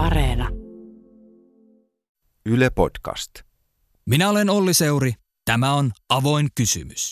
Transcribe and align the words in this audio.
Areena. 0.00 0.48
Yle 2.46 2.70
Podcast. 2.70 3.30
Minä 4.06 4.30
olen 4.30 4.50
Olli 4.50 4.74
Seuri. 4.74 5.12
Tämä 5.44 5.72
on 5.74 5.90
Avoin 6.08 6.48
kysymys. 6.54 7.10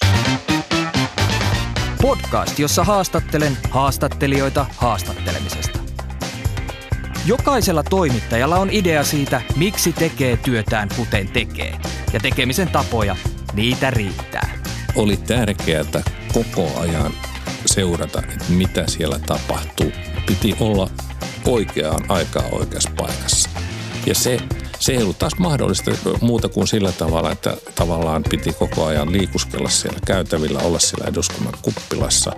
Podcast, 2.03 2.59
jossa 2.59 2.85
haastattelen 2.85 3.59
haastattelijoita 3.71 4.67
haastattelemisesta. 4.77 5.79
Jokaisella 7.27 7.83
toimittajalla 7.83 8.57
on 8.57 8.71
idea 8.71 9.05
siitä, 9.05 9.43
miksi 9.57 9.93
tekee 9.93 10.37
työtään 10.37 10.89
kuten 10.97 11.29
tekee. 11.29 11.79
Ja 12.13 12.21
tekemisen 12.21 12.69
tapoja, 12.69 13.17
niitä 13.53 13.91
riittää. 13.91 14.63
Oli 14.97 15.17
tärkeää 15.17 16.03
koko 16.33 16.81
ajan 16.81 17.13
seurata, 17.67 18.23
että 18.23 18.45
mitä 18.49 18.85
siellä 18.87 19.19
tapahtuu. 19.27 19.93
Piti 20.27 20.57
olla 20.61 20.91
oikeaan 21.49 22.05
aikaan 22.09 22.55
oikeassa 22.55 22.91
paikassa. 22.97 23.49
Ja 24.07 24.15
se, 24.15 24.41
se 24.79 24.93
ei 24.93 25.03
ollut 25.03 25.19
taas 25.19 25.39
mahdollista 25.39 25.91
muuta 26.21 26.49
kuin 26.49 26.69
sillä 26.69 26.93
tavalla, 26.93 27.33
että 27.33 27.57
tavallaan 27.75 28.25
piti 28.31 28.53
koko 28.53 28.87
ajan 28.87 29.13
liikuskella 29.13 29.69
siellä 29.69 29.99
käytävillä, 30.07 30.59
olla 30.59 30.79
siellä 30.79 31.09
eduskunnan 31.09 31.55
kuppilassa. 31.63 32.33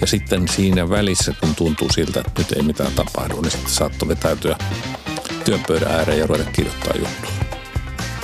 Ja 0.00 0.06
sitten 0.06 0.48
siinä 0.48 0.90
välissä, 0.90 1.34
kun 1.40 1.54
tuntuu 1.54 1.88
siltä, 1.92 2.20
että 2.20 2.32
nyt 2.38 2.52
ei 2.52 2.62
mitään 2.62 2.92
tapahdu, 2.92 3.40
niin 3.40 3.50
sitten 3.50 3.70
saattoi 3.70 4.08
vetäytyä 4.08 4.56
työpöydän 5.44 5.90
ääreen 5.90 6.18
ja 6.18 6.26
ruveta 6.26 6.50
kirjoittaa 6.50 6.92
juttua. 6.98 7.30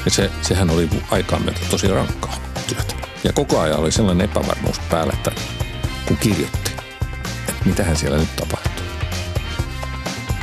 Ja 0.05 0.11
se, 0.11 0.31
sehän 0.43 0.71
oli 0.71 0.89
aikaan 1.11 1.43
myötä 1.43 1.61
tosi 1.71 1.89
rankkaa 1.89 2.35
työtä. 2.67 2.95
Ja 3.25 3.33
koko 3.33 3.61
ajan 3.61 3.79
oli 3.79 3.93
sellainen 3.93 4.31
epävarmuus 4.31 4.79
päällä, 4.91 5.12
että 5.17 5.33
kun 6.07 6.17
kirjoitti, 6.17 6.71
että 7.49 7.65
mitähän 7.65 7.97
siellä 7.97 8.19
nyt 8.19 8.37
tapahtuu. 8.37 8.72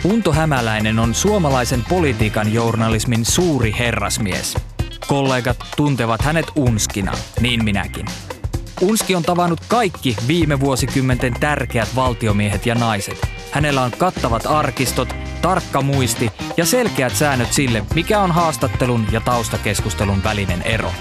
Unto 0.03 0.31
Hämäläinen 0.31 0.99
on 0.99 1.15
suomalaisen 1.15 1.83
politiikan 1.89 2.53
journalismin 2.53 3.25
suuri 3.25 3.75
herrasmies. 3.79 4.55
Kollegat 5.07 5.57
tuntevat 5.77 6.21
hänet 6.21 6.45
unskina, 6.55 7.11
niin 7.39 7.63
minäkin. 7.63 8.05
Unski 8.81 9.15
on 9.15 9.23
tavannut 9.23 9.59
kaikki 9.67 10.15
viime 10.27 10.59
vuosikymmenten 10.59 11.33
tärkeät 11.39 11.95
valtiomiehet 11.95 12.65
ja 12.65 12.75
naiset. 12.75 13.27
Hänellä 13.51 13.81
on 13.81 13.91
kattavat 13.97 14.45
arkistot, 14.45 15.15
tarkka 15.41 15.81
muisti 15.81 16.31
ja 16.57 16.65
selkeät 16.65 17.15
säännöt 17.15 17.53
sille, 17.53 17.83
mikä 17.95 18.19
on 18.19 18.31
haastattelun 18.31 19.07
ja 19.11 19.21
taustakeskustelun 19.21 20.23
välinen 20.23 20.61
ero. 20.61 20.91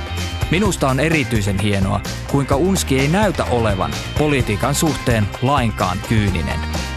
Minusta 0.51 0.89
on 0.89 1.01
erityisen 1.01 1.59
hienoa, 1.59 2.01
kuinka 2.31 2.57
Unski 2.57 3.01
ei 3.01 3.09
näytä 3.09 3.45
olevan 3.45 3.91
politiikan 4.19 4.75
suhteen 4.75 5.29
lainkaan 5.43 5.99
kyyninen. 6.09 6.88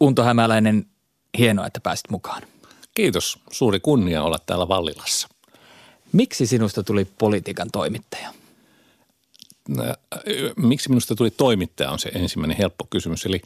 Unto 0.00 0.22
Hämäläinen, 0.22 0.86
hienoa, 1.38 1.66
että 1.66 1.80
pääsit 1.80 2.10
mukaan. 2.10 2.42
Kiitos. 2.94 3.38
Suuri 3.50 3.80
kunnia 3.80 4.22
olla 4.22 4.38
täällä 4.46 4.68
Vallilassa. 4.68 5.28
Miksi 6.12 6.46
sinusta 6.46 6.82
tuli 6.82 7.04
politiikan 7.04 7.68
toimittaja? 7.72 8.32
Miksi 10.56 10.88
minusta 10.88 11.14
tuli 11.14 11.30
toimittaja 11.30 11.90
on 11.90 11.98
se 11.98 12.08
ensimmäinen 12.08 12.56
helppo 12.56 12.86
kysymys. 12.90 13.26
Eli 13.26 13.42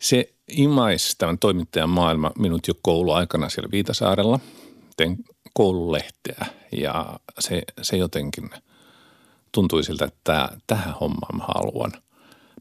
se 0.00 0.32
imaisi 0.48 1.14
tämän 1.18 1.38
toimittajan 1.38 1.90
maailma 1.90 2.32
minut 2.38 2.68
jo 2.68 2.74
kouluaikana 2.82 3.48
siellä 3.48 3.70
Viitasaarella. 3.70 4.40
Tein 4.96 5.24
koululehteä 5.54 6.46
ja 6.72 7.20
se, 7.38 7.62
se 7.82 7.96
jotenkin 7.96 8.50
tuntui 9.52 9.84
siltä, 9.84 10.04
että 10.04 10.48
tähän 10.66 10.94
hommaan 11.00 11.36
mä 11.36 11.44
haluan– 11.44 11.92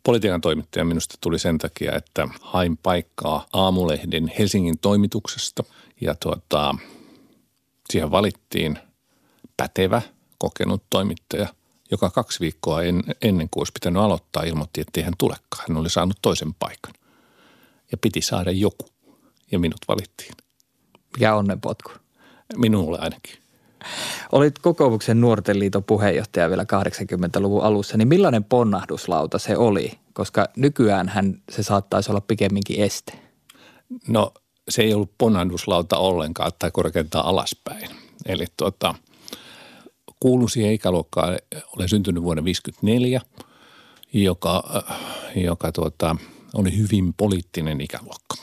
Politiikan 0.08 0.42
toimittaja 0.42 0.86
minusta 0.86 1.16
tuli 1.22 1.40
sen 1.40 1.58
takia, 1.58 1.96
että 1.96 2.28
hain 2.42 2.78
paikkaa 2.78 3.46
aamulehden 3.54 4.32
Helsingin 4.40 4.80
toimituksesta 4.80 5.64
ja 6.02 6.16
tuota, 6.16 6.76
siihen 7.90 8.12
valittiin 8.12 8.80
pätevä, 9.58 10.02
kokenut 10.38 10.84
toimittaja, 10.90 11.48
joka 11.92 12.10
kaksi 12.10 12.40
viikkoa 12.40 12.84
en, 12.84 13.04
ennen 13.22 13.50
kuin 13.52 13.62
olisi 13.62 13.72
pitänyt 13.74 14.02
aloittaa 14.02 14.44
ilmoitti, 14.44 14.82
että 14.82 15.04
hän 15.04 15.14
tulekaan. 15.18 15.66
Hän 15.68 15.78
oli 15.78 15.90
saanut 15.90 16.18
toisen 16.22 16.54
paikan 16.54 16.94
ja 17.92 17.98
piti 17.98 18.22
saada 18.22 18.52
joku 18.52 18.86
ja 19.52 19.60
minut 19.60 19.80
valittiin. 19.88 20.32
Mikä 21.18 21.36
onnenpotku? 21.36 21.92
Minulle 22.58 23.00
ainakin. 23.00 23.47
Olit 24.32 24.60
kokoomuksen 24.60 25.22
nuorten 25.22 25.60
liiton 25.60 25.84
puheenjohtaja 25.84 26.50
vielä 26.50 26.64
80-luvun 26.64 27.64
alussa, 27.64 27.98
niin 27.98 28.08
millainen 28.08 28.44
ponnahduslauta 28.44 29.40
se 29.40 29.58
oli? 29.58 29.92
Koska 30.14 30.50
nykyään 30.58 31.10
hän 31.10 31.42
se 31.52 31.64
saattaisi 31.64 32.12
olla 32.12 32.22
pikemminkin 32.22 32.82
este. 32.82 33.14
No 34.08 34.34
se 34.70 34.82
ei 34.82 34.94
ollut 34.94 35.12
ponnahduslauta 35.18 35.98
ollenkaan 35.98 36.52
tai 36.60 36.72
korkeintaan 36.72 37.26
alaspäin. 37.26 37.90
Eli 38.26 38.46
tuota, 38.58 38.96
kuulun 40.20 40.50
siihen 40.50 40.74
ikäluokkaan, 40.74 41.38
olen 41.76 41.90
syntynyt 41.90 42.24
vuonna 42.24 42.42
1954, 42.42 43.22
joka, 44.14 44.84
joka 45.36 45.72
tuota, 45.72 46.16
oli 46.54 46.78
hyvin 46.78 47.14
poliittinen 47.14 47.82
ikäluokka. 47.82 48.36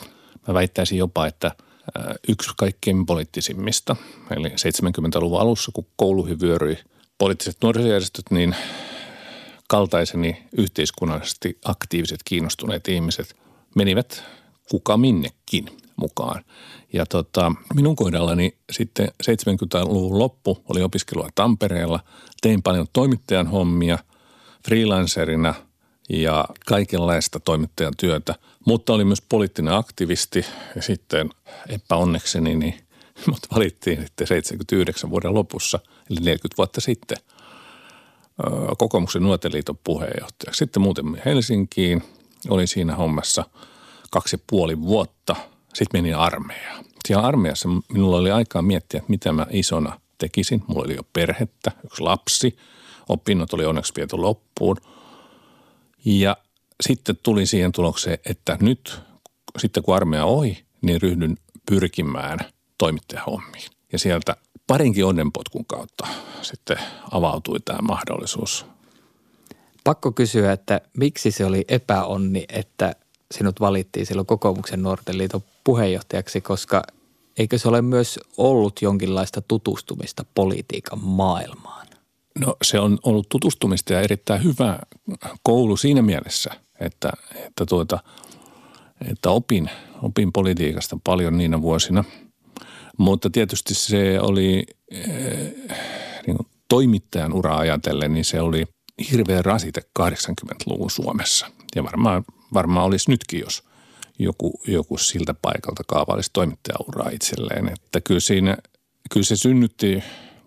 Mä 0.49 0.55
väittäisin 0.55 0.99
jopa, 0.99 1.27
että– 1.27 1.51
yksi 2.29 2.51
kaikkein 2.57 3.07
poliittisimmista. 3.07 3.97
Eli 4.31 4.49
70-luvun 4.49 5.41
alussa, 5.41 5.73
kun 5.75 5.87
kouluihin 5.97 6.41
vyöryi 6.41 6.79
poliittiset 7.19 7.57
nuorisojärjestöt, 7.63 8.25
niin 8.31 8.57
kaltaiseni 9.69 10.43
yhteiskunnallisesti 10.59 11.59
aktiiviset, 11.65 12.21
kiinnostuneet 12.25 12.89
ihmiset 12.89 13.37
menivät 13.75 14.25
kuka 14.71 14.97
minnekin 14.97 15.67
mukaan. 15.97 16.45
Ja 16.93 17.07
tota, 17.07 17.53
minun 17.75 17.97
kohdallani 17.97 18.57
sitten 18.73 19.09
70-luvun 19.23 20.19
loppu 20.19 20.65
oli 20.69 20.83
opiskelua 20.83 21.29
Tampereella. 21.35 22.01
Tein 22.41 22.63
paljon 22.63 22.87
toimittajan 22.93 23.47
hommia 23.47 23.99
freelancerina 24.67 25.55
ja 26.09 26.45
kaikenlaista 26.67 27.41
toimittajan 27.41 27.93
työtä, 27.97 28.35
mutta 28.67 28.93
oli 28.93 29.05
myös 29.05 29.23
poliittinen 29.29 29.75
aktivisti 29.75 30.47
ja 30.77 30.83
sitten 30.83 31.31
epäonnekseni 31.69 32.57
niin 32.57 32.75
mut 33.31 33.47
valittiin 33.55 34.03
sitten 34.03 34.27
79 34.27 35.11
vuoden 35.11 35.35
lopussa, 35.35 35.79
eli 36.11 36.21
40 36.21 36.57
vuotta 36.59 36.81
sitten 36.81 37.19
kokoomuksen 38.79 39.23
nuoteliiton 39.23 39.79
puheenjohtajaksi. 39.85 40.59
Sitten 40.59 40.83
muuten 40.83 41.23
Helsinkiin, 41.25 42.03
olin 42.49 42.69
siinä 42.69 42.97
hommassa 42.97 43.45
kaksi 44.11 44.37
ja 44.37 44.43
puoli 44.47 44.81
vuotta, 44.81 45.37
sitten 45.75 46.03
menin 46.03 46.17
armeijaan. 46.17 46.85
Siellä 47.09 47.27
armeijassa 47.27 47.69
minulla 47.89 48.17
oli 48.17 48.31
aikaa 48.31 48.63
miettiä, 48.63 48.99
että 48.99 49.11
mitä 49.11 49.33
mä 49.33 49.47
isona 49.51 50.01
tekisin. 50.19 50.63
Mulla 50.67 50.85
oli 50.85 50.97
jo 50.97 51.03
perhettä, 51.13 51.73
yksi 51.85 52.03
lapsi, 52.03 52.57
opinnot 53.09 53.53
oli 53.53 53.65
onneksi 53.65 53.93
viety 53.97 54.17
loppuun– 54.17 54.77
ja 56.05 56.37
sitten 56.81 57.19
tuli 57.23 57.47
siihen 57.47 57.73
tulokseen, 57.73 58.19
että 58.27 58.59
nyt 58.61 59.01
sitten 59.59 59.83
kun 59.83 59.97
armeija 59.97 60.25
ohi, 60.25 60.65
niin 60.83 61.03
ryhdyn 61.03 61.37
pyrkimään 61.67 62.39
toimittajahommiin. 62.79 63.71
Ja 63.93 63.99
sieltä 63.99 64.37
parinkin 64.67 65.05
onnenpotkun 65.05 65.65
kautta 65.67 66.07
sitten 66.43 66.77
avautui 67.11 67.61
tämä 67.61 67.79
mahdollisuus. 67.83 68.67
Pakko 69.85 70.13
kysyä, 70.13 70.53
että 70.53 70.81
miksi 70.99 71.31
se 71.31 71.45
oli 71.45 71.65
epäonni, 71.69 72.45
että 72.49 72.95
sinut 73.35 73.61
valittiin 73.61 74.07
silloin 74.07 74.27
kokoomuksen 74.27 74.83
nuorten 74.83 75.19
liiton 75.19 75.43
puheenjohtajaksi, 75.65 76.41
koska 76.41 76.83
eikö 77.39 77.59
se 77.59 77.69
ole 77.69 77.83
myös 77.83 78.21
ollut 78.37 78.83
jonkinlaista 78.83 79.41
tutustumista 79.41 80.25
politiikan 80.35 80.99
maailmaan? 81.05 81.87
No 82.41 82.57
se 82.63 82.81
on 82.81 82.99
ollut 83.03 83.29
tutustumista 83.29 83.93
ja 83.93 84.01
erittäin 84.01 84.45
hyvä 84.45 84.79
koulu 85.43 85.77
siinä 85.77 86.03
mielessä, 86.03 86.51
että, 86.81 87.13
että, 87.35 87.67
tuota, 87.67 87.99
että 89.11 89.31
opin, 89.31 89.71
opin 90.03 90.33
politiikasta 90.33 90.99
paljon 91.05 91.39
niinä 91.39 91.63
vuosina. 91.63 92.05
Mutta 92.99 93.31
tietysti 93.31 93.75
se 93.75 94.21
oli 94.21 94.67
eh, 94.91 95.55
niin 96.27 96.37
toimittajan 96.69 97.33
ura 97.33 97.57
ajatellen, 97.57 98.15
niin 98.15 98.25
se 98.25 98.41
oli 98.41 98.65
hirveä 99.11 99.43
rasite 99.43 99.83
80-luvun 100.01 100.91
Suomessa. 100.91 101.47
Ja 101.77 101.85
varmaan, 101.85 102.25
varmaan 102.55 102.87
olisi 102.87 103.11
nytkin, 103.11 103.41
jos 103.41 103.63
joku, 104.19 104.61
joku 104.67 104.99
siltä 104.99 105.35
paikalta 105.43 105.83
kaavailisi 105.87 106.31
toimittajauraa 106.33 107.11
itselleen. 107.11 107.69
Että 107.69 108.01
kyllä, 108.01 108.21
siinä, 108.21 108.57
kyllä 109.11 109.27
se 109.27 109.37
synnytti 109.37 110.03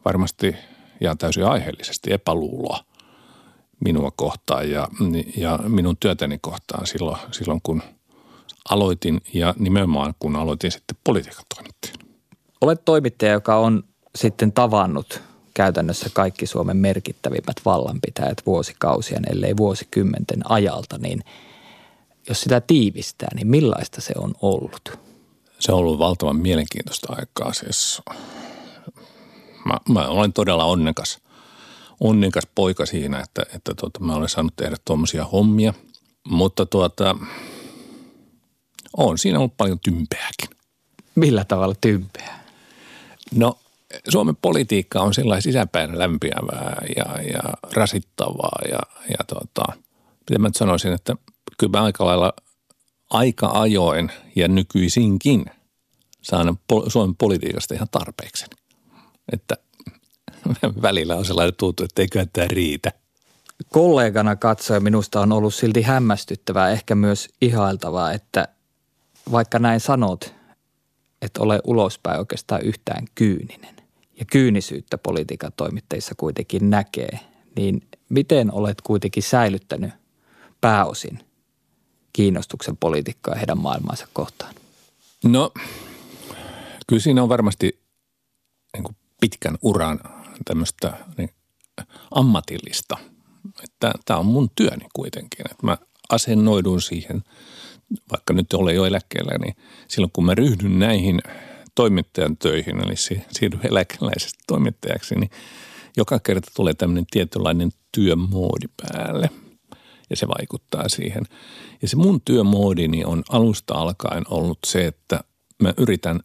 varmasti– 0.05 0.55
ja 1.01 1.15
täysin 1.15 1.45
aiheellisesti 1.45 2.13
epäluuloa 2.13 2.79
minua 3.85 4.11
kohtaan 4.15 4.71
ja, 4.71 4.87
ja 5.37 5.59
minun 5.67 5.97
työtäni 5.99 6.37
kohtaan 6.41 6.87
silloin, 6.87 7.17
silloin, 7.31 7.59
kun 7.63 7.83
aloitin 8.69 9.21
ja 9.33 9.53
nimenomaan 9.59 10.13
kun 10.19 10.35
aloitin 10.35 10.71
sitten 10.71 10.97
politiikan 11.03 11.45
toimittajana. 11.55 12.13
Olet 12.61 12.85
toimittaja, 12.85 13.31
joka 13.31 13.55
on 13.55 13.83
sitten 14.15 14.51
tavannut 14.51 15.21
käytännössä 15.53 16.09
kaikki 16.13 16.45
Suomen 16.47 16.77
merkittävimmät 16.77 17.57
vallanpitäjät 17.65 18.41
vuosikausien, 18.45 19.23
ellei 19.31 19.57
vuosikymmenten 19.57 20.51
ajalta, 20.51 20.97
niin 20.97 21.23
jos 22.29 22.41
sitä 22.41 22.61
tiivistää, 22.61 23.29
niin 23.35 23.47
millaista 23.47 24.01
se 24.01 24.13
on 24.17 24.33
ollut? 24.41 24.99
Se 25.59 25.71
on 25.71 25.77
ollut 25.77 25.99
valtavan 25.99 26.35
mielenkiintoista 26.35 27.13
aikaa. 27.19 27.53
Siis 27.53 28.01
mä, 29.67 29.77
mä 29.89 30.07
olen 30.07 30.33
todella 30.33 30.65
onnekas, 30.65 31.19
onnekas 31.99 32.47
poika 32.55 32.85
siinä, 32.85 33.19
että, 33.19 33.41
että 33.55 33.73
tuota, 33.79 33.99
mä 33.99 34.15
olen 34.15 34.29
saanut 34.29 34.55
tehdä 34.55 34.75
tuommoisia 34.85 35.25
hommia. 35.25 35.73
Mutta 36.29 36.65
tuota, 36.65 37.15
on 38.97 39.17
siinä 39.17 39.39
ollut 39.39 39.57
paljon 39.57 39.79
tympeäkin. 39.79 40.49
Millä 41.15 41.45
tavalla 41.45 41.75
tympeää? 41.81 42.43
No 43.35 43.59
Suomen 44.09 44.35
politiikka 44.35 45.01
on 45.01 45.13
sellainen 45.13 45.41
sisäpäin 45.41 45.99
lämpiävää 45.99 46.85
ja, 46.95 47.21
ja 47.21 47.41
rasittavaa 47.73 48.59
ja, 48.71 48.79
ja 49.09 49.23
tota, 49.27 49.63
mitä 50.29 50.39
mä 50.39 50.47
nyt 50.47 50.55
sanoisin, 50.55 50.93
että 50.93 51.15
kyllä 51.57 51.79
mä 51.79 51.83
aika 51.83 52.05
lailla 52.05 52.33
aika 53.09 53.47
ajoin 53.53 54.11
ja 54.35 54.47
nykyisinkin 54.47 55.45
saan 56.21 56.57
Suomen 56.87 57.15
politiikasta 57.15 57.73
ihan 57.73 57.87
tarpeeksi. 57.91 58.45
Että 59.33 59.57
välillä 60.81 61.15
on 61.15 61.25
sellainen 61.25 61.55
tuntu, 61.55 61.83
että 61.83 62.01
eiköhän 62.01 62.29
tämä 62.33 62.47
riitä. 62.47 62.91
Kollegana 63.71 64.35
katsoen 64.35 64.83
minusta 64.83 65.21
on 65.21 65.31
ollut 65.31 65.53
silti 65.53 65.81
hämmästyttävää, 65.81 66.69
ehkä 66.69 66.95
myös 66.95 67.29
ihailtavaa, 67.41 68.11
että 68.11 68.47
vaikka 69.31 69.59
näin 69.59 69.79
sanot, 69.79 70.33
että 71.21 71.41
ole 71.41 71.61
ulospäin 71.63 72.19
oikeastaan 72.19 72.61
yhtään 72.61 73.05
kyyninen 73.15 73.75
ja 74.19 74.25
kyynisyyttä 74.25 74.97
politiikan 74.97 75.51
toimittajissa 75.57 76.15
kuitenkin 76.17 76.69
näkee, 76.69 77.19
niin 77.55 77.87
miten 78.09 78.53
olet 78.53 78.81
kuitenkin 78.81 79.23
säilyttänyt 79.23 79.91
pääosin 80.61 81.19
kiinnostuksen 82.13 82.77
politiikkaa 82.77 83.35
heidän 83.35 83.57
maailmansa 83.57 84.07
kohtaan? 84.13 84.55
No, 85.23 85.51
kyllä 86.87 87.01
siinä 87.01 87.23
on 87.23 87.29
varmasti 87.29 87.79
pitkän 89.21 89.57
uran 89.61 89.99
tämmöistä 90.45 90.93
niin, 91.17 91.29
ammatillista. 92.11 92.97
Tämä 93.79 94.19
on 94.19 94.25
mun 94.25 94.49
työni 94.55 94.85
kuitenkin, 94.93 95.51
että 95.51 95.65
mä 95.65 95.77
asennoidun 96.09 96.81
siihen, 96.81 97.23
vaikka 98.11 98.33
nyt 98.33 98.53
olen 98.53 98.75
jo 98.75 98.85
eläkkeellä, 98.85 99.37
niin 99.37 99.55
silloin 99.87 100.11
kun 100.11 100.25
mä 100.25 100.35
ryhdyn 100.35 100.79
näihin 100.79 101.21
toimittajan 101.75 102.37
töihin, 102.37 102.83
eli 102.83 102.95
siirryn 103.31 103.67
eläkeläisestä 103.67 104.43
toimittajaksi, 104.47 105.15
niin 105.15 105.29
joka 105.97 106.19
kerta 106.19 106.51
tulee 106.55 106.73
tämmöinen 106.73 107.05
tietynlainen 107.11 107.71
työmoodi 107.91 108.67
päälle 108.81 109.29
ja 110.09 110.15
se 110.15 110.27
vaikuttaa 110.27 110.89
siihen. 110.89 111.23
Ja 111.81 111.87
se 111.87 111.95
mun 111.95 112.21
työmoodini 112.25 113.05
on 113.05 113.23
alusta 113.29 113.73
alkaen 113.73 114.23
ollut 114.29 114.59
se, 114.65 114.87
että 114.87 115.23
mä 115.63 115.73
yritän 115.77 116.19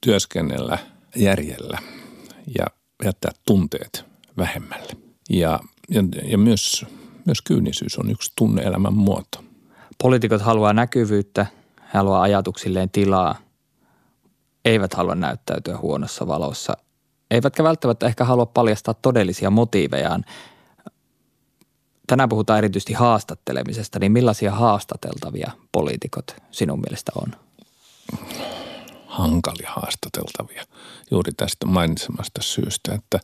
työskennellä 0.00 0.78
järjellä 1.16 1.78
ja 2.58 2.66
jättää 3.04 3.30
tunteet 3.46 4.04
vähemmälle. 4.36 4.92
Ja, 5.30 5.60
ja, 5.90 6.02
ja 6.24 6.38
myös, 6.38 6.86
myös 7.24 7.42
kyynisyys 7.42 7.98
on 7.98 8.10
yksi 8.10 8.32
tunneelämän 8.36 8.94
muoto. 8.94 9.44
Poliitikot 10.02 10.42
haluaa 10.42 10.72
näkyvyyttä, 10.72 11.46
haluaa 11.88 12.22
ajatuksilleen 12.22 12.90
tilaa, 12.90 13.38
eivät 14.64 14.94
halua 14.94 15.14
näyttäytyä 15.14 15.78
huonossa 15.78 16.26
valossa, 16.26 16.76
eivätkä 17.30 17.64
välttämättä 17.64 18.06
ehkä 18.06 18.24
halua 18.24 18.46
paljastaa 18.46 18.94
todellisia 18.94 19.50
motiivejaan. 19.50 20.24
Tänään 22.06 22.28
puhutaan 22.28 22.58
erityisesti 22.58 22.92
haastattelemisesta, 22.92 23.98
niin 23.98 24.12
millaisia 24.12 24.52
haastateltavia 24.52 25.50
poliitikot 25.72 26.36
sinun 26.50 26.80
mielestä 26.80 27.12
on? 27.14 27.32
Hankalia 29.16 29.70
haastateltavia 29.70 30.64
juuri 31.10 31.32
tästä 31.36 31.66
mainitsemasta 31.66 32.42
syystä, 32.42 32.94
että 32.94 33.20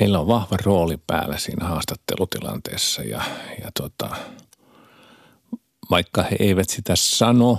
heillä 0.00 0.20
on 0.20 0.26
vahva 0.26 0.56
rooli 0.64 0.96
päällä 1.06 1.38
siinä 1.38 1.66
haastattelutilanteessa 1.66 3.02
ja, 3.02 3.22
ja 3.64 3.70
tota, 3.80 4.16
vaikka 5.90 6.22
he 6.22 6.36
eivät 6.38 6.68
sitä 6.68 6.96
sano, 6.96 7.58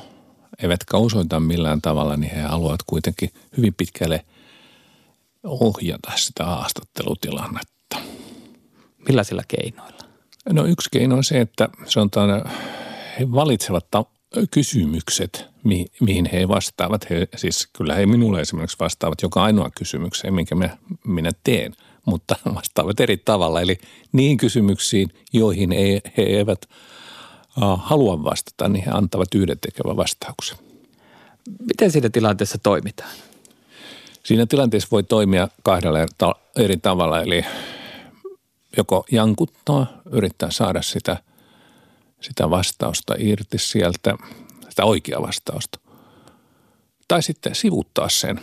eivätkä 0.63 0.97
osoita 0.97 1.39
millään 1.39 1.81
tavalla, 1.81 2.17
niin 2.17 2.35
he 2.35 2.41
haluavat 2.41 2.83
kuitenkin 2.83 3.29
hyvin 3.57 3.73
pitkälle 3.73 4.25
ohjata 5.43 6.11
sitä 6.15 6.45
haastattelutilannetta. 6.45 7.97
Millaisilla 9.07 9.43
keinoilla? 9.47 10.03
No 10.49 10.65
yksi 10.65 10.89
keino 10.91 11.15
on 11.15 11.23
se, 11.23 11.41
että 11.41 11.69
sanotaan, 11.85 12.29
he 13.19 13.31
valitsevat 13.31 13.87
ta- 13.91 14.05
kysymykset, 14.51 15.50
mi- 15.63 15.85
mihin 16.01 16.29
he 16.33 16.47
vastaavat. 16.47 17.09
He, 17.09 17.27
siis 17.35 17.69
kyllä 17.73 17.95
he 17.95 18.05
minulle 18.05 18.41
esimerkiksi 18.41 18.77
vastaavat 18.79 19.21
joka 19.21 19.43
ainoa 19.43 19.69
kysymykseen, 19.77 20.33
minkä 20.33 20.55
mä, 20.55 20.77
minä 21.05 21.31
teen, 21.43 21.73
mutta 22.05 22.35
vastaavat 22.55 22.99
eri 22.99 23.17
tavalla. 23.17 23.61
Eli 23.61 23.77
niihin 24.11 24.37
kysymyksiin, 24.37 25.09
joihin 25.33 25.71
ei, 25.71 26.01
he 26.17 26.23
eivät 26.23 26.69
halua 27.77 28.23
vastata, 28.23 28.69
niin 28.69 28.85
he 28.85 28.91
antavat 28.93 29.35
yhdentekevän 29.35 29.97
vastauksen. 29.97 30.57
Miten 31.59 31.91
siinä 31.91 32.09
tilanteessa 32.09 32.57
toimitaan? 32.63 33.11
Siinä 34.23 34.45
tilanteessa 34.45 34.87
voi 34.91 35.03
toimia 35.03 35.47
kahdella 35.63 35.99
eri 36.55 36.77
tavalla, 36.77 37.21
eli 37.21 37.45
joko 38.77 39.05
jankuttaa, 39.11 40.01
yrittää 40.11 40.51
saada 40.51 40.81
sitä, 40.81 41.17
sitä 42.21 42.49
vastausta 42.49 43.15
irti 43.17 43.57
sieltä, 43.57 44.17
sitä 44.71 44.85
oikeaa 44.85 45.21
vastausta. 45.21 45.79
Tai 47.07 47.23
sitten 47.23 47.55
sivuttaa 47.55 48.09
sen, 48.09 48.41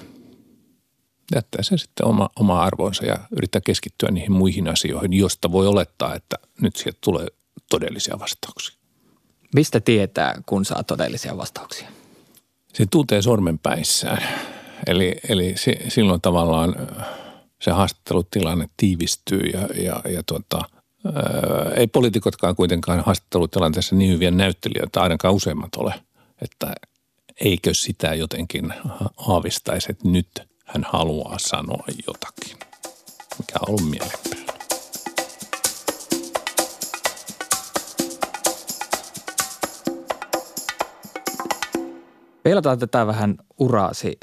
jättää 1.34 1.62
sen 1.62 1.78
sitten 1.78 2.06
oma, 2.06 2.28
oma 2.36 2.62
arvoonsa 2.62 3.06
ja 3.06 3.18
yrittää 3.36 3.60
keskittyä 3.60 4.10
niihin 4.10 4.32
muihin 4.32 4.68
asioihin, 4.68 5.12
josta 5.12 5.52
voi 5.52 5.66
olettaa, 5.66 6.14
että 6.14 6.36
nyt 6.60 6.76
sieltä 6.76 6.98
tulee 7.00 7.26
todellisia 7.70 8.18
vastauksia. 8.18 8.78
Mistä 9.54 9.80
tietää, 9.80 10.42
kun 10.46 10.64
saa 10.64 10.82
todellisia 10.84 11.36
vastauksia? 11.36 11.88
Se 12.74 12.86
tuntee 12.90 13.22
sormenpäissään. 13.22 14.22
Eli, 14.86 15.16
eli 15.28 15.52
se, 15.56 15.76
silloin 15.88 16.20
tavallaan 16.20 16.74
se 17.62 17.70
haastattelutilanne 17.70 18.68
tiivistyy 18.76 19.40
ja, 19.40 19.68
ja, 19.82 20.02
ja 20.10 20.22
tuota, 20.22 20.58
ää, 20.58 21.72
ei 21.76 21.86
poliitikotkaan 21.86 22.56
kuitenkaan 22.56 23.00
haastattelutilanteessa 23.06 23.96
niin 23.96 24.10
hyviä 24.12 24.30
näyttelijöitä 24.30 25.02
ainakaan 25.02 25.34
useimmat 25.34 25.74
ole, 25.76 25.94
että 26.42 26.74
eikö 27.40 27.74
sitä 27.74 28.14
jotenkin 28.14 28.74
aavistaisi, 29.16 29.90
että 29.90 30.08
nyt 30.08 30.28
hän 30.64 30.84
haluaa 30.88 31.38
sanoa 31.38 31.84
jotakin, 32.06 32.58
mikä 33.38 33.58
on 33.60 33.68
ollut 33.68 33.90
mielenpää. 33.90 34.58
Peilataan 42.42 42.78
tätä 42.78 43.06
vähän 43.06 43.38
uraasi. 43.58 44.18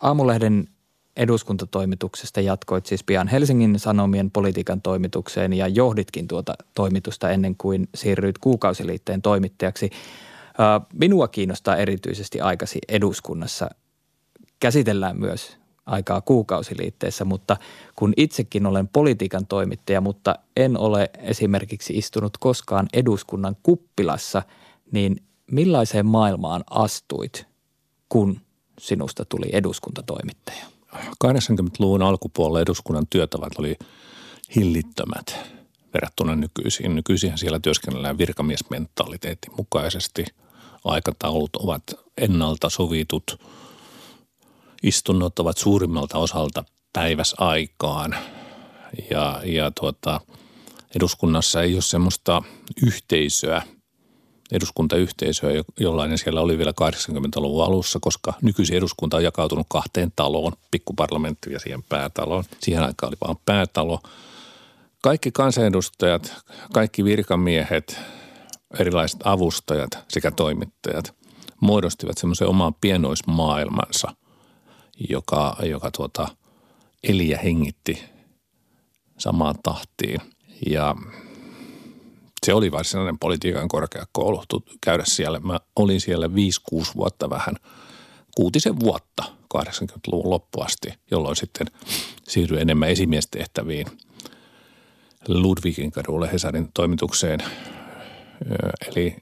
Aamulehden 0.00 0.68
eduskuntatoimituksesta 1.16 2.40
jatkoit 2.40 2.86
siis 2.86 3.04
pian 3.04 3.28
Helsingin 3.28 3.78
Sanomien 3.78 4.30
politiikan 4.30 4.82
toimitukseen 4.82 5.52
ja 5.52 5.68
johditkin 5.68 6.28
tuota 6.28 6.54
toimitusta 6.74 7.30
ennen 7.30 7.56
kuin 7.56 7.88
siirryit 7.94 8.38
kuukausiliitteen 8.38 9.22
toimittajaksi. 9.22 9.90
Minua 10.92 11.28
kiinnostaa 11.28 11.76
erityisesti 11.76 12.40
aikasi 12.40 12.78
eduskunnassa. 12.88 13.70
Käsitellään 14.60 15.20
myös 15.20 15.56
aikaa 15.86 16.20
kuukausiliitteessä, 16.20 17.24
mutta 17.24 17.56
kun 17.96 18.12
itsekin 18.16 18.66
olen 18.66 18.88
politiikan 18.88 19.46
toimittaja, 19.46 20.00
mutta 20.00 20.34
en 20.56 20.78
ole 20.78 21.10
esimerkiksi 21.18 21.92
istunut 21.98 22.36
koskaan 22.36 22.88
eduskunnan 22.92 23.56
kuppilassa, 23.62 24.42
niin 24.92 25.22
millaiseen 25.50 26.06
maailmaan 26.06 26.64
astuit, 26.70 27.46
kun 28.08 28.40
sinusta 28.80 29.24
tuli 29.24 29.46
eduskuntatoimittaja? 29.52 30.64
80-luvun 31.24 32.02
alkupuolella 32.02 32.60
eduskunnan 32.60 33.06
työtavat 33.10 33.52
oli 33.58 33.76
hillittömät 34.56 35.36
verrattuna 35.94 36.36
nykyisiin. 36.36 36.94
Nykyisin 36.94 37.38
siellä 37.38 37.60
työskennellään 37.60 38.18
virkamiesmentaliteetin 38.18 39.52
mukaisesti. 39.56 40.24
Aikataulut 40.84 41.56
ovat 41.56 41.82
ennalta 42.18 42.70
sovitut. 42.70 43.40
Istunnot 44.82 45.38
ovat 45.38 45.58
suurimmalta 45.58 46.18
osalta 46.18 46.64
päiväsaikaan. 46.92 48.16
Ja, 49.10 49.40
ja 49.44 49.70
tuota, 49.80 50.20
eduskunnassa 50.96 51.62
ei 51.62 51.74
ole 51.74 51.82
semmoista 51.82 52.42
yhteisöä– 52.82 53.62
eduskuntayhteisöä, 54.52 55.50
jollainen 55.80 56.18
siellä 56.18 56.40
oli 56.40 56.58
vielä 56.58 56.72
80-luvun 56.80 57.64
alussa, 57.64 57.98
koska 58.02 58.32
nykyisin 58.42 58.76
eduskunta 58.76 59.16
on 59.16 59.24
jakautunut 59.24 59.66
kahteen 59.68 60.12
taloon, 60.16 60.52
pikkuparlamentti 60.70 61.52
ja 61.52 61.60
siihen 61.60 61.82
päätaloon. 61.82 62.44
Siihen 62.60 62.82
aikaan 62.82 63.10
oli 63.10 63.16
vain 63.26 63.36
päätalo. 63.44 64.00
Kaikki 65.02 65.30
kansanedustajat, 65.32 66.34
kaikki 66.72 67.04
virkamiehet, 67.04 68.00
erilaiset 68.78 69.20
avustajat 69.24 69.90
sekä 70.08 70.30
toimittajat 70.30 71.14
muodostivat 71.60 72.18
semmoisen 72.18 72.48
oman 72.48 72.74
pienoismaailmansa, 72.74 74.14
joka, 75.08 75.56
joka 75.62 75.90
tuota, 75.90 76.28
eli 77.02 77.28
ja 77.28 77.38
hengitti 77.38 78.02
samaan 79.18 79.54
tahtiin. 79.62 80.20
Ja 80.66 80.96
se 82.46 82.54
oli 82.54 82.72
varsinainen 82.72 83.18
politiikan 83.18 83.68
korkeakoulu 83.68 84.42
käydä 84.80 85.04
siellä. 85.06 85.40
Mä 85.40 85.60
olin 85.76 86.00
siellä 86.00 86.26
5-6 86.26 86.30
vuotta 86.96 87.30
vähän, 87.30 87.56
kuutisen 88.36 88.80
vuotta 88.80 89.24
80-luvun 89.54 90.30
loppuasti, 90.30 90.94
jolloin 91.10 91.36
sitten 91.36 91.66
siirryin 92.28 92.62
enemmän 92.62 92.88
esimiestehtäviin 92.88 93.86
Ludwigin 95.28 95.90
kadulle 95.90 96.32
Hesarin 96.32 96.68
toimitukseen. 96.74 97.40
Eli 98.88 99.16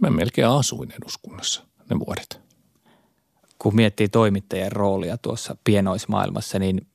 mä 0.00 0.10
melkein 0.10 0.48
asuin 0.48 0.92
eduskunnassa 0.92 1.62
ne 1.90 1.98
vuodet. 1.98 2.40
Kun 3.58 3.76
miettii 3.76 4.08
toimittajien 4.08 4.72
roolia 4.72 5.18
tuossa 5.18 5.56
pienoismaailmassa, 5.64 6.58
niin 6.58 6.86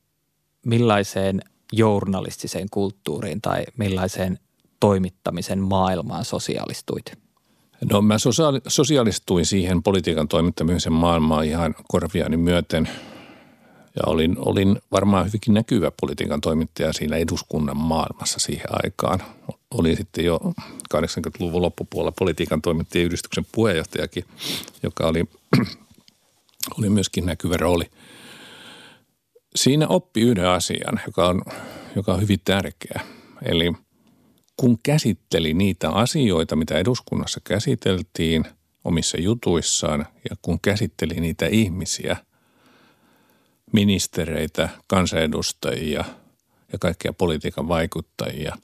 millaiseen 0.66 1.40
journalistiseen 1.72 2.66
kulttuuriin 2.70 3.40
tai 3.40 3.64
millaiseen 3.76 4.38
toimittamisen 4.80 5.58
maailmaan 5.58 6.24
sosiaalistuit? 6.24 7.18
No 7.92 8.02
mä 8.02 8.16
sosiaalistuin 8.68 9.46
siihen 9.46 9.82
politiikan 9.82 10.28
toimittamisen 10.28 10.92
maailmaan 10.92 11.44
ihan 11.44 11.74
korviani 11.88 12.36
myöten 12.36 12.88
ja 13.96 14.02
olin, 14.06 14.36
olin 14.38 14.78
varmaan 14.92 15.26
hyvinkin 15.26 15.54
näkyvä 15.54 15.90
politiikan 16.00 16.40
toimittaja 16.40 16.92
siinä 16.92 17.16
eduskunnan 17.16 17.76
maailmassa 17.76 18.38
siihen 18.38 18.66
aikaan. 18.84 19.22
Olin 19.70 19.96
sitten 19.96 20.24
jo 20.24 20.40
80-luvun 20.94 21.62
loppupuolella 21.62 22.12
politiikan 22.18 22.62
toimittajien 22.62 23.06
yhdistyksen 23.06 23.46
puheenjohtajakin, 23.52 24.24
joka 24.82 25.06
oli, 25.06 25.24
oli 26.78 26.90
myöskin 26.90 27.26
näkyvä 27.26 27.56
rooli. 27.56 27.84
Siinä 29.54 29.88
oppi 29.88 30.20
yhden 30.20 30.48
asian, 30.48 31.00
joka 31.06 31.28
on, 31.28 31.42
joka 31.96 32.14
on 32.14 32.20
hyvin 32.20 32.40
tärkeä. 32.44 33.00
Eli– 33.42 33.72
kun 34.60 34.78
käsitteli 34.82 35.54
niitä 35.54 35.90
asioita, 35.90 36.56
mitä 36.56 36.78
eduskunnassa 36.78 37.40
käsiteltiin 37.44 38.44
omissa 38.84 39.20
jutuissaan 39.20 40.06
ja 40.30 40.36
kun 40.42 40.60
käsitteli 40.60 41.14
niitä 41.14 41.46
ihmisiä, 41.46 42.16
ministereitä, 43.72 44.68
kansanedustajia 44.86 46.04
ja 46.72 46.78
kaikkia 46.78 47.12
politiikan 47.12 47.68
vaikuttajia, 47.68 48.56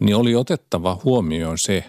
niin 0.00 0.16
oli 0.16 0.34
otettava 0.34 1.00
huomioon 1.04 1.58
se, 1.58 1.84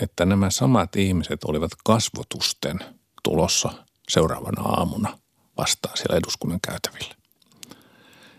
että 0.00 0.26
nämä 0.26 0.50
samat 0.50 0.96
ihmiset 0.96 1.44
olivat 1.44 1.70
kasvotusten 1.84 2.78
tulossa 3.22 3.70
seuraavana 4.08 4.62
aamuna 4.62 5.18
vastaan 5.58 5.96
siellä 5.96 6.16
eduskunnan 6.16 6.60
käytävillä. 6.66 7.14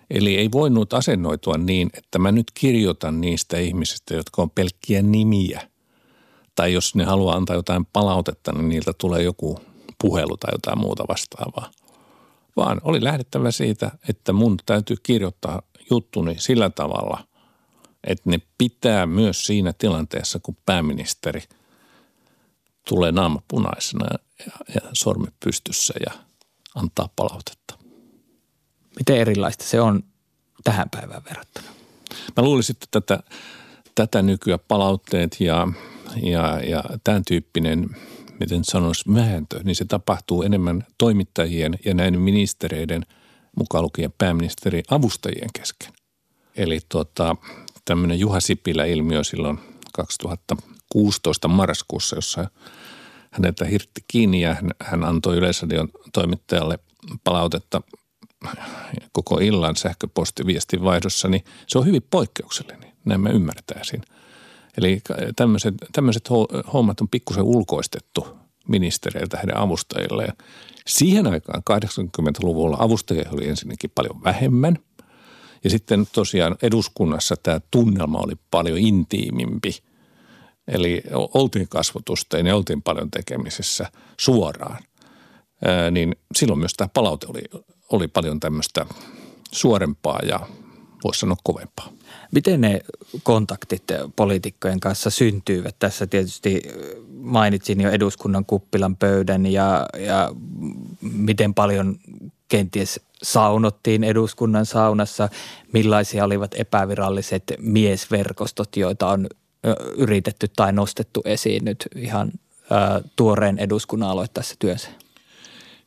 Eli 0.09 0.37
ei 0.37 0.51
voinut 0.51 0.93
asennoitua 0.93 1.57
niin, 1.57 1.89
että 1.93 2.19
mä 2.19 2.31
nyt 2.31 2.51
kirjoitan 2.53 3.21
niistä 3.21 3.57
ihmisistä, 3.57 4.13
jotka 4.13 4.41
on 4.41 4.49
pelkkiä 4.49 5.01
nimiä. 5.01 5.61
Tai 6.55 6.73
jos 6.73 6.95
ne 6.95 7.03
haluaa 7.03 7.35
antaa 7.35 7.55
jotain 7.55 7.85
palautetta, 7.85 8.51
niin 8.51 8.69
niiltä 8.69 8.91
tulee 8.97 9.23
joku 9.23 9.59
puhelu 10.01 10.37
tai 10.37 10.53
jotain 10.53 10.79
muuta 10.79 11.03
vastaavaa. 11.07 11.71
Vaan 12.55 12.81
oli 12.83 13.03
lähdettävä 13.03 13.51
siitä, 13.51 13.91
että 14.09 14.33
mun 14.33 14.57
täytyy 14.65 14.97
kirjoittaa 15.03 15.61
juttuni 15.89 16.35
sillä 16.37 16.69
tavalla, 16.69 17.23
että 18.05 18.29
ne 18.29 18.39
pitää 18.57 19.05
myös 19.05 19.45
siinä 19.45 19.73
tilanteessa, 19.73 20.39
kun 20.39 20.57
pääministeri 20.65 21.43
tulee 22.89 23.11
naama 23.11 23.41
punaisena 23.47 24.05
ja, 24.45 24.51
ja 24.75 24.81
sormi 24.93 25.27
pystyssä 25.45 25.93
ja 26.05 26.13
antaa 26.75 27.09
palautetta. 27.15 27.77
Miten 28.99 29.17
erilaista 29.17 29.63
se 29.63 29.81
on 29.81 30.03
tähän 30.63 30.89
päivään 30.89 31.23
verrattuna? 31.23 31.67
Mä 32.37 32.43
luulisin, 32.43 32.75
että 32.75 33.01
tätä, 33.01 33.23
tätä 33.95 34.21
nykyään 34.21 34.59
palautteet 34.67 35.35
ja, 35.39 35.67
ja, 36.23 36.59
ja 36.59 36.83
tämän 37.03 37.25
tyyppinen, 37.27 37.89
miten 38.39 38.63
sanoisi, 38.63 39.13
vääntö, 39.13 39.63
niin 39.63 39.75
se 39.75 39.85
tapahtuu 39.85 40.43
enemmän 40.43 40.85
toimittajien 40.97 41.79
ja 41.85 41.93
näiden 41.93 42.19
ministereiden, 42.19 43.05
mukaan 43.57 43.83
lukien 43.83 44.13
pääministeri 44.17 44.83
avustajien 44.89 45.49
kesken. 45.53 45.93
Eli 46.55 46.79
tota, 46.89 47.35
tämmöinen 47.85 48.19
Juha 48.19 48.39
Sipilä-ilmiö 48.39 49.23
silloin 49.23 49.59
2016 49.93 51.47
marraskuussa, 51.47 52.15
jossa 52.15 52.49
häneltä 53.31 53.65
hirtti 53.65 54.01
kiinni 54.07 54.41
ja 54.41 54.55
hän, 54.81 55.03
antoi 55.03 55.37
Yleisradion 55.37 55.89
toimittajalle 56.13 56.79
palautetta 57.23 57.81
koko 59.11 59.39
illan 59.39 59.75
sähköpostiviestin 59.75 60.83
vaihdossa, 60.83 61.27
niin 61.27 61.43
se 61.67 61.77
on 61.77 61.85
hyvin 61.85 62.07
poikkeuksellinen. 62.11 62.91
Näin 63.05 63.21
mä 63.21 63.29
ymmärtäisin. 63.29 64.01
Eli 64.77 65.01
tämmöiset, 65.35 65.73
tämmöiset 65.91 66.29
hommat 66.73 67.01
on 67.01 67.09
pikkusen 67.09 67.43
ulkoistettu 67.43 68.27
ministereiltä 68.67 69.37
heidän 69.37 69.57
avustajilleen. 69.57 70.33
Siihen 70.87 71.27
aikaan 71.27 71.63
80-luvulla 71.71 72.77
avustajia 72.79 73.29
oli 73.31 73.47
ensinnäkin 73.47 73.91
paljon 73.95 74.23
vähemmän. 74.23 74.79
Ja 75.65 75.69
sitten 75.69 76.07
tosiaan 76.11 76.55
eduskunnassa 76.61 77.35
tämä 77.43 77.59
tunnelma 77.71 78.19
oli 78.19 78.33
paljon 78.51 78.77
intiimimpi. 78.77 79.77
Eli 80.67 81.03
oltiin 81.11 81.67
kasvotustein 81.67 82.45
ja 82.45 82.55
oltiin 82.55 82.81
paljon 82.81 83.11
tekemisissä 83.11 83.91
suoraan. 84.19 84.83
Ää, 85.65 85.91
niin 85.91 86.15
silloin 86.35 86.59
myös 86.59 86.73
tämä 86.73 86.89
palaute 86.93 87.27
oli 87.29 87.41
oli 87.89 88.07
paljon 88.07 88.39
tämmöistä 88.39 88.85
suorempaa 89.51 90.19
ja 90.27 90.39
voisi 91.03 91.19
sanoa 91.19 91.37
kovempaa. 91.43 91.89
Miten 92.31 92.61
ne 92.61 92.81
kontaktit 93.23 93.83
poliitikkojen 94.15 94.79
kanssa 94.79 95.09
syntyivät? 95.09 95.75
Tässä 95.79 96.07
tietysti 96.07 96.61
mainitsin 97.13 97.81
jo 97.81 97.89
eduskunnan 97.89 98.45
kuppilan 98.45 98.95
pöydän 98.95 99.45
ja, 99.45 99.85
ja 99.97 100.31
miten 101.01 101.53
paljon 101.53 101.99
kenties 102.47 102.99
saunottiin 103.23 104.03
eduskunnan 104.03 104.65
saunassa, 104.65 105.29
millaisia 105.73 106.23
olivat 106.23 106.55
epäviralliset 106.57 107.43
miesverkostot, 107.59 108.77
joita 108.77 109.07
on 109.07 109.27
yritetty 109.97 110.47
tai 110.55 110.73
nostettu 110.73 111.21
esiin 111.25 111.65
nyt 111.65 111.87
ihan 111.95 112.31
tuoreen 113.15 113.59
eduskunnan 113.59 114.09
aloittaessa 114.09 114.55
työnsä? 114.59 114.89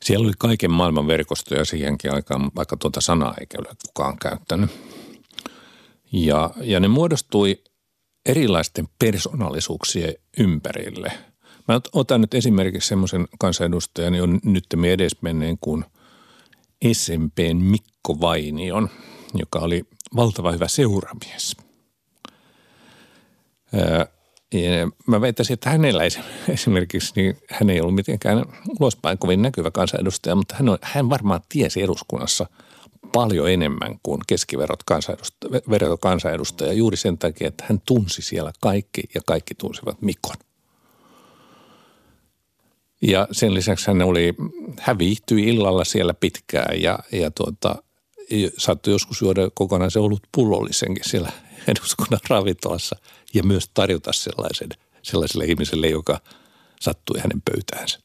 Siellä 0.03 0.27
oli 0.27 0.33
kaiken 0.39 0.71
maailman 0.71 1.07
verkostoja 1.07 1.65
siihenkin 1.65 2.15
aikaan, 2.15 2.51
vaikka 2.57 2.77
tuota 2.77 3.01
sanaa 3.01 3.35
ei 3.41 3.47
ole 3.59 3.77
kukaan 3.87 4.19
käyttänyt. 4.19 4.71
Ja, 6.13 6.51
ja 6.61 6.81
ne 6.81 6.89
muodostui 6.89 7.63
erilaisten 8.27 8.89
persoonallisuuksien 8.99 10.15
ympärille. 10.39 11.13
Mä 11.69 11.81
otan 11.93 12.21
nyt 12.21 12.35
esimerkiksi 12.35 12.89
semmoisen 12.89 13.29
kansanedustajan, 13.39 14.21
on 14.23 14.41
nyt 14.45 14.67
me 14.77 14.93
edesmenneen 14.93 15.59
kuin 15.61 15.85
SMPn 16.93 17.57
Mikko 17.57 18.21
Vainion, 18.21 18.89
joka 19.35 19.59
oli 19.59 19.85
valtava 20.17 20.53
hyvä 20.53 20.69
seuramies– 20.69 21.57
ja 24.53 24.91
mä 25.07 25.21
väittäisin, 25.21 25.55
että 25.55 25.71
hänellä 25.71 26.03
esimerkiksi, 26.49 27.13
niin 27.17 27.37
hän 27.51 27.71
ei 27.71 27.81
ollut 27.81 27.95
mitenkään 27.95 28.45
ulospäin 28.81 29.19
kovin 29.19 29.43
näkyvä 29.43 29.71
kansanedustaja, 29.71 30.35
mutta 30.35 30.55
hän, 30.59 30.69
on, 30.69 30.79
hän 30.83 31.11
varmaan 31.11 31.41
tiesi 31.49 31.83
eduskunnassa 31.83 32.47
paljon 33.13 33.51
enemmän 33.51 33.99
kuin 34.03 34.21
keskiverot 34.27 34.83
kansanedustaja, 34.83 35.97
kansanedustaja 36.01 36.73
juuri 36.73 36.97
sen 36.97 37.19
takia, 37.19 37.49
että 37.49 37.65
hän 37.69 37.83
tunsi 37.87 38.23
siellä 38.23 38.53
kaikki 38.61 39.03
ja 39.15 39.21
kaikki 39.27 39.55
tunsivat 39.55 40.03
Mikon. 40.03 40.37
Ja 43.03 43.29
sen 43.33 43.55
lisäksi 43.55 43.87
hän 43.87 44.03
oli, 44.03 44.35
hän 44.81 44.99
viihtyi 44.99 45.49
illalla 45.49 45.85
siellä 45.85 46.15
pitkään 46.15 46.83
ja, 46.83 46.99
ja 47.13 47.31
tuota, 47.31 47.83
saattoi 48.59 48.93
joskus 48.93 49.21
juoda 49.21 49.51
kokonaan 49.55 49.91
se 49.91 49.99
ollut 49.99 50.23
pullollisenkin 50.33 51.11
siellä 51.11 51.33
eduskunnan 51.69 52.21
ravintolassa 52.29 52.97
ja 53.35 53.43
myös 53.43 53.71
tarjota 53.75 54.13
sellaisen, 54.13 54.69
sellaiselle 55.03 55.45
ihmiselle, 55.45 55.89
joka 55.89 56.21
sattui 56.81 57.19
hänen 57.21 57.43
pöytäänsä. 57.51 57.99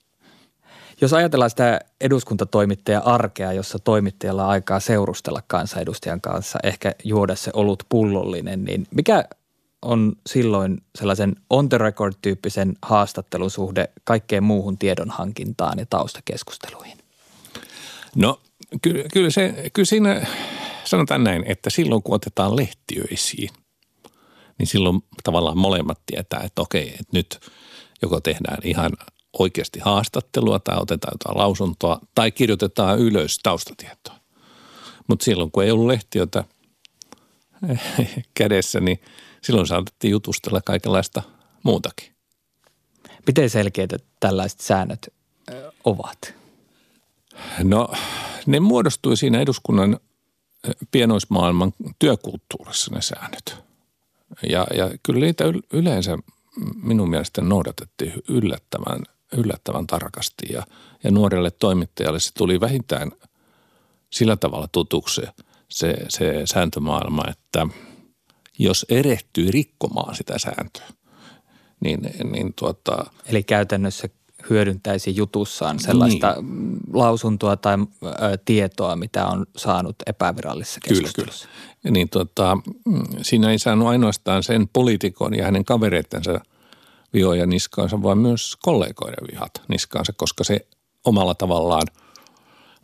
Jos 1.01 1.13
ajatellaan 1.13 1.49
sitä 1.49 1.79
eduskuntatoimittaja 2.01 2.99
arkea, 2.99 3.53
jossa 3.53 3.79
toimittajalla 3.79 4.43
on 4.43 4.49
aikaa 4.49 4.79
seurustella 4.79 5.43
kansanedustajan 5.47 6.21
kanssa, 6.21 6.59
ehkä 6.63 6.91
juoda 7.03 7.35
se 7.35 7.51
olut 7.53 7.83
pullollinen, 7.89 8.63
niin 8.63 8.87
mikä 8.91 9.25
on 9.83 10.13
silloin 10.29 10.81
sellaisen 10.97 11.35
on 11.49 11.69
the 11.69 11.77
record 11.77 12.13
tyyppisen 12.21 12.73
haastattelun 12.81 13.51
suhde 13.51 13.89
kaikkeen 14.03 14.43
muuhun 14.43 14.77
tiedonhankintaan 14.77 15.79
ja 15.79 15.85
taustakeskusteluihin? 15.89 16.97
No 18.15 18.41
kyllä, 18.81 19.03
kyllä, 19.13 19.29
se, 19.29 19.69
kyllä 19.73 19.85
siinä 19.85 20.27
sanotaan 20.83 21.23
näin, 21.23 21.43
että 21.47 21.69
silloin 21.69 22.03
kun 22.03 22.15
otetaan 22.15 22.55
lehtiöisiin, 22.55 23.49
niin 24.59 24.67
silloin 24.67 25.03
tavallaan 25.23 25.57
molemmat 25.57 25.99
tietää, 26.05 26.39
että 26.39 26.61
okei, 26.61 26.89
että 26.89 27.03
nyt 27.11 27.39
joko 28.01 28.21
tehdään 28.21 28.57
ihan 28.63 28.91
oikeasti 29.39 29.79
haastattelua 29.79 30.59
tai 30.59 30.77
otetaan 30.79 31.13
jotain 31.13 31.37
lausuntoa 31.37 31.99
tai 32.15 32.31
kirjoitetaan 32.31 32.99
ylös 32.99 33.39
taustatietoa. 33.43 34.15
Mutta 35.07 35.25
silloin 35.25 35.51
kun 35.51 35.63
ei 35.63 35.71
ollut 35.71 35.87
lehtiötä 35.87 36.43
kädessä, 38.39 38.79
niin 38.79 38.99
silloin 39.43 39.67
saatettiin 39.67 40.11
jutustella 40.11 40.61
kaikenlaista 40.61 41.21
muutakin. 41.63 42.13
Miten 43.27 43.49
selkeitä 43.49 43.97
tällaiset 44.19 44.59
säännöt 44.59 45.13
ovat? 45.83 46.33
No 47.63 47.93
ne 48.45 48.59
muodostui 48.59 49.17
siinä 49.17 49.39
eduskunnan 49.39 49.99
pienoismaailman 50.91 51.73
työkulttuurissa 51.99 52.95
ne 52.95 53.01
säännöt. 53.01 53.55
Ja, 54.49 54.67
ja 54.77 54.91
kyllä 55.03 55.19
niitä 55.19 55.43
yleensä 55.73 56.17
minun 56.83 57.09
mielestä 57.09 57.41
noudatettiin 57.41 58.13
yllättävän, 58.29 59.03
yllättävän 59.37 59.87
tarkasti 59.87 60.45
ja, 60.53 60.63
ja 61.03 61.11
nuorelle 61.11 61.51
toimittajalle 61.51 62.19
se 62.19 62.33
tuli 62.33 62.59
vähintään 62.59 63.11
sillä 64.09 64.37
tavalla 64.37 64.67
tutuksi 64.71 65.21
se, 65.69 65.95
se 66.09 66.41
sääntömaailma, 66.45 67.23
että 67.29 67.67
jos 68.59 68.85
erehtyy 68.89 69.51
rikkomaan 69.51 70.15
sitä 70.15 70.39
sääntöä, 70.39 70.87
niin, 71.79 71.99
niin 72.31 72.53
tuota, 72.55 73.05
Eli 73.25 73.43
käytännössä 73.43 74.09
hyödyntäisi 74.49 75.15
jutussaan 75.15 75.79
sellaista 75.79 76.35
niin. 76.41 76.79
lausuntoa 76.93 77.57
tai 77.57 77.73
ä, 77.73 78.37
tietoa, 78.45 78.95
mitä 78.95 79.27
on 79.27 79.45
saanut 79.57 79.95
epävirallisessa 80.05 80.79
keskustelussa. 80.83 81.47
Kyllä, 81.47 81.77
kyllä. 81.81 81.93
Niin 81.93 82.09
tuota, 82.09 82.57
siinä 83.21 83.51
ei 83.51 83.59
saanut 83.59 83.87
ainoastaan 83.87 84.43
sen 84.43 84.67
poliitikon 84.73 85.35
ja 85.35 85.45
hänen 85.45 85.65
kavereittensa 85.65 86.39
vihoja 87.13 87.45
niskaansa, 87.45 88.03
vaan 88.03 88.17
myös 88.17 88.57
kollegoiden 88.61 89.27
vihat 89.31 89.51
niskaansa, 89.67 90.13
koska 90.17 90.43
se 90.43 90.67
omalla 91.05 91.35
tavallaan 91.35 91.87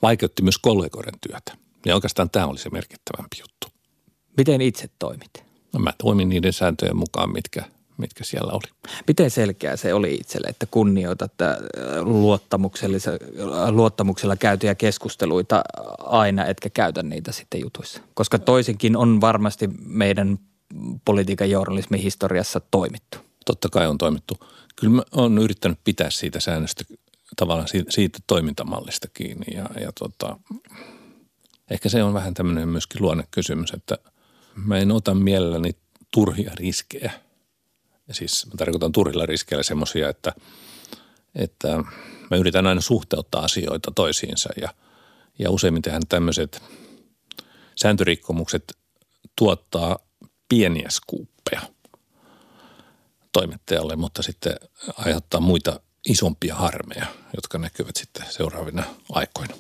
vaikeutti 0.01 0.41
myös 0.43 0.57
kollegoiden 0.57 1.19
työtä. 1.27 1.57
Ja 1.85 1.95
oikeastaan 1.95 2.29
tämä 2.29 2.45
oli 2.45 2.57
se 2.57 2.69
merkittävämpi 2.69 3.37
juttu. 3.39 3.67
Miten 4.37 4.61
itse 4.61 4.89
toimit? 4.99 5.48
No 5.73 5.79
mä 5.79 5.93
toimin 5.97 6.29
niiden 6.29 6.53
sääntöjen 6.53 6.97
mukaan, 6.97 7.33
mitkä– 7.33 7.63
mitkä 7.99 8.23
siellä 8.23 8.53
oli. 8.53 8.91
Miten 9.07 9.31
selkeä 9.31 9.75
se 9.75 9.93
oli 9.93 10.15
itselle, 10.15 10.47
että 10.47 10.65
kunnioitat 10.65 11.41
äh, 11.41 11.57
luottamuksella 13.71 14.35
käytyjä 14.35 14.75
keskusteluita 14.75 15.61
aina, 15.99 16.45
etkä 16.45 16.69
käytä 16.69 17.03
niitä 17.03 17.31
sitten 17.31 17.61
jutuissa? 17.61 18.01
Koska 18.13 18.39
toisinkin 18.39 18.97
on 18.97 19.21
varmasti 19.21 19.69
meidän 19.85 20.39
politiikan 21.05 21.49
journalismin 21.49 22.01
historiassa 22.01 22.61
toimittu. 22.71 23.17
Totta 23.45 23.69
kai 23.69 23.87
on 23.87 23.97
toimittu. 23.97 24.37
Kyllä 24.75 24.93
mä 24.93 25.03
oon 25.11 25.37
yrittänyt 25.37 25.79
pitää 25.83 26.09
siitä 26.09 26.39
säännöstä 26.39 26.83
tavallaan 27.35 27.67
siitä 27.89 28.19
toimintamallista 28.27 29.07
kiinni 29.13 29.57
ja, 29.57 29.69
ja 29.81 29.91
tota, 29.99 30.39
ehkä 31.69 31.89
se 31.89 32.03
on 32.03 32.13
vähän 32.13 32.33
tämmöinen 32.33 32.69
myöskin 32.69 33.01
luonnekysymys, 33.01 33.71
että 33.71 33.97
mä 34.65 34.77
en 34.77 34.91
ota 34.91 35.13
mielelläni 35.13 35.71
turhia 36.11 36.51
riskejä– 36.55 37.11
ja 38.09 38.15
siis 38.15 38.45
mä 38.45 38.53
tarkoitan 38.57 38.91
turhilla 38.91 39.25
riskeillä 39.25 39.63
semmoisia, 39.63 40.09
että, 40.09 40.33
että 41.35 41.67
mä 42.31 42.37
yritän 42.37 42.67
aina 42.67 42.81
suhteuttaa 42.81 43.43
asioita 43.43 43.91
toisiinsa 43.95 44.49
ja, 44.61 44.73
ja 45.39 45.51
useimmitenhän 45.51 46.01
tämmöiset 46.09 46.63
sääntörikkomukset 47.75 48.77
tuottaa 49.35 49.99
pieniä 50.49 50.87
skuuppeja 50.89 51.61
toimittajalle, 53.31 53.95
mutta 53.95 54.23
sitten 54.23 54.55
aiheuttaa 54.97 55.41
muita 55.41 55.79
isompia 56.09 56.55
harmeja, 56.55 57.05
jotka 57.35 57.57
näkyvät 57.57 57.95
sitten 57.95 58.25
seuraavina 58.29 58.83
aikoina. 59.11 59.55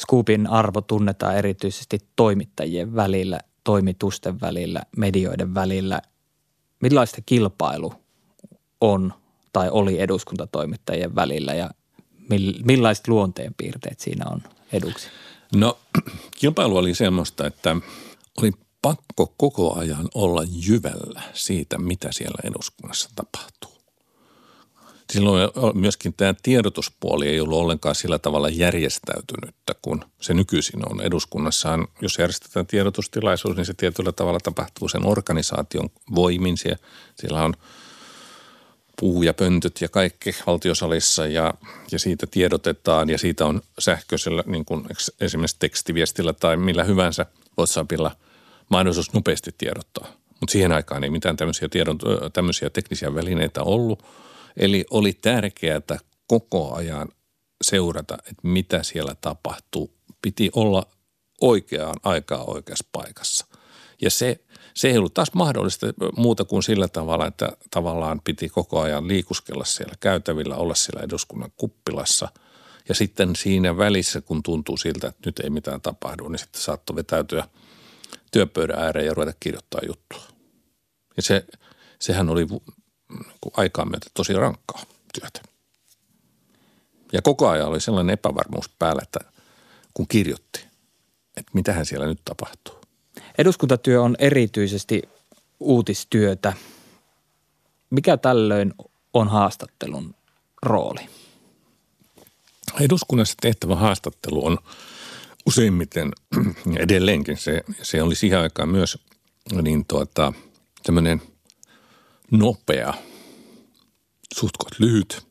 Scoopin 0.00 0.46
arvo 0.46 0.80
tunnetaan 0.80 1.36
erityisesti 1.36 1.98
toimittajien 2.16 2.94
välillä, 2.94 3.40
toimitusten 3.64 4.40
välillä, 4.40 4.82
medioiden 4.96 5.54
välillä– 5.54 6.00
millaista 6.84 7.20
kilpailu 7.26 7.94
on 8.80 9.12
tai 9.52 9.68
oli 9.70 10.00
eduskuntatoimittajien 10.00 11.14
välillä 11.14 11.54
ja 11.54 11.70
millaiset 12.64 13.08
luonteenpiirteet 13.08 14.00
siinä 14.00 14.24
on 14.30 14.42
eduksi? 14.72 15.08
No 15.54 15.78
kilpailu 16.40 16.76
oli 16.76 16.94
semmoista, 16.94 17.46
että 17.46 17.76
oli 18.38 18.52
pakko 18.82 19.34
koko 19.36 19.78
ajan 19.78 20.08
olla 20.14 20.42
jyvällä 20.66 21.22
siitä, 21.34 21.78
mitä 21.78 22.12
siellä 22.12 22.38
eduskunnassa 22.44 23.10
tapahtuu 23.16 23.73
silloin 25.14 25.50
myöskin 25.74 26.14
tämä 26.14 26.34
tiedotuspuoli 26.42 27.28
ei 27.28 27.40
ollut 27.40 27.58
ollenkaan 27.58 27.94
sillä 27.94 28.18
tavalla 28.18 28.48
järjestäytynyttä 28.48 29.74
kuin 29.82 30.00
se 30.20 30.34
nykyisin 30.34 30.92
on. 30.92 31.00
Eduskunnassaan, 31.00 31.88
jos 32.02 32.18
järjestetään 32.18 32.66
tiedotustilaisuus, 32.66 33.56
niin 33.56 33.66
se 33.66 33.74
tietyllä 33.74 34.12
tavalla 34.12 34.40
tapahtuu 34.40 34.88
sen 34.88 35.06
organisaation 35.06 35.90
voimin. 36.14 36.56
Siellä 37.16 37.44
on 37.44 37.54
puhujapöntöt 39.00 39.80
ja 39.80 39.88
kaikki 39.88 40.36
valtiosalissa 40.46 41.26
ja, 41.26 41.54
ja 41.92 41.98
siitä 41.98 42.26
tiedotetaan 42.26 43.10
ja 43.10 43.18
siitä 43.18 43.46
on 43.46 43.62
sähköisellä 43.78 44.42
niin 44.46 44.64
kuin 44.64 44.86
esimerkiksi 45.20 45.56
tekstiviestillä 45.58 46.32
tai 46.32 46.56
millä 46.56 46.84
hyvänsä 46.84 47.26
WhatsAppilla 47.58 48.16
mahdollisuus 48.68 49.12
nopeasti 49.12 49.54
tiedottaa. 49.58 50.06
Mutta 50.40 50.52
siihen 50.52 50.72
aikaan 50.72 51.04
ei 51.04 51.10
mitään 51.10 51.36
tämmöisiä, 51.36 51.68
tiedon, 51.68 51.98
tämmöisiä 52.32 52.70
teknisiä 52.70 53.14
välineitä 53.14 53.62
ollut– 53.62 54.02
Eli 54.56 54.84
oli 54.90 55.12
tärkeää 55.12 55.80
koko 56.26 56.74
ajan 56.74 57.08
seurata, 57.64 58.14
että 58.14 58.42
mitä 58.42 58.82
siellä 58.82 59.14
tapahtuu. 59.20 59.94
Piti 60.22 60.50
olla 60.54 60.86
oikeaan 61.40 61.96
aikaan 62.02 62.50
oikeassa 62.50 62.86
paikassa. 62.92 63.46
Ja 64.02 64.10
se, 64.10 64.40
se 64.74 64.88
ei 64.88 64.98
ollut 64.98 65.14
taas 65.14 65.32
mahdollista 65.34 65.86
muuta 66.16 66.44
kuin 66.44 66.62
sillä 66.62 66.88
tavalla, 66.88 67.26
että 67.26 67.52
tavallaan 67.70 68.20
piti 68.24 68.48
koko 68.48 68.80
ajan 68.80 69.08
liikuskella 69.08 69.64
siellä 69.64 69.94
käytävillä, 70.00 70.56
olla 70.56 70.74
siellä 70.74 71.02
eduskunnan 71.02 71.52
kuppilassa. 71.56 72.28
Ja 72.88 72.94
sitten 72.94 73.36
siinä 73.36 73.76
välissä, 73.76 74.20
kun 74.20 74.42
tuntuu 74.42 74.76
siltä, 74.76 75.08
että 75.08 75.22
nyt 75.26 75.38
ei 75.38 75.50
mitään 75.50 75.80
tapahdu, 75.80 76.28
niin 76.28 76.38
sitten 76.38 76.60
saattoi 76.60 76.96
vetäytyä 76.96 77.48
työpöydän 78.32 78.78
ääreen 78.78 79.06
ja 79.06 79.14
ruveta 79.14 79.32
kirjoittaa 79.40 79.80
juttua. 79.88 80.22
Ja 81.16 81.22
se, 81.22 81.44
sehän 81.98 82.28
oli 82.28 82.46
niin 83.08 83.52
aikaa 83.56 83.84
myötä 83.84 84.06
tosi 84.14 84.32
rankkaa 84.32 84.82
työtä. 85.20 85.40
Ja 87.12 87.22
koko 87.22 87.48
ajan 87.48 87.68
oli 87.68 87.80
sellainen 87.80 88.14
epävarmuus 88.14 88.68
päällä, 88.68 89.00
että 89.02 89.20
kun 89.94 90.08
kirjoitti, 90.08 90.60
että 91.36 91.50
mitähän 91.54 91.86
siellä 91.86 92.06
nyt 92.06 92.20
tapahtuu. 92.24 92.74
Eduskuntatyö 93.38 94.02
on 94.02 94.16
erityisesti 94.18 95.02
uutistyötä. 95.60 96.52
Mikä 97.90 98.16
tällöin 98.16 98.74
on 99.14 99.28
haastattelun 99.28 100.14
rooli? 100.62 101.08
Eduskunnassa 102.80 103.34
tehtävä 103.40 103.76
haastattelu 103.76 104.46
on 104.46 104.58
useimmiten 105.46 106.12
edelleenkin 106.84 107.36
se, 107.36 107.60
se 107.82 108.02
oli 108.02 108.14
siihen 108.14 108.38
aikaan 108.38 108.68
myös 108.68 108.98
niin 109.62 109.84
tuota, 109.84 110.32
tämmöinen– 110.82 111.22
nopea, 112.38 112.94
suhtkot 114.34 114.78
lyhyt, 114.78 115.26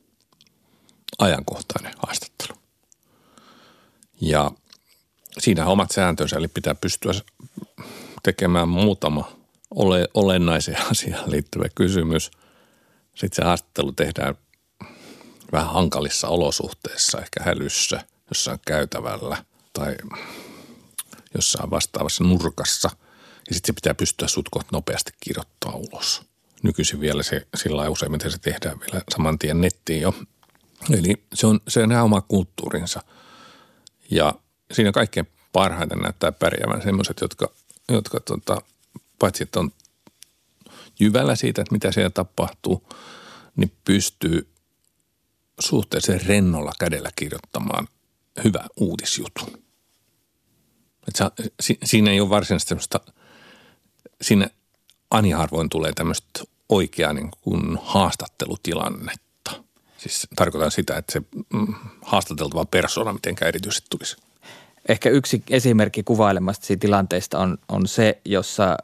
ajankohtainen 1.20 1.94
haastattelu. 1.98 2.58
Ja 4.22 4.52
siinä 5.40 5.66
omat 5.66 5.92
sääntönsä, 5.92 6.38
eli 6.38 6.48
pitää 6.48 6.76
pystyä 6.76 7.14
tekemään 8.24 8.70
muutama 8.70 9.32
ole, 9.72 10.08
olennaisen 10.14 10.78
asiaan 10.92 11.32
liittyvä 11.32 11.66
kysymys. 11.76 12.32
Sitten 13.16 13.36
se 13.36 13.44
haastattelu 13.44 13.92
tehdään 13.92 14.36
vähän 15.52 15.74
hankalissa 15.74 16.28
olosuhteissa, 16.28 17.20
ehkä 17.22 17.44
hälyssä, 17.44 18.06
jossain 18.30 18.60
käytävällä 18.68 19.46
tai 19.74 19.96
jossain 21.36 21.70
vastaavassa 21.72 22.24
nurkassa. 22.24 22.90
Ja 23.50 23.56
sitten 23.56 23.74
se 23.74 23.74
pitää 23.74 23.94
pystyä 23.94 24.28
sutkot 24.28 24.72
nopeasti 24.72 25.12
kirjoittaa 25.20 25.76
ulos– 25.76 26.22
nykyisin 26.64 27.00
vielä 27.00 27.24
se, 27.24 27.48
sillä 27.56 27.90
useimmiten 27.90 28.32
se 28.32 28.38
tehdään 28.38 28.80
vielä 28.80 29.04
saman 29.12 29.40
tien 29.40 29.62
nettiin 29.62 30.02
jo. 30.02 30.16
Eli 30.90 31.24
se 31.34 31.48
on, 31.48 31.60
se 31.68 31.84
on 31.84 31.92
oma 31.92 32.22
kulttuurinsa. 32.22 33.04
Ja 34.12 34.34
siinä 34.72 34.92
kaikkein 34.92 35.28
parhaiten 35.52 36.00
näyttää 36.00 36.32
pärjäävän 36.32 36.82
sellaiset, 36.82 37.22
jotka, 37.22 37.52
jotka 37.90 38.20
tota, 38.20 38.62
paitsi 39.20 39.44
että 39.44 39.60
on 39.60 39.72
jyvällä 41.00 41.36
siitä, 41.36 41.62
että 41.62 41.72
mitä 41.74 41.92
siellä 41.92 42.10
tapahtuu, 42.10 42.88
niin 43.56 43.72
pystyy 43.86 44.54
suhteellisen 45.60 46.26
rennolla 46.26 46.72
kädellä 46.80 47.10
kirjoittamaan 47.16 47.88
hyvä 48.44 48.66
uutisjutun. 48.78 49.64
Et 51.08 51.16
sä, 51.16 51.32
si, 51.60 51.78
siinä 51.84 52.12
ei 52.12 52.22
ole 52.22 52.30
varsinaisesti 52.30 52.70
semmoista, 52.70 53.00
siinä 54.22 54.50
ani 55.12 55.32
harvoin 55.32 55.70
tulee 55.70 55.92
tämmöistä 55.96 56.44
oikeaa 56.74 57.14
niin 57.14 57.32
kuin 57.42 57.80
haastattelutilannetta. 57.82 59.52
Siis 59.98 60.28
tarkoitan 60.36 60.72
sitä, 60.72 60.98
että 60.98 61.14
se 61.14 61.22
mm, 61.54 61.74
haastateltava 62.02 62.66
persona 62.66 63.14
mitenkään 63.14 63.50
erityisesti 63.50 63.88
tulisi. 63.90 64.18
Ehkä 64.90 65.10
yksi 65.10 65.44
esimerkki 65.50 66.04
kuvailemasta 66.04 66.66
siitä 66.66 66.82
tilanteesta 66.82 67.40
on, 67.40 67.58
on 67.70 67.88
se, 67.88 68.22
jossa 68.26 68.78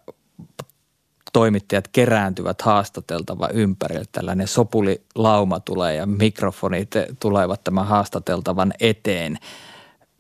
toimittajat 1.34 1.88
kerääntyvät 1.88 2.62
haastateltava 2.62 3.50
ympärille. 3.54 4.06
Tällainen 4.12 4.48
sopulilauma 4.48 5.60
tulee 5.60 5.96
ja 5.96 6.06
mikrofonit 6.06 6.92
tulevat 7.20 7.64
tämän 7.64 7.88
haastateltavan 7.88 8.74
eteen. 8.80 9.38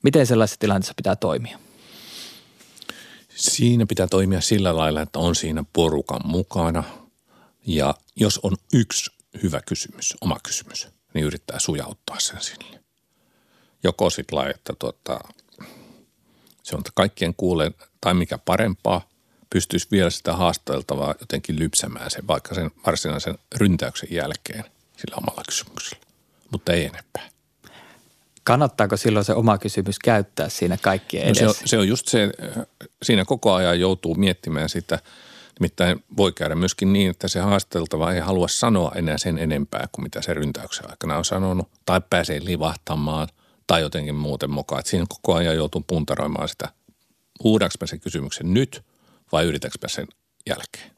Miten 0.03 0.27
sellaisessa 0.27 0.59
tilanteessa 0.59 0.93
pitää 0.97 1.15
toimia? 1.15 1.59
Siinä 3.35 3.85
pitää 3.85 4.07
toimia 4.07 4.41
sillä 4.41 4.77
lailla, 4.77 5.01
että 5.01 5.19
on 5.19 5.35
siinä 5.35 5.63
porukan 5.73 6.21
mukana 6.25 6.83
ja 7.69 7.93
jos 8.15 8.39
on 8.43 8.57
yksi 8.73 9.11
hyvä 9.43 9.61
kysymys, 9.65 10.13
oma 10.21 10.37
kysymys, 10.43 10.87
niin 11.13 11.25
yrittää 11.25 11.59
sujauttaa 11.59 12.19
sen 12.19 12.41
sille. 12.41 12.79
Joko 13.83 14.09
sitten 14.09 14.37
lailla, 14.37 14.55
että 14.55 14.73
tuota, 14.79 15.19
se 16.63 16.75
on 16.75 16.81
kaikkien 16.93 17.33
kuulen 17.37 17.75
tai 18.01 18.13
mikä 18.13 18.37
parempaa, 18.37 19.09
pystyisi 19.49 19.87
vielä 19.91 20.09
sitä 20.09 20.33
haasteltavaa 20.33 21.15
jotenkin 21.19 21.59
lypsämään 21.59 22.11
sen 22.11 22.27
vaikka 22.27 22.55
sen 22.55 22.71
varsinaisen 22.85 23.37
ryntäyksen 23.55 24.09
jälkeen 24.11 24.63
sillä 24.97 25.15
omalla 25.17 25.43
kysymyksellä, 25.47 26.03
mutta 26.51 26.73
ei 26.73 26.85
enempää. 26.85 27.29
Kannattaako 28.43 28.97
silloin 28.97 29.25
se 29.25 29.33
oma 29.33 29.57
kysymys 29.57 29.99
käyttää 29.99 30.49
siinä 30.49 30.77
kaikkien 30.77 31.23
edessä? 31.23 31.45
No 31.45 31.53
se, 31.53 31.59
on, 31.61 31.67
se 31.67 31.77
on 31.77 31.87
just 31.87 32.07
se, 32.07 32.29
siinä 33.03 33.25
koko 33.25 33.53
ajan 33.53 33.79
joutuu 33.79 34.15
miettimään 34.15 34.69
sitä, 34.69 34.99
nimittäin 35.59 36.03
voi 36.17 36.31
käydä 36.31 36.55
myöskin 36.55 36.93
niin, 36.93 37.09
että 37.09 37.27
se 37.27 37.39
haasteltava 37.39 38.11
ei 38.11 38.19
halua 38.19 38.47
sanoa 38.47 38.91
enää 38.95 39.17
sen 39.17 39.37
enempää 39.37 39.87
kuin 39.91 40.03
mitä 40.03 40.21
se 40.21 40.33
ryntäyksen 40.33 40.89
aikana 40.89 41.17
on 41.17 41.25
sanonut, 41.25 41.69
tai 41.85 42.01
pääsee 42.09 42.39
livahtamaan 42.43 43.27
tai 43.67 43.81
jotenkin 43.81 44.15
muuten 44.15 44.51
mukaan. 44.51 44.79
Että 44.79 44.89
siinä 44.89 45.05
koko 45.09 45.33
ajan 45.33 45.55
joutuu 45.55 45.83
puntaroimaan 45.87 46.49
sitä, 46.49 46.69
huudaanko 47.43 47.75
mä 47.81 47.87
sen 47.87 47.99
kysymyksen 47.99 48.53
nyt 48.53 48.83
vai 49.31 49.45
yritänkö 49.45 49.77
mä 49.81 49.87
sen 49.87 50.07
jälkeen. 50.49 50.91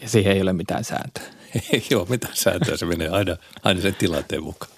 Ja 0.00 0.08
siihen 0.08 0.32
ei 0.32 0.42
ole 0.42 0.52
mitään 0.52 0.84
sääntöä. 0.84 1.24
ei 1.72 1.86
ole 1.94 2.06
mitään 2.08 2.36
sääntöä, 2.36 2.76
se 2.76 2.86
menee 2.86 3.08
aina, 3.08 3.36
aina 3.62 3.80
sen 3.80 3.94
tilanteen 3.94 4.42
mukaan. 4.42 4.72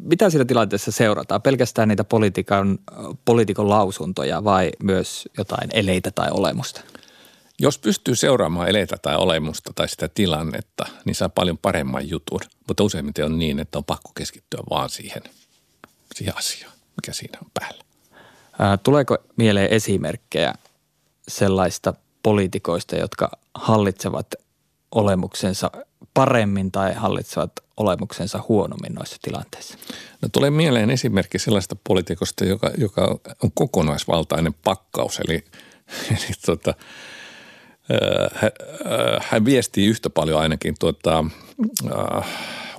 Mitä 0.00 0.30
siinä 0.30 0.44
tilanteessa 0.44 0.92
seurataan? 0.92 1.42
Pelkästään 1.42 1.88
niitä 1.88 2.04
politiikan, 2.04 2.78
poliitikon 3.24 3.68
lausuntoja 3.68 4.44
vai 4.44 4.70
myös 4.82 5.28
jotain 5.38 5.70
eleitä 5.72 6.10
tai 6.10 6.28
olemusta? 6.30 6.80
Jos 7.60 7.78
pystyy 7.78 8.16
seuraamaan 8.16 8.68
eleitä 8.68 8.96
tai 9.02 9.16
olemusta 9.16 9.72
tai 9.74 9.88
sitä 9.88 10.08
tilannetta, 10.08 10.86
niin 11.04 11.14
saa 11.14 11.28
paljon 11.28 11.58
paremman 11.58 12.08
jutun. 12.08 12.40
Mutta 12.68 12.84
useimmiten 12.84 13.24
on 13.24 13.38
niin, 13.38 13.60
että 13.60 13.78
on 13.78 13.84
pakko 13.84 14.12
keskittyä 14.14 14.60
vaan 14.70 14.90
siihen, 14.90 15.22
siihen 16.14 16.36
asiaan, 16.36 16.72
mikä 16.96 17.12
siinä 17.12 17.38
on 17.42 17.50
päällä. 17.54 17.84
Tuleeko 18.82 19.18
mieleen 19.36 19.70
esimerkkejä 19.70 20.54
sellaista 21.28 21.94
poliitikoista, 22.22 22.96
jotka 22.96 23.30
hallitsevat 23.54 24.26
olemuksensa 24.90 25.70
paremmin 26.14 26.72
tai 26.72 26.94
hallitsevat 26.94 27.52
olemuksensa 27.76 28.44
huonommin 28.48 28.94
noissa 28.94 29.16
tilanteissa? 29.22 29.78
No 30.22 30.28
tulee 30.32 30.50
mieleen 30.50 30.90
esimerkki 30.90 31.38
sellaista 31.38 31.76
poliitikosta, 31.84 32.44
joka, 32.44 32.70
joka 32.78 33.18
on 33.42 33.52
kokonaisvaltainen 33.54 34.54
pakkaus, 34.54 35.20
eli, 35.20 35.44
eli 36.10 36.32
tota, 36.46 36.74
hän, 38.34 38.50
hän 39.20 39.44
viestii 39.44 39.86
yhtä 39.86 40.10
paljon 40.10 40.40
ainakin 40.40 40.74
tuota, 40.78 41.24
äh, 41.92 42.28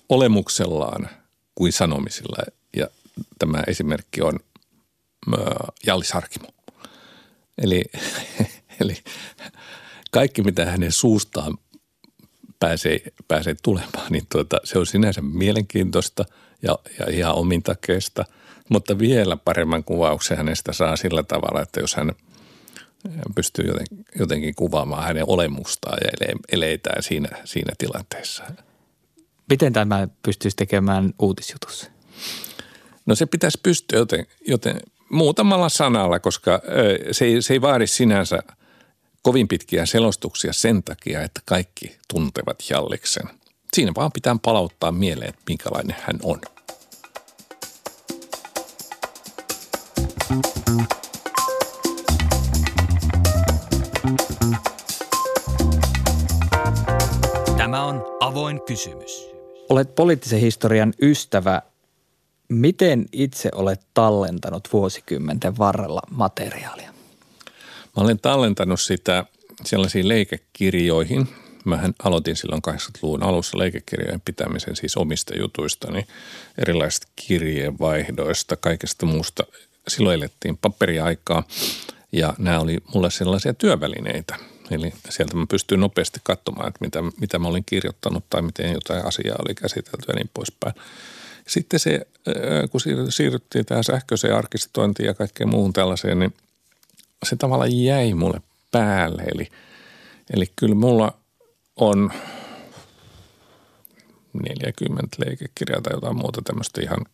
olemuksellaan 0.09 1.09
kuin 1.55 1.73
sanomisilla. 1.73 2.37
Ja 2.75 2.87
tämä 3.39 3.63
esimerkki 3.67 4.21
on 4.21 4.39
äh, 5.33 5.43
Jallis 5.85 6.11
Harkimo. 6.11 6.47
Eli, 7.57 7.83
eli 8.81 8.97
kaikki, 10.11 10.41
mitä 10.41 10.65
hänen 10.65 10.91
suustaan 10.91 11.57
pääsee, 12.59 12.99
pääsee 13.27 13.55
tulemaan, 13.63 14.07
niin 14.11 14.25
tuota, 14.31 14.57
se 14.63 14.79
on 14.79 14.85
sinänsä 14.85 15.21
mielenkiintoista 15.21 16.25
ja, 16.61 16.79
ja 16.99 17.05
ihan 17.09 17.35
omintakeista, 17.35 18.25
mutta 18.69 18.99
vielä 18.99 19.37
paremman 19.37 19.83
kuvauksen 19.83 20.37
hänestä 20.37 20.73
saa 20.73 20.95
sillä 20.95 21.23
tavalla, 21.23 21.61
että 21.61 21.79
jos 21.79 21.95
hän 21.95 22.11
pystyy 23.35 23.65
jotenkin, 23.67 24.05
jotenkin 24.19 24.55
kuvaamaan 24.55 25.03
hänen 25.03 25.23
olemustaan 25.27 25.97
ja 26.03 26.33
eleitään 26.51 27.03
siinä, 27.03 27.29
siinä 27.45 27.73
tilanteessa. 27.77 28.43
Miten 29.49 29.73
tämä 29.73 30.07
pystyisi 30.23 30.57
tekemään 30.57 31.13
uutisjutussa? 31.19 31.91
No 33.05 33.15
se 33.15 33.25
pitäisi 33.25 33.59
pystyä 33.63 33.99
joten, 33.99 34.25
joten 34.47 34.79
muutamalla 35.09 35.69
sanalla, 35.69 36.19
koska 36.19 36.61
se 37.11 37.25
ei, 37.25 37.41
se 37.41 37.53
ei 37.53 37.61
vaadi 37.61 37.87
sinänsä– 37.87 38.39
kovin 39.21 39.47
pitkiä 39.47 39.85
selostuksia 39.85 40.53
sen 40.53 40.83
takia, 40.83 41.21
että 41.21 41.41
kaikki 41.45 41.97
tuntevat 42.07 42.63
Jalliksen. 42.69 43.29
Siinä 43.73 43.91
vaan 43.95 44.11
pitää 44.11 44.35
palauttaa 44.41 44.91
mieleen, 44.91 45.29
että 45.29 45.41
minkälainen 45.47 45.95
hän 45.99 46.19
on. 46.23 46.41
Tämä 57.57 57.85
on 57.85 58.17
avoin 58.19 58.61
kysymys. 58.61 59.29
Olet 59.69 59.95
poliittisen 59.95 60.39
historian 60.39 60.93
ystävä. 61.01 61.61
Miten 62.49 63.05
itse 63.11 63.49
olet 63.55 63.81
tallentanut 63.93 64.67
vuosikymmenten 64.73 65.57
varrella 65.57 66.01
materiaalia? 66.11 66.93
Mä 67.97 68.03
olen 68.03 68.19
tallentanut 68.19 68.81
sitä 68.81 69.25
sellaisiin 69.63 70.07
leikekirjoihin. 70.07 71.27
Mähän 71.65 71.93
aloitin 72.03 72.35
silloin 72.35 72.61
80-luvun 72.69 73.23
alussa 73.23 73.57
leikekirjojen 73.57 74.21
pitämisen 74.21 74.75
siis 74.75 74.97
omista 74.97 75.37
jutuistani, 75.37 76.05
erilaisista 76.57 77.07
kirjeenvaihdoista, 77.15 78.55
kaikesta 78.55 79.05
muusta. 79.05 79.43
Silloin 79.87 80.15
elettiin 80.15 80.57
paperiaikaa 80.57 81.43
ja 82.11 82.33
nämä 82.37 82.59
oli 82.59 82.77
mulle 82.93 83.11
sellaisia 83.11 83.53
työvälineitä. 83.53 84.35
Eli 84.71 84.93
sieltä 85.09 85.35
mä 85.37 85.45
pystyin 85.49 85.81
nopeasti 85.81 86.19
katsomaan, 86.23 86.67
että 86.67 86.79
mitä, 86.81 86.99
mitä 87.21 87.39
mä 87.39 87.47
olin 87.47 87.65
kirjoittanut 87.65 88.23
tai 88.29 88.41
miten 88.41 88.73
jotain 88.73 89.05
asiaa 89.05 89.37
oli 89.45 89.55
käsitelty 89.55 90.05
ja 90.07 90.13
niin 90.13 90.29
poispäin. 90.33 90.75
Sitten 91.47 91.79
se, 91.79 92.07
kun 92.71 92.81
siirryttiin 93.09 93.65
tähän 93.65 93.83
sähköiseen 93.83 94.35
arkistointiin 94.35 95.07
ja 95.07 95.13
kaikkeen 95.13 95.49
muuhun 95.49 95.73
tällaiseen, 95.73 96.19
niin– 96.19 96.33
se 97.23 97.35
tavallaan 97.35 97.77
jäi 97.83 98.13
mulle 98.13 98.41
päälle. 98.71 99.23
Eli, 99.23 99.47
eli 100.33 100.45
kyllä 100.55 100.75
mulla 100.75 101.13
on 101.75 102.11
40 104.43 105.15
leikekirjaa 105.25 105.81
tai 105.81 105.93
jotain 105.93 106.17
muuta 106.17 106.41
tämmöistä 106.41 106.81
ihan 106.81 107.05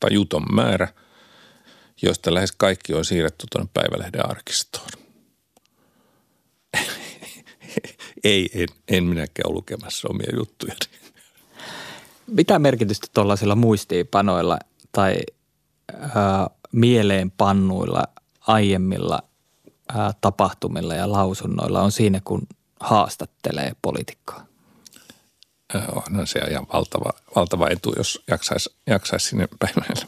tajuton 0.00 0.46
määrä, 0.52 0.88
joista 2.02 2.34
lähes 2.34 2.52
kaikki 2.52 2.94
on 2.94 3.04
siirretty 3.04 3.46
tuonne 3.52 3.70
Päivälehden 3.74 4.30
arkistoon. 4.30 4.88
Ei, 8.24 8.50
en, 8.54 8.68
en 8.88 9.04
minäkään 9.04 9.48
ole 9.48 9.54
lukemassa 9.54 10.08
omia 10.10 10.36
juttuja. 10.36 10.74
Mitä 12.26 12.58
merkitystä 12.58 13.06
tuollaisilla 13.14 13.54
muistiinpanoilla 13.54 14.58
tai 14.92 15.16
äh, 15.94 16.10
mieleenpannuilla 16.72 18.04
aiemmilla 18.40 19.22
ää, 19.88 20.12
tapahtumilla 20.20 20.94
ja 20.94 21.12
lausunnoilla 21.12 21.82
on 21.82 21.92
siinä, 21.92 22.20
kun 22.24 22.42
haastattelee 22.80 23.72
poliitikkoa? 23.82 24.47
No 26.10 26.26
se 26.26 26.38
ihan 26.50 26.66
valtava, 26.72 27.10
valtava 27.36 27.68
etu, 27.70 27.94
jos 27.96 28.22
jaksaisi, 28.30 28.70
jaksaisi 28.86 29.28
sinne 29.28 29.48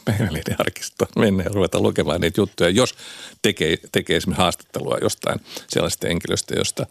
päivälehden 0.04 0.56
arkistoon 0.66 1.10
mennä 1.18 1.44
ja 1.44 1.50
ruveta 1.54 1.80
lukemaan 1.80 2.20
niitä 2.20 2.40
juttuja, 2.40 2.70
jos 2.70 2.94
tekee, 3.42 3.76
tekee 3.92 4.16
esimerkiksi 4.16 4.42
haastattelua 4.42 4.98
jostain 5.02 5.40
sellaisesta 5.68 6.06
henkilöstä, 6.06 6.54
josta 6.54 6.86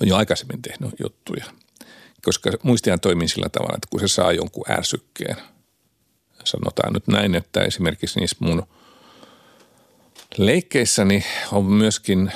on 0.00 0.08
jo 0.08 0.16
aikaisemmin 0.16 0.62
tehnyt 0.62 0.94
juttuja. 1.02 1.44
Koska 2.24 2.50
muistihan 2.62 3.00
toimii 3.00 3.28
sillä 3.28 3.48
tavalla, 3.48 3.74
että 3.74 3.88
kun 3.90 4.00
se 4.00 4.08
saa 4.08 4.32
jonkun 4.32 4.70
ärsykkeen, 4.70 5.36
sanotaan 6.44 6.92
nyt 6.92 7.08
näin, 7.08 7.34
että 7.34 7.60
esimerkiksi 7.62 8.20
niissä 8.20 8.36
mun– 8.40 8.62
Leikkeissäni 10.36 11.24
on 11.52 11.64
myöskin 11.64 12.32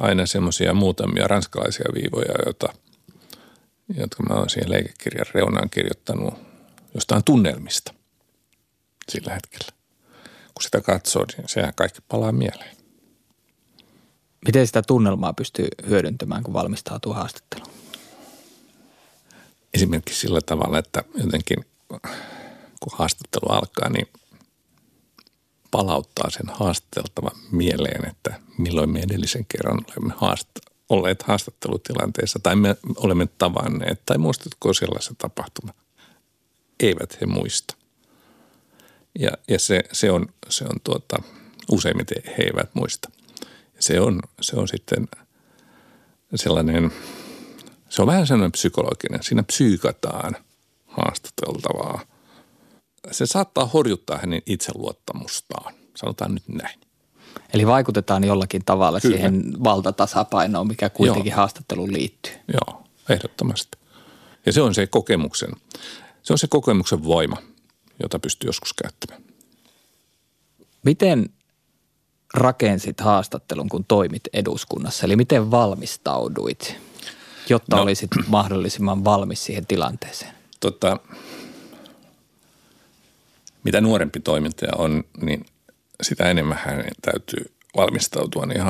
aina 0.00 0.26
semmoisia 0.26 0.74
muutamia 0.74 1.26
ranskalaisia 1.26 1.84
viivoja, 1.94 2.34
joita, 2.44 2.68
jotka 3.88 4.22
mä 4.22 4.34
oon 4.34 4.50
siihen 4.50 4.70
leikekirjan 4.70 5.26
reunaan 5.34 5.70
kirjoittanut 5.70 6.34
jostain 6.94 7.24
tunnelmista 7.24 7.94
sillä 9.08 9.34
hetkellä. 9.34 9.68
Kun 10.54 10.62
sitä 10.62 10.80
katsoo, 10.80 11.24
niin 11.36 11.48
sehän 11.48 11.74
kaikki 11.74 12.00
palaa 12.08 12.32
mieleen. 12.32 12.76
Miten 14.46 14.66
sitä 14.66 14.82
tunnelmaa 14.82 15.32
pystyy 15.32 15.68
hyödyntämään, 15.88 16.42
kun 16.42 16.54
valmistautuu 16.54 17.12
haastatteluun? 17.12 17.70
Esimerkiksi 19.74 20.20
sillä 20.20 20.40
tavalla, 20.46 20.78
että 20.78 21.04
jotenkin 21.14 21.56
kun 22.80 22.92
haastattelu 22.92 23.52
alkaa, 23.52 23.88
niin 23.88 24.08
palauttaa 25.70 26.30
sen 26.30 26.48
haastateltavan 26.48 27.36
mieleen, 27.52 28.10
että 28.10 28.40
milloin 28.58 28.90
me 28.90 29.00
edellisen 29.00 29.46
kerran 29.48 29.78
olemme 29.90 30.14
haast- 30.16 30.73
olleet 30.94 31.22
haastattelutilanteessa 31.22 32.38
tai 32.42 32.56
me 32.56 32.76
olemme 32.96 33.26
tavanneet 33.38 34.02
tai 34.06 34.18
muistatko 34.18 34.74
sellaisen 34.74 35.16
tapahtuma. 35.16 35.74
Eivät 36.80 37.20
he 37.20 37.26
muista. 37.26 37.76
Ja, 39.18 39.30
ja 39.48 39.58
se, 39.58 39.84
se, 39.92 40.10
on, 40.10 40.28
se 40.48 40.64
on 40.64 40.80
tuota, 40.84 41.22
useimmiten 41.70 42.22
he 42.26 42.42
eivät 42.42 42.74
muista. 42.74 43.10
Se 43.78 44.00
on, 44.00 44.20
se 44.40 44.56
on 44.56 44.68
sitten 44.68 45.08
sellainen, 46.34 46.92
se 47.88 48.02
on 48.02 48.08
vähän 48.08 48.26
sellainen 48.26 48.52
psykologinen. 48.52 49.22
Siinä 49.22 49.42
psyykataan 49.42 50.36
haastateltavaa– 50.86 52.00
se 53.10 53.26
saattaa 53.26 53.66
horjuttaa 53.66 54.18
hänen 54.18 54.42
itseluottamustaan. 54.46 55.74
Sanotaan 55.96 56.34
nyt 56.34 56.48
näin. 56.48 56.80
Eli 57.54 57.66
vaikutetaan 57.66 58.24
jollakin 58.24 58.64
tavalla 58.64 59.00
Kyllä. 59.00 59.16
siihen 59.16 59.64
valtatasapainoon, 59.64 60.66
mikä 60.66 60.90
kuitenkin 60.90 61.30
Joo. 61.30 61.36
haastatteluun 61.36 61.92
liittyy. 61.92 62.32
Joo, 62.52 62.82
ehdottomasti. 63.08 63.78
Ja 64.46 64.52
se 64.52 64.62
on 64.62 64.74
se 64.74 64.86
kokemuksen, 64.86 65.50
se 66.22 66.32
on 66.32 66.38
se 66.38 66.46
kokemuksen 66.46 67.04
voima, 67.04 67.36
jota 68.02 68.18
pystyy 68.18 68.48
joskus 68.48 68.72
käyttämään. 68.72 69.22
Miten 70.82 71.30
rakensit 72.34 73.00
haastattelun, 73.00 73.68
kun 73.68 73.84
toimit 73.84 74.22
eduskunnassa? 74.32 75.06
Eli 75.06 75.16
miten 75.16 75.50
valmistauduit, 75.50 76.76
jotta 77.48 77.76
no, 77.76 77.82
olisit 77.82 78.10
mahdollisimman 78.26 79.04
valmis 79.04 79.44
siihen 79.44 79.66
tilanteeseen? 79.66 80.34
Tota, 80.60 80.98
mitä 83.64 83.80
nuorempi 83.80 84.20
toimintaja 84.20 84.72
on, 84.78 85.04
niin 85.22 85.46
sitä 86.04 86.30
enemmän 86.30 86.60
hän 86.64 86.84
täytyy 87.02 87.52
valmistautua 87.76 88.46
niin 88.46 88.60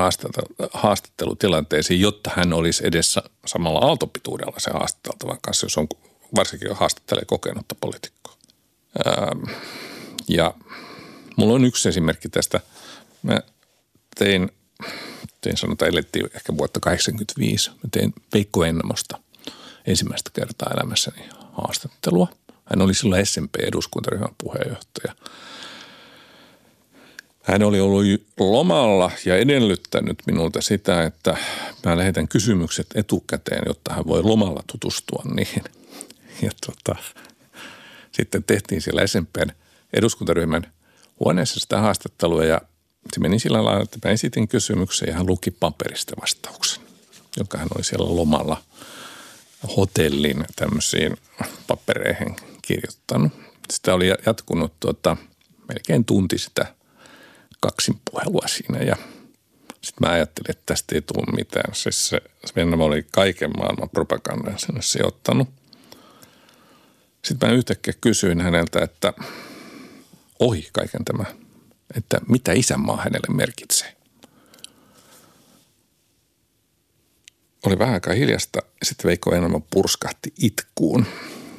haastattelutilanteisiin, 0.72 2.00
jotta 2.00 2.30
hän 2.36 2.52
olisi 2.52 2.86
edessä 2.86 3.22
samalla 3.46 3.78
aaltopituudella 3.78 4.58
se 4.58 4.70
haastateltavan 4.70 5.38
kanssa, 5.42 5.66
jos 5.66 5.78
on 5.78 5.88
varsinkin 6.36 6.76
haastattelee 6.76 7.24
kokenutta 7.26 7.74
poliitikkoa. 7.80 8.36
ja 10.28 10.54
mulla 11.36 11.54
on 11.54 11.64
yksi 11.64 11.88
esimerkki 11.88 12.28
tästä. 12.28 12.60
Mä 13.22 13.40
tein, 14.18 14.50
tein 15.40 15.56
sanotaan, 15.56 15.90
elettiin 15.90 16.26
ehkä 16.34 16.56
vuotta 16.56 16.80
85. 16.80 17.70
Mä 17.70 17.88
tein 17.90 18.12
Veikko 18.34 18.64
Ennamosta 18.64 19.18
ensimmäistä 19.86 20.30
kertaa 20.32 20.72
elämässäni 20.74 21.28
haastattelua– 21.52 22.28
hän 22.64 22.82
oli 22.82 22.94
silloin 22.94 23.26
SMP-eduskuntaryhmän 23.26 24.34
puheenjohtaja. 24.38 25.14
Hän 27.44 27.62
oli 27.62 27.80
ollut 27.80 28.04
lomalla 28.40 29.10
ja 29.24 29.36
edellyttänyt 29.36 30.22
minulta 30.26 30.62
sitä, 30.62 31.04
että 31.04 31.36
mä 31.84 31.98
lähetän 31.98 32.28
kysymykset 32.28 32.86
etukäteen, 32.94 33.62
jotta 33.66 33.94
hän 33.94 34.06
voi 34.06 34.22
lomalla 34.22 34.62
tutustua 34.72 35.22
niihin. 35.34 35.64
Ja 36.42 36.50
tota, 36.66 37.02
sitten 38.12 38.44
tehtiin 38.44 38.82
siellä 38.82 39.06
SMPn 39.06 39.50
eduskuntaryhmän 39.92 40.72
huoneessa 41.20 41.60
sitä 41.60 41.80
haastattelua 41.80 42.44
ja 42.44 42.60
se 43.12 43.20
meni 43.20 43.38
sillä 43.38 43.64
lailla, 43.64 43.82
että 43.82 43.98
mä 44.04 44.12
esitin 44.12 44.48
kysymyksen 44.48 45.08
ja 45.08 45.14
hän 45.14 45.26
luki 45.26 45.50
paperista 45.50 46.14
vastauksen, 46.20 46.82
jonka 47.36 47.58
hän 47.58 47.68
oli 47.74 47.84
siellä 47.84 48.16
lomalla 48.16 48.62
hotellin 49.76 50.44
tämmöisiin 50.56 51.16
papereihin 51.66 52.36
kirjoittanut. 52.62 53.32
Sitä 53.72 53.94
oli 53.94 54.08
jatkunut 54.26 54.72
tuota, 54.80 55.16
melkein 55.68 56.04
tunti 56.04 56.38
sitä 56.38 56.74
kaksin 57.64 58.00
puhelua 58.10 58.44
siinä 58.46 58.78
ja 58.78 58.96
sitten 59.70 60.08
mä 60.08 60.12
ajattelin, 60.12 60.50
että 60.50 60.62
tästä 60.66 60.94
ei 60.94 61.02
tule 61.02 61.36
mitään. 61.36 61.74
Siis 61.74 62.08
se 62.08 62.20
Vennamo 62.56 62.84
oli 62.84 63.06
kaiken 63.12 63.50
maailman 63.56 63.90
propagandan 63.90 64.58
sinne 64.58 64.82
sijoittanut. 64.82 65.48
Sitten 67.22 67.48
mä 67.48 67.54
yhtäkkiä 67.54 67.94
kysyin 68.00 68.40
häneltä, 68.40 68.82
että 68.82 69.12
ohi 70.38 70.68
kaiken 70.72 71.04
tämä, 71.04 71.24
että 71.96 72.20
mitä 72.28 72.52
isänmaa 72.52 72.96
hänelle 72.96 73.34
merkitsee. 73.36 73.96
Oli 77.66 77.78
vähän 77.78 77.94
aikaa 77.94 78.14
hiljasta 78.14 78.58
ja 78.58 78.86
sitten 78.86 79.08
Veikko 79.08 79.34
Enelma 79.34 79.60
purskahti 79.70 80.32
itkuun– 80.38 81.06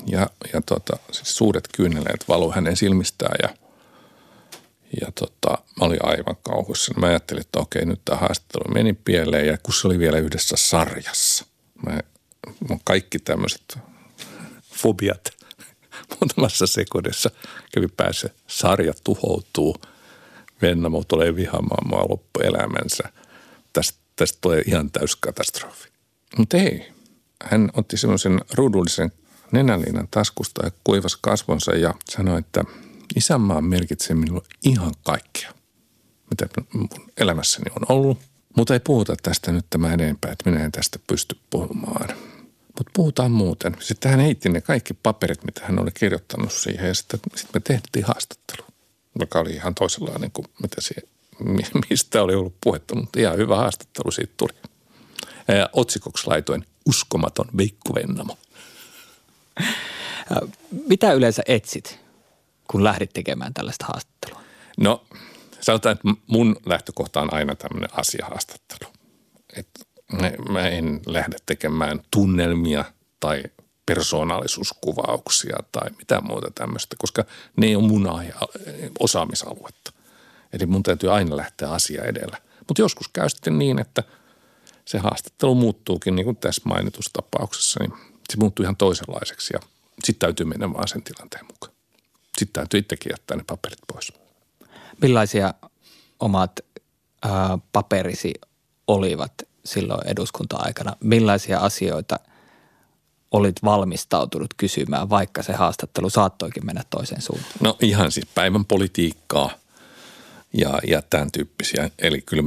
ja, 0.06 0.30
ja 0.54 0.62
tota, 0.62 0.98
siis 1.12 1.38
suuret 1.38 1.70
kyyneleet 1.76 2.28
valu 2.28 2.52
hänen 2.52 2.78
silmistään 2.78 3.36
ja, 3.44 3.65
ja 5.02 5.12
tota, 5.12 5.50
mä 5.50 5.86
olin 5.86 6.06
aivan 6.06 6.36
kauhuissa. 6.44 6.94
Mä 6.98 7.08
ajattelin, 7.08 7.42
että 7.42 7.60
okei, 7.60 7.86
nyt 7.86 8.02
tämä 8.06 8.18
haastattelu 8.18 8.74
meni 8.74 8.94
pieleen 8.94 9.48
ja 9.48 9.58
kun 9.58 9.74
se 9.74 9.88
oli 9.88 10.00
vielä 10.00 10.18
yhdessä 10.18 10.56
sarjassa. 10.58 11.46
Mä, 11.86 12.00
mä 12.70 12.78
kaikki 12.84 13.20
tämmöiset 13.20 13.78
fobiat 14.74 15.30
muutamassa 16.20 16.68
sekodessa 16.68 17.32
kävi 17.74 17.88
päässä. 17.88 18.30
Sarja 18.48 18.94
tuhoutuu, 19.04 19.76
Vennamo 20.62 21.04
tulee 21.08 21.36
vihaamaan 21.36 21.88
mua 21.88 22.06
loppuelämänsä. 22.10 23.04
Tästä, 23.74 24.00
tästä 24.16 24.38
tulee 24.42 24.62
ihan 24.68 24.92
täys 24.92 25.16
katastrofi. 25.16 25.90
Mutta 26.38 26.58
ei, 26.58 26.92
hän 27.44 27.70
otti 27.74 27.98
semmoisen 27.98 28.42
ruudullisen 28.54 29.12
nenäliinan 29.52 30.08
taskusta 30.12 30.66
ja 30.66 30.72
kuivasi 30.84 31.18
kasvonsa 31.22 31.72
ja 31.72 31.94
sanoi, 32.10 32.40
että 32.40 32.64
isänmaa 33.16 33.62
merkitsee 33.62 34.16
minulle 34.16 34.42
ihan 34.64 34.94
kaikkea, 35.04 35.52
mitä 36.30 36.48
mun 36.74 36.90
elämässäni 37.18 37.72
on 37.76 37.98
ollut. 37.98 38.18
Mutta 38.58 38.74
ei 38.74 38.80
puhuta 38.80 39.16
tästä 39.24 39.52
nyt 39.52 39.66
tämä 39.70 39.94
enempää, 39.94 40.32
että 40.32 40.50
minä 40.50 40.66
en 40.66 40.72
tästä 40.72 41.00
pysty 41.08 41.38
puhumaan. 41.50 42.10
Mutta 42.68 42.92
puhutaan 42.94 43.32
muuten. 43.32 43.78
Sitten 43.80 44.12
hän 44.12 44.20
heitti 44.20 44.50
ne 44.50 44.62
kaikki 44.62 44.94
paperit, 44.94 45.44
mitä 45.44 45.62
hän 45.64 45.82
oli 45.82 45.92
kirjoittanut 45.92 46.52
siihen 46.52 46.88
ja 46.88 46.94
sitten, 46.94 47.20
sitten 47.36 47.52
me 47.54 47.60
tehtiin 47.60 48.06
haastattelu, 48.06 48.66
joka 49.20 49.40
oli 49.40 49.52
ihan 49.52 49.76
toisenlainen 49.76 50.32
kuin 50.32 50.48
mitä 50.62 50.82
se, 50.82 50.96
mistä 51.90 52.24
oli 52.24 52.36
ollut 52.36 52.56
puhetta, 52.64 52.96
mutta 52.96 53.20
ihan 53.20 53.38
hyvä 53.38 53.56
haastattelu 53.56 54.12
siitä 54.12 54.34
tuli. 54.38 54.54
Ja 55.48 55.70
otsikoksi 55.74 56.28
laitoin 56.28 56.66
uskomaton 56.86 57.50
Veikko 57.58 57.96
Vennamo. 57.96 58.38
Mitä 60.88 61.14
yleensä 61.14 61.44
etsit, 61.46 62.00
kun 62.68 62.84
lähdit 62.84 63.14
tekemään 63.14 63.54
tällaista 63.54 63.86
haastattelua? 63.86 64.42
No 64.78 65.06
sanotaan, 65.62 65.94
että 65.94 66.08
mun 66.28 66.56
lähtökohta 66.66 67.22
on 67.22 67.34
aina 67.34 67.56
tämmöinen 67.56 67.90
asiahaastattelu. 68.00 68.92
Että 69.58 69.80
mä 70.50 70.68
en 70.68 71.02
lähde 71.06 71.38
tekemään 71.46 72.02
tunnelmia 72.12 72.86
tai 73.20 73.44
persoonallisuuskuvauksia 73.86 75.58
tai 75.72 75.90
mitä 75.98 76.22
muuta 76.22 76.52
tämmöistä, 76.56 76.96
koska 77.00 77.26
ne 77.58 77.68
ei 77.68 77.76
ole 77.76 77.88
mun 77.88 78.10
osaamisaluetta. 79.00 79.92
Eli 80.54 80.66
mun 80.66 80.84
täytyy 80.84 81.14
aina 81.14 81.38
lähteä 81.38 81.72
asia 81.72 82.04
edellä. 82.04 82.38
Mutta 82.68 82.82
joskus 82.82 83.08
käy 83.08 83.30
sitten 83.30 83.60
niin, 83.60 83.80
että 83.80 84.04
se 84.86 84.98
haastattelu 84.98 85.56
muuttuukin, 85.56 86.16
niin 86.16 86.26
kuin 86.26 86.38
tässä 86.38 86.62
mainitussa 86.66 87.12
tapauksessa, 87.14 87.80
niin 87.80 87.94
se 88.30 88.38
muuttuu 88.40 88.64
ihan 88.64 88.78
toisenlaiseksi 88.78 89.54
ja 89.54 89.60
sitten 90.04 90.28
täytyy 90.28 90.46
mennä 90.46 90.74
vaan 90.74 90.88
sen 90.88 91.04
tilanteen 91.04 91.46
mukaan. 91.46 91.75
Sitten 92.40 92.54
täytyy 92.54 92.80
itsekin 92.80 93.10
jättää 93.10 93.38
ne 93.38 93.44
paperit 93.48 93.80
pois. 93.94 94.14
Millaisia 95.02 95.54
omat 96.20 96.52
ää, 97.24 97.58
paperisi 97.72 98.34
olivat 98.88 99.34
silloin 99.66 100.08
eduskunta-aikana? 100.08 100.96
Millaisia 101.00 101.60
asioita 101.60 102.20
olit 103.32 103.64
valmistautunut 103.64 104.54
kysymään, 104.58 105.10
vaikka 105.10 105.44
se 105.44 105.54
haastattelu 105.54 106.10
saattoikin 106.10 106.66
mennä 106.66 106.84
toiseen 106.90 107.22
suuntaan? 107.22 107.54
No 107.60 107.78
ihan 107.82 108.12
siis 108.12 108.28
päivän 108.36 108.66
politiikkaa 108.66 109.50
ja, 110.54 110.80
ja 110.88 111.02
tämän 111.02 111.32
tyyppisiä. 111.32 111.90
Eli 112.00 112.22
kyllä 112.22 112.44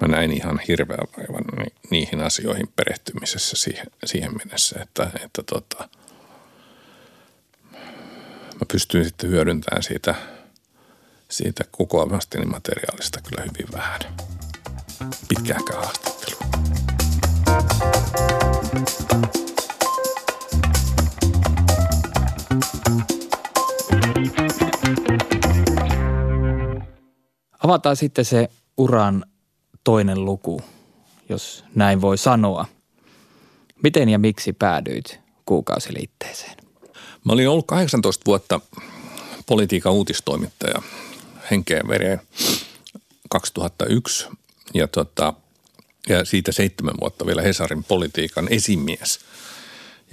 mä 0.00 0.08
näin 0.08 0.32
ihan 0.32 0.60
hirveän 0.68 1.06
vaivan 1.18 1.44
niihin 1.90 2.20
asioihin 2.20 2.72
perehtymisessä 2.76 3.56
siihen, 3.56 3.86
siihen 4.04 4.36
mennessä, 4.36 4.80
että, 4.82 5.10
että 5.24 5.42
tota– 5.42 5.88
mä 8.60 8.66
pystyin 8.72 9.04
sitten 9.04 9.30
hyödyntämään 9.30 9.82
siitä, 9.82 10.14
siitä 11.28 11.64
kokoavasti 11.70 12.38
materiaalista 12.38 13.20
kyllä 13.28 13.42
hyvin 13.42 13.72
vähän. 13.72 14.00
pitkääkään 15.28 15.84
haastattelua. 15.84 16.40
Avataan 27.64 27.96
sitten 27.96 28.24
se 28.24 28.48
uran 28.76 29.24
toinen 29.84 30.24
luku, 30.24 30.62
jos 31.28 31.64
näin 31.74 32.00
voi 32.00 32.18
sanoa. 32.18 32.66
Miten 33.82 34.08
ja 34.08 34.18
miksi 34.18 34.52
päädyit 34.52 35.20
kuukausiliitteeseen? 35.46 36.59
Mä 37.24 37.32
olin 37.32 37.48
ollut 37.48 37.66
18 37.66 38.22
vuotta 38.26 38.60
politiikan 39.46 39.92
uutistoimittaja 39.92 40.82
henkeä 41.50 41.82
vereen 41.88 42.20
2001 43.28 44.26
ja, 44.74 44.88
tota, 44.88 45.34
ja 46.08 46.24
siitä 46.24 46.52
seitsemän 46.52 46.94
vuotta 47.00 47.26
vielä 47.26 47.42
Hesarin 47.42 47.84
politiikan 47.84 48.48
esimies. 48.50 49.20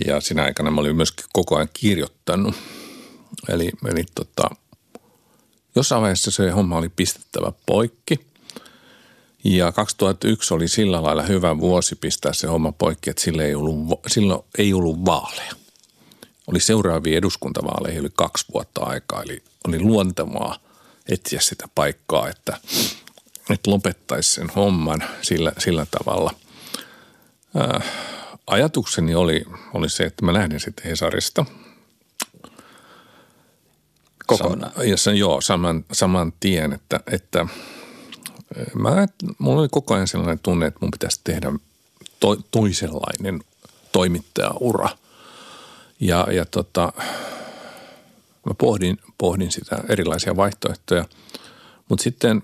Ja 0.08 0.22
siinä 0.22 0.44
aikana 0.44 0.72
mä 0.72 0.82
olin 0.82 0.96
myöskin 0.96 1.26
koko 1.34 1.56
ajan 1.56 1.70
kirjoittanut. 1.74 2.56
Eli, 3.50 3.72
eli 3.90 4.04
tota, 4.16 4.50
jossain 5.76 6.02
vaiheessa 6.02 6.32
se 6.32 6.50
homma 6.50 6.78
oli 6.78 6.90
pistettävä 6.90 7.52
poikki. 7.66 8.20
Ja 9.44 9.72
2001 9.72 10.54
oli 10.54 10.68
sillä 10.68 11.04
lailla 11.04 11.24
hyvä 11.24 11.58
vuosi 11.58 11.96
pistää 11.96 12.34
se 12.34 12.48
homma 12.48 12.72
poikki, 12.72 13.10
että 13.10 13.24
sillä 13.24 13.44
ei 13.44 13.56
ollut, 13.56 14.00
silloin 14.08 14.44
ei 14.58 14.74
ollut 14.74 15.06
vaaleja. 15.06 15.54
Oli 16.48 16.60
seuraavia 16.60 17.18
eduskuntavaaleja, 17.18 18.00
oli 18.00 18.10
kaksi 18.16 18.46
vuotta 18.54 18.82
aikaa, 18.84 19.24
eli 19.24 19.44
oli 19.68 19.80
luontevaa 19.80 20.60
etsiä 21.10 21.40
sitä 21.42 21.68
paikkaa, 21.76 22.30
että, 22.30 22.58
että 23.50 23.72
lopettaisi 23.72 24.32
sen 24.32 24.50
homman 24.50 25.04
sillä, 25.22 25.52
sillä 25.58 25.86
tavalla. 25.86 26.34
Ää, 27.56 27.82
ajatukseni 28.48 29.16
oli, 29.16 29.46
oli 29.74 29.90
se, 29.90 30.04
että 30.04 30.26
mä 30.26 30.34
lähdin 30.34 30.60
sitten 30.60 30.86
Hesarista– 30.86 31.46
kokonaan. 34.28 34.72
Sam, 34.76 34.88
ja 34.88 34.98
sen, 34.98 35.16
joo, 35.16 35.42
saman, 35.42 35.86
saman 35.92 36.34
tien, 36.40 36.74
että, 36.74 37.00
että 37.12 37.46
mä, 38.76 39.08
mulla 39.38 39.62
oli 39.62 39.70
koko 39.72 39.94
ajan 39.94 40.08
sellainen 40.08 40.40
tunne, 40.40 40.66
että 40.68 40.80
mun 40.82 40.92
pitäisi 40.92 41.22
tehdä 41.24 41.52
to, 42.20 42.36
toisenlainen 42.52 43.44
toimittajaura. 43.92 44.90
Ja, 46.00 46.28
ja 46.32 46.46
tota, 46.46 46.94
mä 48.46 48.54
pohdin, 48.58 48.98
pohdin 49.18 49.52
sitä 49.52 49.84
erilaisia 49.90 50.36
vaihtoehtoja, 50.36 51.06
mutta 51.90 52.04
sitten 52.04 52.44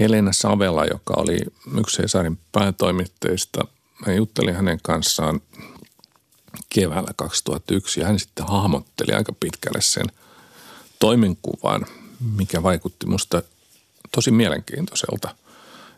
Helena 0.00 0.32
Savela, 0.32 0.84
joka 0.84 1.14
oli 1.16 1.38
yksi 1.78 2.02
Hesarin 2.02 2.38
päätoimittajista, 2.52 3.66
mä 4.06 4.12
juttelin 4.12 4.54
hänen 4.54 4.78
kanssaan– 4.82 5.40
keväällä 6.70 7.10
2001 7.16 8.00
ja 8.00 8.06
hän 8.06 8.18
sitten 8.18 8.46
hahmotteli 8.46 9.12
aika 9.12 9.32
pitkälle 9.40 9.80
sen 9.80 10.06
toimenkuvan, 10.98 11.86
mikä 12.36 12.62
vaikutti 12.62 13.06
musta 13.06 13.42
tosi 14.12 14.30
mielenkiintoiselta. 14.30 15.34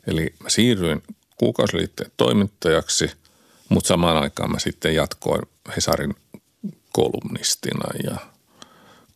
Eli 0.07 0.35
mä 0.43 0.49
siirryin 0.49 1.03
kuukausiliitteen 1.37 2.11
toimittajaksi, 2.17 3.11
mutta 3.69 3.89
samaan 3.89 4.17
aikaan 4.17 4.53
mä 4.53 4.59
sitten 4.59 4.95
jatkoin 4.95 5.43
Hesarin 5.77 6.15
kolumnistina 6.93 7.89
ja 8.05 8.17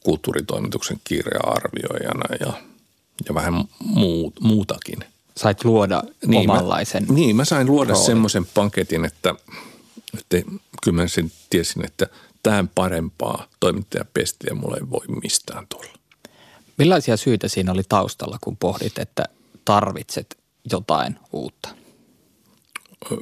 kulttuuritoimituksen 0.01 1.01
kirja-arvioijana 1.05 2.37
ja, 2.41 2.53
ja 3.29 3.35
vähän 3.35 3.65
muut, 3.79 4.41
muutakin. 4.41 5.05
Sait 5.37 5.65
luoda 5.65 6.03
niin, 6.27 6.51
omanlaisen 6.51 7.07
mä, 7.09 7.15
Niin, 7.15 7.37
mä 7.37 7.45
sain 7.45 7.67
luoda 7.67 7.95
semmoisen 7.95 8.47
paketin, 8.47 9.05
että, 9.05 9.35
että 10.19 10.51
kyllä 10.83 11.03
mä 11.03 11.09
sen 11.09 11.33
tiesin, 11.51 11.85
että 11.85 12.07
tämän 12.43 12.69
parempaa 12.69 13.47
toimittajapestiä 13.61 14.55
mulla 14.55 14.77
ei 14.77 14.91
voi 14.91 15.07
mistään 15.23 15.67
tulla. 15.67 15.93
Millaisia 16.77 17.17
syitä 17.17 17.49
siinä 17.49 17.73
oli 17.73 17.83
taustalla, 17.89 18.39
kun 18.41 18.57
pohdit, 18.57 18.99
että 18.99 19.25
tarvitset 19.65 20.39
jotain 20.71 21.19
uutta? 21.33 21.69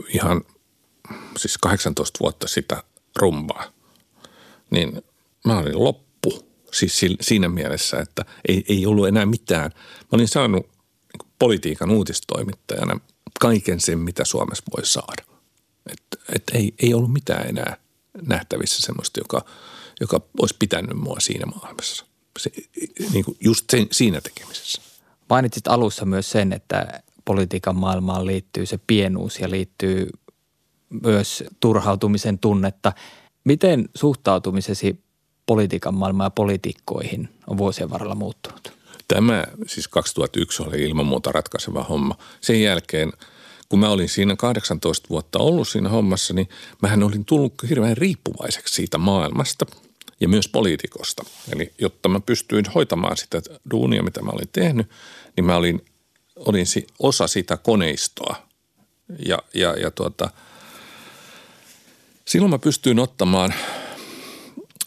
Ihan 0.08 0.40
siis 1.36 1.58
18 1.58 2.18
vuotta 2.20 2.48
sitä 2.48 2.82
rumbaa, 3.16 3.72
niin 4.70 5.02
mä 5.44 5.58
olin 5.58 5.84
loppu. 5.84 6.48
Siis 6.72 7.00
siinä 7.20 7.48
mielessä, 7.48 7.96
että 8.00 8.24
ei, 8.48 8.64
ei 8.68 8.86
ollut 8.86 9.08
enää 9.08 9.26
mitään. 9.26 9.70
Mä 10.00 10.08
olin 10.12 10.28
saanut 10.28 10.66
niin 11.12 11.30
politiikan 11.38 11.90
uutistoimittajana 11.90 13.00
kaiken 13.40 13.80
sen, 13.80 13.98
mitä 13.98 14.24
Suomessa 14.24 14.64
voi 14.76 14.86
saada. 14.86 15.22
Että 15.92 16.18
et 16.34 16.42
ei, 16.54 16.74
ei 16.82 16.94
ollut 16.94 17.12
mitään 17.12 17.46
enää 17.46 17.76
nähtävissä 18.22 18.82
semmoista, 18.82 19.20
joka, 19.20 19.44
joka 20.00 20.20
olisi 20.42 20.56
pitänyt 20.58 20.96
mua 20.96 21.20
siinä 21.20 21.46
maailmassa. 21.46 22.06
Se, 22.38 22.50
niin 23.12 23.24
kuin 23.24 23.36
just 23.40 23.64
sen, 23.70 23.86
siinä 23.92 24.20
tekemisessä. 24.20 24.82
Mainitsit 25.30 25.68
alussa 25.68 26.04
myös 26.04 26.30
sen, 26.30 26.52
että 26.52 27.02
politiikan 27.24 27.76
maailmaan 27.76 28.26
liittyy 28.26 28.66
se 28.66 28.78
pienuus 28.86 29.38
ja 29.40 29.50
liittyy 29.50 30.10
myös 31.02 31.44
turhautumisen 31.60 32.38
tunnetta. 32.38 32.92
Miten 33.44 33.88
suhtautumisesi 33.94 35.00
politiikan 35.46 35.94
maailmaan 35.94 36.26
ja 36.26 36.30
poliitikkoihin 36.30 37.28
on 37.46 37.58
vuosien 37.58 37.90
varrella 37.90 38.14
muuttunut? 38.14 38.72
Tämä 39.08 39.44
siis 39.66 39.88
2001 39.88 40.62
oli 40.62 40.82
ilman 40.82 41.06
muuta 41.06 41.32
ratkaiseva 41.32 41.84
homma. 41.84 42.14
Sen 42.40 42.62
jälkeen– 42.62 43.12
kun 43.68 43.78
mä 43.78 43.88
olin 43.88 44.08
siinä 44.08 44.36
18 44.36 45.08
vuotta 45.10 45.38
ollut 45.38 45.68
siinä 45.68 45.88
hommassa, 45.88 46.34
niin 46.34 46.48
mähän 46.82 47.02
olin 47.02 47.24
tullut 47.24 47.54
hirveän 47.68 47.96
riippuvaiseksi 47.96 48.74
siitä 48.74 48.98
maailmasta 48.98 49.66
ja 50.20 50.28
myös 50.28 50.48
poliitikosta. 50.48 51.24
Eli 51.52 51.72
jotta 51.78 52.08
mä 52.08 52.20
pystyin 52.20 52.64
hoitamaan 52.74 53.16
sitä 53.16 53.42
duunia, 53.70 54.02
mitä 54.02 54.22
mä 54.22 54.30
olin 54.30 54.48
tehnyt, 54.52 54.90
niin 55.36 55.44
mä 55.44 55.56
olin, 55.56 55.84
olin 56.36 56.66
osa 56.98 57.26
sitä 57.26 57.56
koneistoa. 57.56 58.36
Ja, 59.26 59.38
ja, 59.54 59.74
ja 59.74 59.90
tuota, 59.90 60.30
silloin 62.28 62.50
mä 62.50 62.58
pystyin 62.58 62.98
ottamaan, 62.98 63.54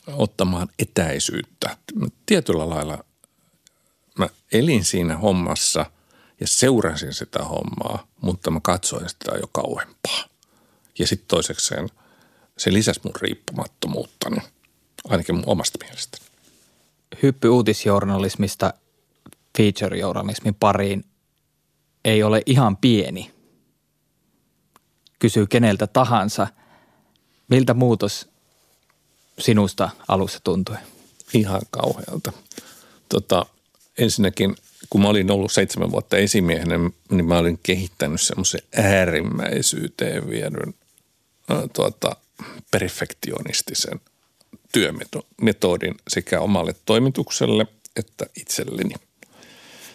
ottamaan 0.08 0.68
etäisyyttä. 0.80 1.78
Tietyllä 2.26 2.70
lailla 2.70 3.04
mä 4.18 4.30
elin 4.52 4.86
siinä 4.86 5.18
hommassa– 5.18 5.86
ja 6.42 6.48
seurasin 6.48 7.14
sitä 7.14 7.44
hommaa, 7.44 8.08
mutta 8.22 8.52
mä 8.52 8.60
katsoin 8.64 9.10
sitä 9.10 9.32
jo 9.32 9.48
kauempaa. 9.52 10.24
Ja 11.00 11.08
sitten 11.08 11.28
toisekseen 11.28 11.90
se 12.58 12.74
lisäsi 12.74 13.02
mun 13.04 13.16
riippumattomuuttani, 13.22 14.38
ainakin 15.10 15.36
mun 15.36 15.44
omasta 15.48 15.80
mielestäni. 15.86 16.26
Hyppy 17.24 17.48
uutisjournalismista 17.48 18.74
feature-journalismin 19.58 20.56
pariin 20.60 21.06
ei 22.06 22.24
ole 22.24 22.42
ihan 22.46 22.78
pieni. 22.78 23.32
Kysyy 25.20 25.48
keneltä 25.48 25.88
tahansa, 25.88 26.48
miltä 27.52 27.74
muutos 27.74 28.30
sinusta 29.40 29.90
alussa 30.08 30.40
tuntui? 30.44 30.78
Ihan 31.34 31.62
kauhealta. 31.72 32.34
Tota, 33.10 33.46
ensinnäkin– 33.98 34.56
kun 34.90 35.02
mä 35.02 35.08
olin 35.08 35.32
ollut 35.32 35.52
seitsemän 35.52 35.92
vuotta 35.92 36.18
esimiehenä, 36.18 36.76
niin 37.12 37.26
mä 37.26 37.38
olin 37.38 37.60
kehittänyt 37.64 38.22
semmoisen 38.22 38.62
äärimmäisyyteen 38.76 40.30
viedyn 40.30 40.74
tuota, 41.74 42.16
perfektionistisen 42.72 44.00
työmetodin 44.72 45.96
sekä 46.08 46.40
omalle 46.40 46.76
toimitukselle 46.86 47.68
että 47.96 48.26
itselleni. 48.42 48.96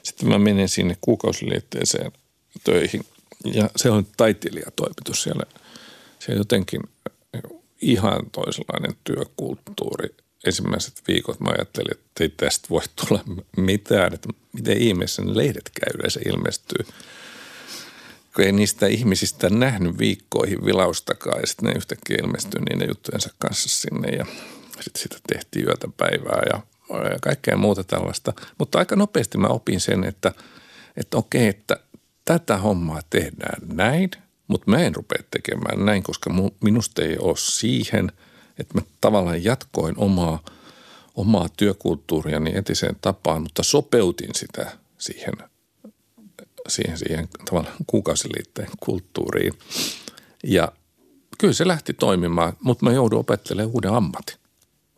Sitten 0.02 0.28
mä 0.28 0.38
menen 0.38 0.68
sinne 0.68 0.96
kuukausiliitteeseen 1.00 2.12
töihin 2.64 3.06
ja 3.44 3.70
se 3.76 3.90
on 3.90 4.06
taiteilijatoimitus 4.16 5.22
siellä. 5.22 5.44
Se 6.18 6.32
jotenkin 6.32 6.80
ihan 7.80 8.30
toisenlainen 8.30 8.96
työkulttuuri– 9.04 10.08
ensimmäiset 10.46 11.02
viikot 11.08 11.40
mä 11.40 11.50
ajattelin, 11.50 11.90
että 11.90 12.24
ei 12.24 12.28
tästä 12.28 12.66
voi 12.70 12.82
tulla 12.96 13.24
mitään, 13.56 14.14
että 14.14 14.28
miten 14.52 14.78
ihmeessä 14.78 15.22
ne 15.22 15.36
lehdet 15.36 15.70
käy 15.80 15.98
yleensä 15.98 16.20
ilmestyy. 16.26 16.86
Kun 18.34 18.44
ei 18.44 18.52
niistä 18.52 18.86
ihmisistä 18.86 19.50
nähnyt 19.50 19.98
viikkoihin 19.98 20.64
vilaustakaan 20.64 21.40
ja 21.40 21.46
sitten 21.46 21.68
ne 21.68 21.76
yhtäkkiä 21.76 22.16
ilmestyy 22.22 22.60
niiden 22.60 22.88
juttujensa 22.88 23.30
kanssa 23.38 23.68
sinne 23.68 24.08
ja 24.08 24.26
sitten 24.80 25.02
sitä 25.02 25.16
tehtiin 25.28 25.66
yötä 25.66 25.88
päivää 25.96 26.42
ja 26.52 26.60
kaikkea 27.22 27.56
muuta 27.56 27.84
tällaista. 27.84 28.32
Mutta 28.58 28.78
aika 28.78 28.96
nopeasti 28.96 29.38
mä 29.38 29.46
opin 29.46 29.80
sen, 29.80 30.04
että, 30.04 30.32
että 30.96 31.16
okei, 31.16 31.46
että 31.48 31.76
tätä 32.24 32.56
hommaa 32.56 33.00
tehdään 33.10 33.62
näin, 33.72 34.10
mutta 34.48 34.70
mä 34.70 34.78
en 34.78 34.94
rupea 34.94 35.22
tekemään 35.30 35.86
näin, 35.86 36.02
koska 36.02 36.30
minusta 36.60 37.02
ei 37.02 37.18
ole 37.18 37.36
siihen– 37.36 38.12
että 38.58 38.74
mä 38.74 38.80
tavallaan 39.00 39.44
jatkoin 39.44 39.94
omaa, 39.98 40.44
omaa 41.14 41.48
työkulttuuriani 41.56 42.56
etiseen 42.56 42.96
tapaan, 43.00 43.42
mutta 43.42 43.62
sopeutin 43.62 44.34
sitä 44.34 44.76
siihen 44.98 45.34
siihen, 46.68 46.98
siihen 46.98 47.28
tavallaan 47.44 47.76
kuukausiliitteen 47.86 48.68
kulttuuriin. 48.80 49.52
Ja 50.44 50.72
kyllä 51.38 51.54
se 51.54 51.66
lähti 51.66 51.92
toimimaan, 51.92 52.52
mutta 52.60 52.84
mä 52.84 52.92
joudun 52.92 53.18
opettelemaan 53.18 53.74
uuden 53.74 53.92
ammatin. 53.92 54.36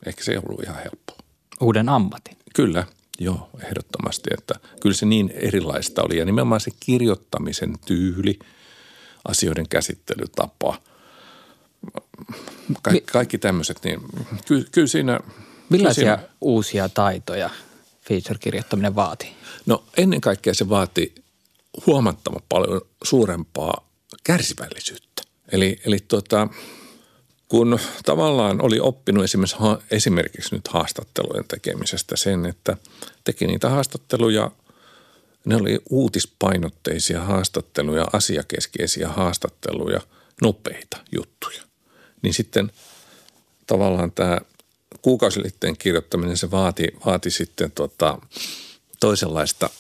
Ehkä 0.06 0.24
se 0.24 0.32
ei 0.32 0.38
ollut 0.38 0.62
ihan 0.62 0.76
helppoa. 0.76 1.16
Uuden 1.60 1.88
ammatin? 1.88 2.36
Kyllä, 2.54 2.86
joo, 3.18 3.50
ehdottomasti. 3.64 4.30
Että 4.38 4.54
kyllä 4.80 4.94
se 4.94 5.06
niin 5.06 5.30
erilaista 5.34 6.02
oli 6.02 6.18
ja 6.18 6.24
nimenomaan 6.24 6.60
se 6.60 6.70
kirjoittamisen 6.80 7.74
tyyli, 7.86 8.38
asioiden 9.24 9.68
käsittelytapa, 9.68 10.80
kaikki, 12.82 13.12
kaikki 13.12 13.38
tämmöiset, 13.38 13.78
niin 13.84 14.00
kyllä, 14.46 14.64
kyllä 14.72 14.86
siinä– 14.86 15.20
Millaisia 15.68 16.16
siinä, 16.16 16.28
uusia 16.40 16.88
taitoja 16.88 17.50
feature-kirjoittaminen 18.08 18.94
vaatii? 18.94 19.36
No 19.66 19.84
ennen 19.96 20.20
kaikkea 20.20 20.54
se 20.54 20.68
vaatii 20.68 21.14
huomattavan 21.86 22.42
paljon 22.48 22.80
suurempaa 23.04 23.88
kärsivällisyyttä. 24.24 25.22
Eli, 25.52 25.80
eli 25.86 25.98
tota, 25.98 26.48
kun 27.48 27.78
tavallaan 28.04 28.62
oli 28.62 28.80
oppinut 28.80 29.24
esimerkiksi, 29.24 29.56
esimerkiksi 29.90 30.54
nyt 30.54 30.68
haastattelujen 30.68 31.44
tekemisestä 31.48 32.16
sen, 32.16 32.46
että 32.46 32.76
teki 33.24 33.46
niitä 33.46 33.68
haastatteluja, 33.68 34.50
ne 35.44 35.56
oli 35.56 35.78
uutispainotteisia 35.90 37.20
haastatteluja, 37.24 38.06
asiakeskeisiä 38.12 39.08
haastatteluja, 39.08 40.00
nopeita 40.42 40.96
juttuja. 41.12 41.62
Niin 42.22 42.34
sitten 42.34 42.72
tavallaan 43.66 44.12
tämä 44.12 44.38
kuukausiliitteen 45.02 45.76
kirjoittaminen, 45.76 46.36
se 46.36 46.50
vaati, 46.50 46.88
vaati 47.06 47.30
sitten 47.30 47.70
tota, 47.70 48.18
toisenlaista 49.00 49.70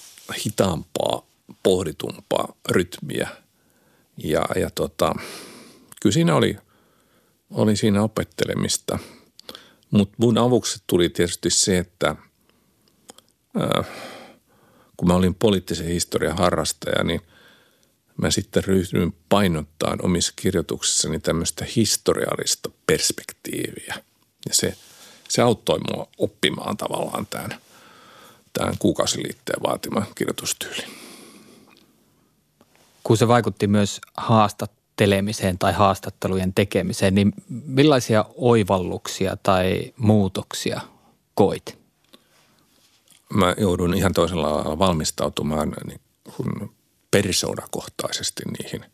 hitaampaa, 0.46 1.22
pohditumpaa 1.62 2.54
rytmiä. 2.70 3.28
Ja, 4.24 4.46
ja 4.56 4.70
tota, 4.70 5.14
kyllä 6.02 6.14
siinä 6.14 6.34
oli, 6.34 6.56
oli 7.50 7.76
siinä 7.76 8.02
opettelemista. 8.02 8.98
Mutta 9.90 10.14
mun 10.18 10.38
avuksi 10.38 10.82
tuli 10.86 11.08
tietysti 11.08 11.50
se, 11.50 11.78
että 11.78 12.16
äh, 13.60 13.86
kun 14.98 15.08
mä 15.08 15.14
olin 15.14 15.34
poliittisen 15.34 15.86
historian 15.86 16.38
harrastaja, 16.38 17.04
niin 17.04 17.20
mä 18.16 18.30
sitten 18.30 18.64
ryhdyin 18.64 19.14
painottaa 19.28 19.96
omissa 20.02 20.32
kirjoituksissani 20.36 21.18
tämmöistä 21.18 21.66
historiallista 21.76 22.70
perspektiiviä. 22.86 23.94
Ja 24.48 24.54
se– 24.54 24.74
se 25.28 25.42
auttoi 25.42 25.78
mua 25.78 26.08
oppimaan 26.18 26.76
tavallaan 26.76 27.26
tämän, 27.26 27.54
tämän 28.52 28.74
kuukausiliitteen 28.78 29.62
vaatiman 29.62 30.06
kirjoitustyylin. 30.14 30.90
Kun 33.02 33.16
se 33.16 33.28
vaikutti 33.28 33.66
myös 33.66 34.00
haastattelemiseen 34.16 35.58
tai 35.58 35.72
haastattelujen 35.72 36.54
tekemiseen, 36.54 37.14
niin 37.14 37.32
millaisia 37.48 38.24
oivalluksia 38.34 39.36
tai 39.42 39.92
muutoksia 39.96 40.80
koit? 41.34 41.77
Mä 43.34 43.54
joudun 43.58 43.94
ihan 43.94 44.12
toisella 44.12 44.56
lailla 44.56 44.78
valmistautumaan 44.78 45.74
niin 45.86 46.00
persoonakohtaisesti 47.10 48.42
niihin 48.58 48.84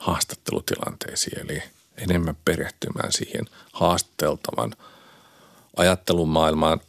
haastattelutilanteisiin, 0.00 1.40
eli 1.40 1.62
enemmän 1.96 2.36
perehtymään 2.44 3.12
siihen 3.12 3.44
haasteltavan– 3.72 4.74
ajattelumaailmaan 5.76 6.80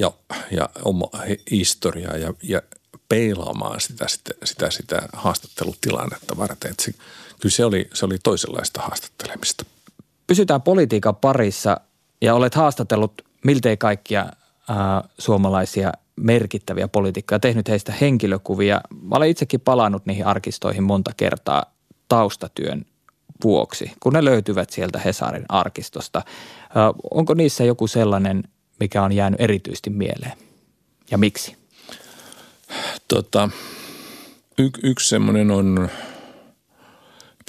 ja, 0.00 0.12
ja 0.50 0.68
oma 0.84 1.10
historiaa 1.50 2.16
ja, 2.16 2.34
ja 2.42 2.62
peilaamaan 3.08 3.80
sitä, 3.80 4.08
sitä, 4.08 4.34
sitä, 4.44 4.70
sitä 4.70 5.08
haastattelutilannetta 5.12 6.36
varten. 6.36 6.70
Että 6.70 6.84
se, 6.84 6.92
kyllä 7.40 7.52
se 7.54 7.64
oli, 7.64 7.88
se 7.94 8.04
oli 8.04 8.18
toisenlaista 8.22 8.80
haastattelemista. 8.80 9.64
Pysytään 10.26 10.62
politiikan 10.62 11.16
parissa 11.16 11.80
ja 12.20 12.34
olet 12.34 12.54
haastatellut 12.54 13.22
miltei 13.44 13.76
kaikkia 13.76 14.20
äh, 14.20 15.10
suomalaisia 15.18 15.92
merkittäviä 16.16 16.88
poliitikkoja, 16.88 17.38
tehnyt 17.38 17.68
heistä 17.68 17.92
henkilökuvia. 18.00 18.80
Mä 19.02 19.16
olen 19.16 19.28
itsekin 19.28 19.60
palannut 19.60 20.06
niihin 20.06 20.26
arkistoihin 20.26 20.82
monta 20.82 21.10
kertaa 21.16 21.74
taustatyön 22.08 22.86
vuoksi, 23.44 23.92
kun 24.00 24.12
ne 24.12 24.24
löytyvät 24.24 24.70
sieltä 24.70 24.98
Hesarin 24.98 25.44
arkistosta. 25.48 26.22
Onko 27.10 27.34
niissä 27.34 27.64
joku 27.64 27.86
sellainen, 27.86 28.44
mikä 28.80 29.02
on 29.02 29.12
jäänyt 29.12 29.40
erityisesti 29.40 29.90
mieleen 29.90 30.32
ja 31.10 31.18
miksi? 31.18 31.56
Tota, 33.08 33.48
y- 34.58 34.70
yksi 34.82 35.08
semmoinen 35.08 35.50
on 35.50 35.88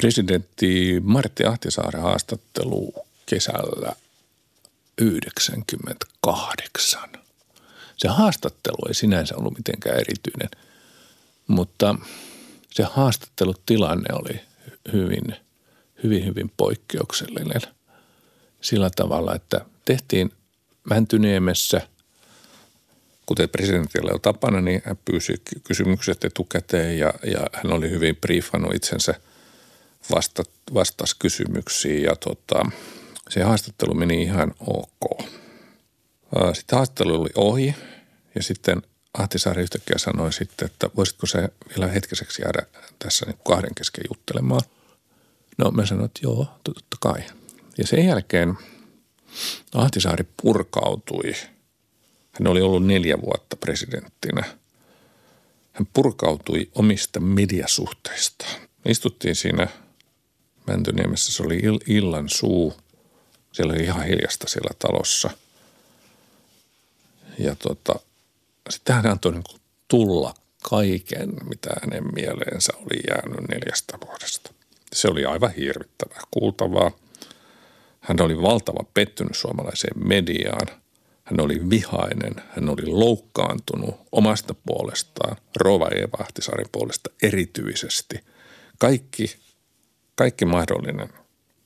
presidentti 0.01 1.01
Martti 1.03 1.45
Ahtisaaren 1.45 2.01
haastattelu 2.01 2.93
kesällä 3.25 3.95
98. 5.01 7.16
Se 7.97 8.07
haastattelu 8.07 8.87
ei 8.87 8.93
sinänsä 8.93 9.35
ollut 9.37 9.57
mitenkään 9.57 9.99
erityinen, 9.99 10.49
mutta 11.47 11.95
se 12.69 12.83
haastattelutilanne 12.83 14.13
oli 14.13 14.41
hyvin– 14.93 15.35
hyvin, 16.03 16.25
hyvin 16.25 16.51
poikkeuksellinen 16.57 17.61
sillä 18.61 18.89
tavalla, 18.95 19.35
että 19.35 19.65
tehtiin 19.85 20.31
Mäntyniemessä, 20.89 21.81
kuten 23.25 23.49
presidentillä 23.49 24.11
on 24.13 24.21
tapana, 24.21 24.61
niin 24.61 24.81
hän 24.85 24.97
pyysi 25.05 25.41
kysymykset 25.63 26.25
etukäteen 26.25 26.99
ja, 26.99 27.13
ja 27.23 27.39
hän 27.53 27.73
oli 27.73 27.89
hyvin 27.89 28.15
briefannut 28.15 28.75
itsensä 28.75 29.13
vasta, 30.15 30.43
vastasi 30.73 31.15
kysymyksiin 31.19 32.03
ja 32.03 32.15
tota, 32.15 32.71
se 33.29 33.43
haastattelu 33.43 33.93
meni 33.93 34.21
ihan 34.21 34.53
ok. 34.59 35.23
Sitten 36.53 36.77
haastattelu 36.77 37.21
oli 37.21 37.29
ohi 37.35 37.75
ja 38.35 38.43
sitten 38.43 38.81
Ahtisaari 39.13 39.61
yhtäkkiä 39.61 39.97
sanoi 39.97 40.33
sitten, 40.33 40.65
että 40.65 40.89
voisitko 40.97 41.25
se 41.25 41.49
vielä 41.69 41.87
hetkiseksi 41.87 42.41
jäädä 42.41 42.81
tässä 42.99 43.25
niin 43.25 43.39
kahden 43.45 43.75
kesken 43.75 44.03
juttelemaan– 44.09 44.61
No 45.57 45.71
mä 45.71 45.85
sanoin, 45.85 46.05
että 46.05 46.19
joo, 46.23 46.47
totta 46.63 46.97
kai. 46.99 47.23
Ja 47.77 47.87
sen 47.87 48.05
jälkeen 48.05 48.57
Ahtisaari 49.73 50.25
purkautui. 50.41 51.33
Hän 52.31 52.47
oli 52.47 52.61
ollut 52.61 52.85
neljä 52.85 53.21
vuotta 53.21 53.55
presidenttinä. 53.55 54.43
Hän 55.71 55.87
purkautui 55.93 56.69
omista 56.75 57.19
mediasuhteistaan. 57.19 58.61
Me 58.85 58.91
istuttiin 58.91 59.35
siinä 59.35 59.67
Mäntyniemessä, 60.67 61.31
se 61.31 61.43
oli 61.43 61.61
illan 61.87 62.29
suu. 62.29 62.73
Siellä 63.51 63.73
oli 63.73 63.83
ihan 63.83 64.05
hiljasta 64.05 64.49
siellä 64.49 64.71
talossa. 64.79 65.29
Ja 67.39 67.55
tota, 67.55 67.99
sitten 68.69 68.95
hän 68.95 69.07
antoi 69.07 69.31
niin 69.31 69.43
tulla 69.87 70.33
kaiken, 70.69 71.33
mitä 71.49 71.69
hänen 71.81 72.03
mieleensä 72.13 72.73
oli 72.77 72.99
jäänyt 73.09 73.47
neljästä 73.49 73.97
vuodesta. 74.05 74.53
Se 74.93 75.07
oli 75.07 75.25
aivan 75.25 75.51
hirvittävää 75.51 76.21
kuultavaa. 76.31 76.91
Hän 77.99 78.21
oli 78.21 78.41
valtava 78.41 78.83
pettynyt 78.93 79.37
suomalaiseen 79.37 80.07
mediaan. 80.07 80.67
Hän 81.23 81.39
oli 81.39 81.69
vihainen, 81.69 82.35
hän 82.49 82.69
oli 82.69 82.85
loukkaantunut 82.85 83.95
omasta 84.11 84.55
puolestaan, 84.65 85.37
Rova 85.55 85.89
Ahtisaarin 86.19 86.69
puolesta 86.71 87.09
erityisesti. 87.23 88.19
Kaikki, 88.79 89.35
kaikki 90.15 90.45
mahdollinen 90.45 91.09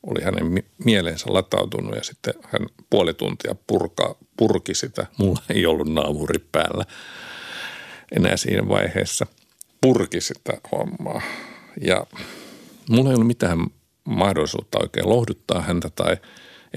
oli 0.07 0.23
hänen 0.23 0.63
mieleensä 0.85 1.25
latautunut 1.33 1.95
ja 1.95 2.03
sitten 2.03 2.33
hän 2.43 2.67
puoli 2.89 3.13
tuntia 3.13 3.55
purka, 3.67 4.15
purki 4.37 4.73
sitä. 4.73 5.07
Mulla 5.17 5.41
ei 5.49 5.65
ollut 5.65 5.93
naamuri 5.93 6.39
päällä 6.51 6.85
enää 8.11 8.37
siinä 8.37 8.67
vaiheessa. 8.67 9.25
Purki 9.81 10.21
sitä 10.21 10.53
hommaa 10.71 11.21
ja 11.81 12.05
mulla 12.89 13.09
ei 13.09 13.15
ollut 13.15 13.27
mitään 13.27 13.59
mahdollisuutta 14.03 14.79
oikein 14.81 15.09
lohduttaa 15.09 15.61
häntä 15.61 15.89
tai 15.89 16.17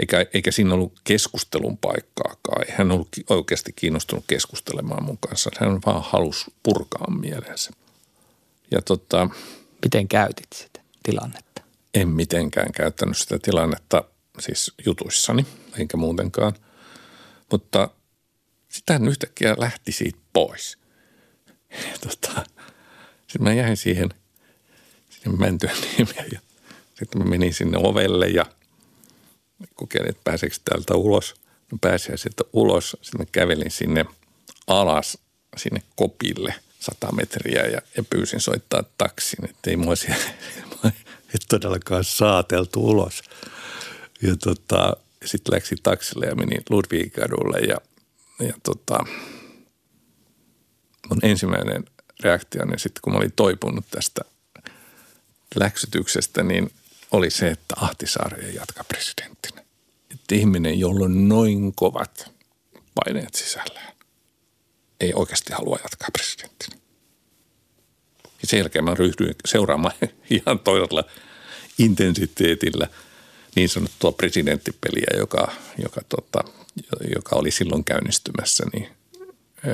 eikä, 0.00 0.26
eikä 0.34 0.50
siinä 0.50 0.74
ollut 0.74 1.00
keskustelun 1.04 1.78
paikkaakaan. 1.78 2.64
Hän 2.70 2.92
ollut 2.92 3.08
oikeasti 3.30 3.72
kiinnostunut 3.72 4.24
keskustelemaan 4.26 5.04
mun 5.04 5.18
kanssa. 5.18 5.50
Hän 5.60 5.80
vaan 5.86 6.02
halusi 6.06 6.44
purkaa 6.62 7.10
mielensä. 7.10 7.70
Ja 8.70 8.82
tota, 8.82 9.28
Miten 9.84 10.08
käytit 10.08 10.52
sitä 10.52 10.80
tilannetta? 11.02 11.62
En 11.94 12.08
mitenkään 12.08 12.72
käyttänyt 12.72 13.18
sitä 13.18 13.38
tilannetta 13.38 14.04
siis 14.38 14.72
jutuissani, 14.86 15.46
enkä 15.78 15.96
muutenkaan. 15.96 16.52
Mutta 17.50 17.90
sitä 18.68 19.00
yhtäkkiä 19.08 19.54
lähti 19.58 19.92
siitä 19.92 20.18
pois. 20.32 20.78
Tota, 22.00 22.44
sitten 23.18 23.42
mä 23.42 23.52
jäin 23.52 23.76
siihen– 23.76 24.08
Mäntyniemiä 25.38 26.24
ja 26.32 26.40
sitten 26.94 27.18
mä 27.18 27.24
menin 27.24 27.54
sinne 27.54 27.78
ovelle 27.78 28.28
ja 28.28 28.46
kokeilin, 29.74 30.10
että 30.10 30.20
pääseekö 30.24 30.56
täältä 30.64 30.94
ulos. 30.94 31.34
No 31.72 31.78
pääsin 31.80 32.18
sieltä 32.18 32.44
ulos, 32.52 32.96
sitten 33.02 33.20
mä 33.20 33.24
kävelin 33.32 33.70
sinne 33.70 34.04
alas 34.66 35.18
sinne 35.56 35.82
kopille 35.96 36.54
100 36.80 37.12
metriä 37.12 37.62
ja, 37.66 37.80
ja 37.96 38.04
pyysin 38.10 38.40
soittaa 38.40 38.84
taksin, 38.98 39.44
että 39.44 39.70
ei 39.70 39.76
mua 39.76 39.96
siellä 39.96 40.24
et 41.34 41.44
todellakaan 41.48 42.04
saateltu 42.04 42.86
ulos. 42.86 43.22
Ja 44.22 44.36
tota, 44.36 44.96
sitten 45.24 45.54
läksin 45.54 45.78
taksille 45.82 46.26
ja 46.26 46.34
menin 46.34 46.62
Ludwigkadulle 46.70 47.58
ja, 47.58 47.76
ja 48.46 48.54
tota, 48.62 48.98
mun 51.08 51.18
ensimmäinen 51.22 51.84
reaktio, 52.20 52.64
niin 52.64 52.78
sitten 52.78 53.00
kun 53.02 53.12
mä 53.12 53.18
olin 53.18 53.32
toipunut 53.36 53.84
tästä 53.90 54.22
läksytyksestä, 55.54 56.42
niin 56.42 56.70
oli 57.10 57.30
se, 57.30 57.48
että 57.48 57.74
Ahtisaari 57.80 58.44
ei 58.44 58.54
jatka 58.54 58.84
presidenttinä. 58.84 59.64
Että 60.10 60.34
ihminen, 60.34 60.80
jolla 60.80 61.04
on 61.04 61.28
noin 61.28 61.74
kovat 61.74 62.30
paineet 62.94 63.34
sisällään, 63.34 63.94
ei 65.00 65.14
oikeasti 65.14 65.52
halua 65.52 65.78
jatkaa 65.82 66.08
presidenttinä. 66.12 66.83
Ja 68.44 68.48
sen 68.48 68.58
jälkeen 68.58 68.84
mä 68.84 68.94
ryhdyin 68.94 69.34
seuraamaan 69.44 69.94
ihan 70.30 70.58
toisella 70.58 71.04
intensiteetillä 71.78 72.88
niin 73.56 73.68
sanottua 73.68 74.12
presidenttipeliä, 74.12 75.18
joka, 75.18 75.52
joka, 75.82 76.00
tota, 76.08 76.44
joka 77.14 77.36
oli 77.36 77.50
silloin 77.50 77.84
käynnistymässä 77.84 78.64
niin 78.72 78.88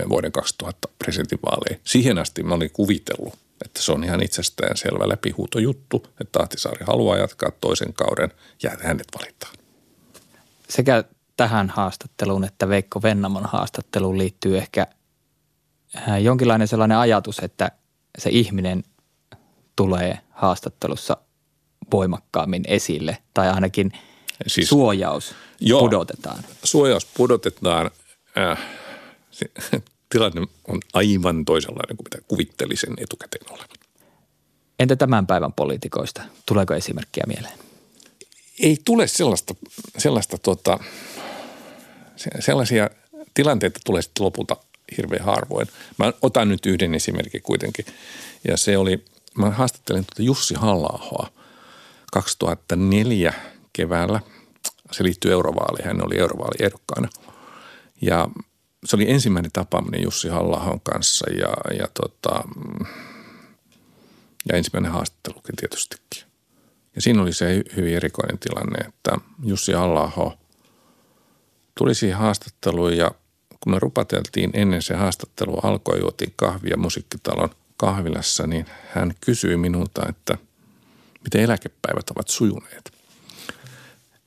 vuoden 0.09 0.33
2000 0.33 0.89
presidentinvaaleihin. 0.99 1.81
Siihen 1.85 2.19
asti 2.19 2.43
mä 2.43 2.55
olin 2.55 2.71
kuvitellut, 2.73 3.35
että 3.65 3.83
se 3.83 3.93
on 3.93 4.05
ihan 4.05 4.23
itsestään 4.23 4.77
selvä 4.77 5.09
läpihuutojuttu, 5.09 6.07
että 6.21 6.41
Ahtisaari 6.43 6.85
haluaa 6.87 7.19
jatkaa 7.19 7.51
toisen 7.61 7.95
kauden 7.95 8.33
ja 8.63 8.71
hänet 8.83 9.07
valitaan. 9.19 9.55
Sekä 10.69 11.05
tähän 11.37 11.71
haastatteluun 11.71 12.45
että 12.45 12.69
Veikko 12.69 13.03
Vennamon 13.03 13.47
haastatteluun 13.47 14.19
liittyy 14.19 14.59
ehkä 14.59 14.87
äh, 15.97 16.23
jonkinlainen 16.23 16.69
sellainen 16.69 16.99
ajatus, 16.99 17.39
että 17.39 17.71
se 18.19 18.31
ihminen 18.31 18.85
tulee 19.77 20.19
haastattelussa 20.31 21.17
voimakkaammin 21.93 22.63
esille 22.67 23.19
tai 23.35 23.49
ainakin 23.49 23.93
siis, 24.47 24.69
suojaus 24.69 25.35
joo, 25.61 25.81
pudotetaan. 25.81 26.45
Suojaus 26.65 27.07
pudotetaan. 27.07 27.91
Äh, 28.39 28.59
se, 29.31 29.47
tilanne 30.13 30.41
on 30.69 30.81
aivan 30.93 31.45
toisenlainen 31.45 31.97
kuin 31.97 32.07
mitä 32.13 32.29
kuvittelisin 32.29 32.95
etukäteen 32.99 33.51
olevan. 33.51 33.69
Entä 34.79 34.97
tämän 34.97 35.27
päivän 35.27 35.53
poliitikoista? 35.53 36.23
Tuleeko 36.47 36.75
esimerkkiä 36.75 37.25
mieleen? 37.27 37.59
Ei 38.61 38.79
tule 38.85 39.07
sellaista, 39.07 39.55
sellaista 39.99 40.39
tota, 40.39 40.79
sellaisia 42.41 42.91
tilanteita 43.35 43.81
tulee 43.85 44.03
sitten 44.03 44.25
lopulta 44.25 44.57
hirveän 44.97 45.25
harvoin. 45.25 45.69
Mä 45.99 46.13
otan 46.23 46.49
nyt 46.49 46.67
yhden 46.67 46.95
esimerkin 46.95 47.43
kuitenkin. 47.43 47.85
Ja 48.49 48.57
se 48.57 48.79
oli, 48.79 49.05
mä 49.35 49.51
haastattelin 49.51 50.05
tuota 50.05 50.23
Jussi 50.23 50.55
halla 50.55 51.31
2004 52.13 53.33
keväällä. 53.73 54.21
Se 54.93 55.05
liittyy 55.05 55.33
eurovaaleihin, 55.33 55.87
hän 55.87 56.07
oli 56.07 56.19
eurovaaliehdokkaana. 56.19 57.09
Ja 58.03 58.29
se 58.85 58.97
oli 58.97 59.11
ensimmäinen 59.11 59.53
tapaaminen 59.53 60.03
Jussi 60.03 60.29
halla 60.29 60.81
kanssa 60.83 61.31
ja, 61.31 61.77
ja, 61.79 61.89
tota, 61.95 62.45
ja 64.49 64.57
ensimmäinen 64.57 64.93
haastattelukin 64.93 65.57
tietystikin. 65.57 66.31
Ja 66.97 67.03
siinä 67.03 67.23
oli 67.23 67.33
se 67.33 67.63
hyvin 67.77 67.97
erikoinen 67.97 68.39
tilanne, 68.39 68.79
että 68.89 69.13
Jussi 69.43 69.73
halla 69.73 70.37
tuli 71.79 71.95
siihen 71.95 72.19
haastatteluun 72.19 72.97
ja 72.97 73.11
kun 73.61 73.73
me 73.73 73.79
rupateltiin 73.79 74.51
ennen 74.55 74.83
se 74.83 74.95
haastattelu 74.95 75.59
alkoi, 75.59 76.01
juotiin 76.01 76.33
kahvia 76.37 76.77
musiikkitalon 76.77 77.51
kahvilassa, 77.77 78.47
niin 78.47 78.67
hän 78.95 79.15
kysyi 79.21 79.57
minulta, 79.57 80.03
että 80.09 80.39
miten 81.25 81.41
eläkepäivät 81.41 82.11
ovat 82.11 82.29
sujuneet. 82.29 82.93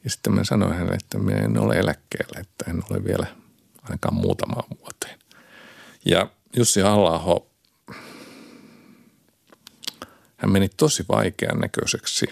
Ja 0.03 0.09
sitten 0.09 0.34
mä 0.34 0.43
sanoin 0.43 0.73
hänelle, 0.73 0.95
että 0.95 1.17
minä 1.17 1.39
en 1.39 1.57
ole 1.57 1.79
eläkkeellä, 1.79 2.39
että 2.39 2.71
en 2.71 2.84
ole 2.89 3.03
vielä 3.03 3.27
ainakaan 3.84 4.13
muutamaan 4.13 4.63
vuoteen. 4.79 5.19
Ja 6.05 6.29
Jussi 6.55 6.81
halla 6.81 7.45
hän 10.38 10.51
meni 10.51 10.69
tosi 10.69 11.05
vaikean 11.09 11.59
näköiseksi 11.59 12.25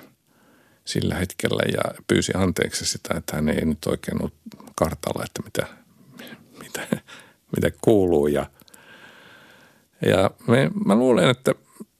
sillä 0.85 1.15
hetkellä 1.15 1.63
ja 1.73 2.03
pyysi 2.07 2.31
anteeksi 2.35 2.85
sitä, 2.85 3.13
että 3.17 3.35
hän 3.35 3.49
ei 3.49 3.65
nyt 3.65 3.85
oikein 3.85 4.21
ollut 4.21 4.33
kartalla, 4.75 5.23
että 5.25 5.43
mitä, 5.43 5.80
mitä, 6.79 7.03
mitä 7.55 7.77
kuuluu. 7.81 8.27
Ja, 8.27 8.45
ja 10.05 10.31
me, 10.47 10.71
mä 10.85 10.95
luulen, 10.95 11.29
että 11.29 11.55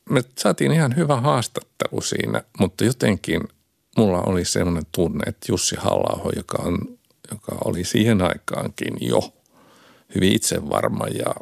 me 0.09 0.23
saatiin 0.37 0.71
ihan 0.71 0.95
hyvä 0.95 1.21
haastattelu 1.21 2.01
siinä, 2.01 2.43
mutta 2.59 2.83
jotenkin 2.83 3.41
mulla 3.97 4.21
oli 4.21 4.45
sellainen 4.45 4.85
tunne, 4.91 5.23
että 5.27 5.51
Jussi 5.51 5.75
halla 5.75 6.31
joka, 6.35 6.63
joka 7.31 7.57
oli 7.65 7.83
siihen 7.83 8.21
aikaankin 8.21 8.93
jo 9.01 9.33
hyvin 10.15 10.33
itsevarma 10.33 11.07
ja 11.07 11.35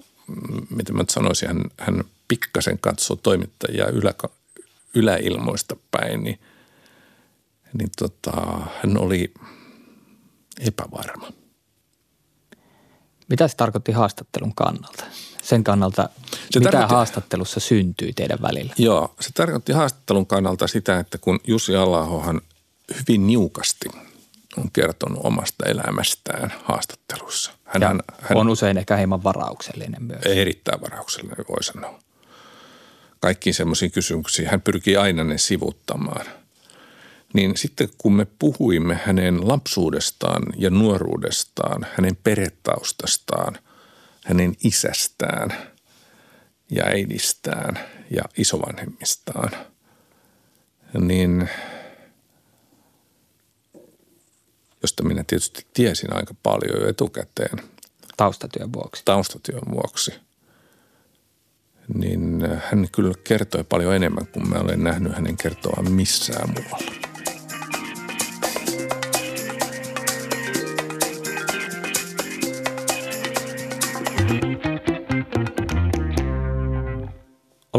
mitä 0.69 0.93
mä 0.93 1.03
sanoisin, 1.09 1.47
hän, 1.47 1.63
hän 1.77 2.03
pikkasen 2.27 2.79
katsoi 2.79 3.17
toimittajia 3.23 3.87
ylä, 3.87 4.13
yläilmoista 4.95 5.75
päin, 5.91 6.23
niin, 6.23 6.39
niin 7.73 7.89
tota, 7.97 8.31
hän 8.83 8.97
oli 8.97 9.33
epävarma. 10.59 11.38
Mitä 13.29 13.47
se 13.47 13.55
tarkoitti 13.55 13.91
haastattelun 13.91 14.55
kannalta? 14.55 15.03
Sen 15.43 15.63
kannalta, 15.63 16.09
se 16.51 16.59
mitä 16.59 16.71
tarkoitti, 16.71 16.93
haastattelussa 16.93 17.59
syntyi 17.59 18.13
teidän 18.13 18.39
välillä? 18.41 18.73
Joo, 18.77 19.15
se 19.19 19.29
tarkoitti 19.33 19.73
haastattelun 19.73 20.25
kannalta 20.25 20.67
sitä, 20.67 20.99
että 20.99 21.17
kun 21.17 21.39
Jussi 21.47 21.75
Allahohan 21.75 22.41
hyvin 22.99 23.27
niukasti 23.27 23.89
on 24.57 24.71
kertonut 24.71 25.19
omasta 25.23 25.65
elämästään 25.65 26.53
haastattelussa. 26.63 27.51
Hän, 27.63 27.83
hän, 27.83 27.99
hän 28.21 28.37
on 28.37 28.49
usein 28.49 28.77
ehkä 28.77 28.95
hieman 28.95 29.23
varauksellinen 29.23 30.03
myös. 30.03 30.21
Erittäin 30.25 30.81
varauksellinen, 30.81 31.45
voi 31.49 31.63
sanoa. 31.63 31.99
Kaikkiin 33.19 33.53
semmoisiin 33.53 33.91
kysymyksiin 33.91 34.49
hän 34.49 34.61
pyrkii 34.61 34.97
aina 34.97 35.23
ne 35.23 35.37
sivuttamaan– 35.37 36.25
niin 37.33 37.57
sitten 37.57 37.89
kun 37.97 38.13
me 38.13 38.27
puhuimme 38.39 38.99
hänen 39.03 39.47
lapsuudestaan 39.47 40.43
ja 40.57 40.69
nuoruudestaan, 40.69 41.87
hänen 41.95 42.15
peretaustastaan, 42.15 43.57
hänen 44.25 44.55
isästään 44.63 45.53
ja 46.71 46.83
äidistään 46.85 47.79
ja 48.11 48.23
isovanhemmistaan, 48.37 49.51
niin 50.99 51.49
josta 54.81 55.03
minä 55.03 55.23
tietysti 55.27 55.67
tiesin 55.73 56.13
aika 56.13 56.33
paljon 56.43 56.81
jo 56.81 56.89
etukäteen. 56.89 57.59
Taustatyön 58.17 58.73
vuoksi. 58.73 59.01
Taustatyön 59.05 59.61
vuoksi. 59.71 60.13
Niin 61.93 62.41
hän 62.71 62.87
kyllä 62.91 63.13
kertoi 63.23 63.63
paljon 63.63 63.95
enemmän 63.95 64.27
kuin 64.27 64.49
mä 64.49 64.55
olen 64.55 64.83
nähnyt 64.83 65.15
hänen 65.15 65.37
kertoa 65.37 65.83
missään 65.89 66.49
muualla. 66.49 66.98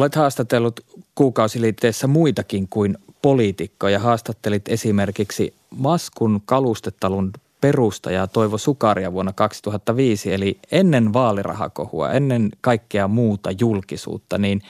Olet 0.01 0.15
haastatellut 0.15 0.81
kuukausiliitteessä 1.15 2.07
muitakin 2.07 2.69
kuin 2.69 2.99
poliitikkoja. 3.23 3.99
Haastattelit 3.99 4.69
esimerkiksi 4.69 5.55
Maskun 5.71 6.43
kalustetalun 6.45 7.33
perustajaa 7.61 8.27
Toivo 8.27 8.59
Sukaria 8.59 9.13
vuonna 9.13 9.33
2005, 9.33 10.33
eli 10.33 10.59
ennen 10.73 11.13
vaalirahakohua, 11.13 12.13
ennen 12.13 12.51
kaikkea 12.61 13.09
muuta 13.09 13.51
julkisuutta, 13.61 14.39
niin 14.39 14.63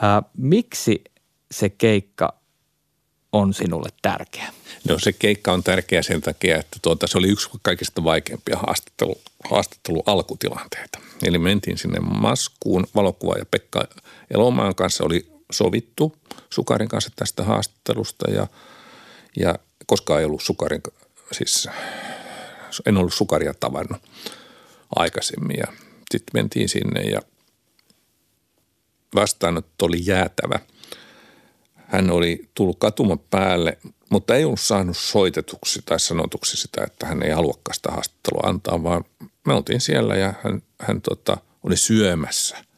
ää, 0.00 0.22
miksi 0.36 1.04
se 1.50 1.68
keikka 1.68 2.34
on 3.32 3.54
sinulle 3.54 3.88
tärkeä? 4.02 4.52
No 4.88 4.98
se 4.98 5.12
keikka 5.12 5.52
on 5.52 5.62
tärkeä 5.62 6.02
sen 6.02 6.20
takia, 6.20 6.58
että 6.58 6.78
tuota, 6.82 7.06
se 7.06 7.18
oli 7.18 7.28
yksi 7.28 7.50
kaikista 7.62 8.04
vaikeimpia 8.04 8.56
haastattelu, 8.56 9.20
haastattelu 9.50 10.02
alkutilanteita. 10.06 10.98
Eli 11.22 11.38
mentiin 11.38 11.78
sinne 11.78 12.00
Maskuun, 12.00 12.86
valokuva 12.94 13.38
ja 13.38 13.46
Pekka 13.50 13.84
Elomaan 14.30 14.74
kanssa 14.74 15.04
oli 15.04 15.32
sovittu 15.52 16.16
Sukarin 16.50 16.88
kanssa 16.88 17.10
tästä 17.16 17.44
haastattelusta 17.44 18.30
ja, 18.30 18.46
ja 19.36 19.54
koskaan 19.86 20.20
ei 20.20 20.26
ollut 20.26 20.42
Sukarin, 20.42 20.82
siis 21.32 21.68
en 22.86 22.96
ollut 22.96 23.14
Sukaria 23.14 23.54
tavannut 23.54 24.02
aikaisemmin 24.96 25.56
ja 25.56 25.66
sitten 26.10 26.30
mentiin 26.34 26.68
sinne 26.68 27.00
ja 27.00 27.20
vastaanotto 29.14 29.86
oli 29.86 30.06
jäätävä. 30.06 30.58
Hän 31.74 32.10
oli 32.10 32.48
tullut 32.54 32.78
katuma 32.78 33.16
päälle, 33.16 33.78
mutta 34.10 34.34
ei 34.34 34.44
ollut 34.44 34.60
saanut 34.60 34.96
soitetuksi 34.96 35.82
tai 35.84 36.00
sanotuksi 36.00 36.56
sitä, 36.56 36.84
että 36.84 37.06
hän 37.06 37.22
ei 37.22 37.30
haluakaan 37.30 37.74
sitä 37.74 37.90
haastattelua 37.90 38.48
antaa, 38.48 38.82
vaan 38.82 39.04
me 39.46 39.52
oltiin 39.52 39.80
siellä 39.80 40.16
ja 40.16 40.34
hän, 40.44 40.62
hän 40.80 41.02
tota, 41.02 41.36
oli 41.62 41.76
syömässä– 41.76 42.56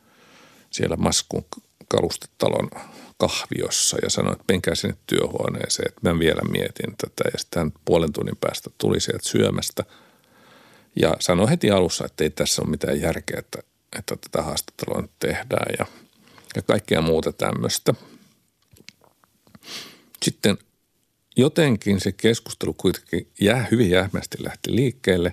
siellä 0.73 0.97
Maskun 0.97 1.45
kalustetalon 1.89 2.71
kahviossa 3.17 3.97
ja 4.03 4.11
sanoi, 4.11 4.33
että 4.33 4.45
menkää 4.49 4.75
sinne 4.75 4.97
työhuoneeseen, 5.07 5.89
että 5.89 6.11
mä 6.11 6.19
vielä 6.19 6.41
mietin 6.51 6.97
tätä. 6.99 7.31
Ja 7.33 7.39
sitten 7.39 7.61
hän 7.61 7.73
puolen 7.85 8.13
tunnin 8.13 8.37
päästä 8.37 8.71
tuli 8.79 9.01
sieltä 9.01 9.29
syömästä 9.29 9.85
ja 11.01 11.15
sanoi 11.21 11.51
heti 11.51 11.71
alussa, 11.71 12.05
että 12.07 12.25
ei 12.25 12.31
tässä 12.31 12.63
ole 12.63 12.71
mitään 12.71 13.01
järkeä, 13.01 13.39
että, 13.39 13.59
että 13.99 14.17
tätä 14.17 14.43
haastattelua 14.43 15.03
nyt 15.03 15.11
tehdään 15.19 15.75
ja, 15.79 15.87
ja 16.57 16.63
kaikkea 16.63 17.01
muuta 17.01 17.33
tämmöistä. 17.33 17.95
Sitten 20.23 20.59
jotenkin 21.37 22.01
se 22.01 22.13
keskustelu 22.13 22.75
kuitenkin 22.75 23.29
jää 23.41 23.67
hyvin 23.71 23.91
jähmästi 23.91 24.45
lähti 24.45 24.77
liikkeelle 24.77 25.33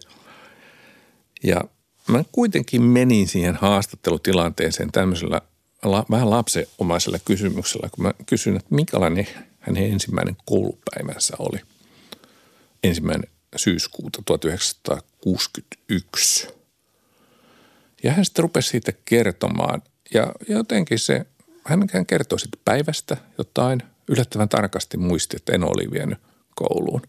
ja 1.44 1.62
mä 2.08 2.24
kuitenkin 2.32 2.82
menin 2.82 3.28
siihen 3.28 3.56
haastattelutilanteeseen 3.56 4.92
tämmöisellä 4.92 5.42
la, 5.84 6.06
vähän 6.12 6.30
lapsenomaisella 6.30 7.20
kysymyksellä, 7.26 7.90
kun 7.92 8.04
mä 8.04 8.14
kysyin, 8.26 8.56
että 8.56 8.76
minkälainen 8.76 9.28
hänen 9.60 9.84
ensimmäinen 9.84 10.38
koulupäivänsä 10.46 11.36
oli. 11.40 11.58
Ensimmäinen 12.84 13.30
syyskuuta 13.56 14.22
1961. 14.26 16.48
Ja 18.04 18.12
hän 18.12 18.26
sitten 18.26 18.44
rupesi 18.44 18.70
siitä 18.70 18.94
kertomaan 19.06 19.82
ja 20.14 20.34
jotenkin 20.50 21.00
se, 21.00 21.26
hän 21.66 22.06
kertoi 22.08 22.40
sitten 22.40 22.62
päivästä 22.66 23.18
jotain, 23.38 23.84
yllättävän 24.08 24.50
tarkasti 24.50 24.98
muisti, 24.98 25.36
että 25.36 25.54
en 25.54 25.64
oli 25.64 25.92
vienyt 25.92 26.18
kouluun. 26.56 27.02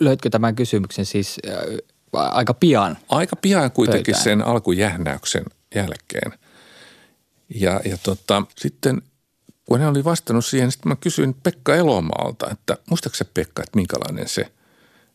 Löytkö 0.00 0.30
tämän 0.30 0.54
kysymyksen 0.54 1.06
siis 1.06 1.36
äh, 1.48 1.56
aika 2.16 2.54
pian? 2.54 2.98
Aika 3.08 3.36
pian 3.36 3.70
kuitenkin 3.70 4.14
pöytään. 4.14 4.24
sen 4.24 4.46
alkujähnäyksen 4.46 5.44
jälkeen– 5.74 6.32
ja, 7.54 7.80
ja 7.84 7.98
tota, 7.98 8.42
sitten 8.56 9.02
kun 9.64 9.80
hän 9.80 9.90
oli 9.90 10.04
vastannut 10.04 10.44
siihen, 10.44 10.72
sitten 10.72 10.88
mä 10.88 10.96
kysyin 10.96 11.34
Pekka 11.42 11.74
Elomaalta, 11.74 12.50
että 12.50 12.76
muistaaksä 12.90 13.24
Pekka, 13.34 13.62
että 13.62 13.76
minkälainen 13.76 14.28
se 14.28 14.52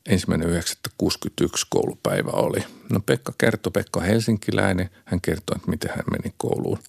ensimmäinen 0.09 0.49
961 0.49 1.67
koulupäivä 1.69 2.31
oli. 2.31 2.63
No 2.89 2.99
Pekka 2.99 3.33
kertoi, 3.37 3.71
Pekka 3.71 3.99
on 3.99 4.05
helsinkiläinen, 4.05 4.89
hän 5.05 5.21
kertoi, 5.21 5.55
että 5.55 5.69
miten 5.69 5.89
hän 5.89 6.05
meni 6.11 6.33
kouluun 6.37 6.79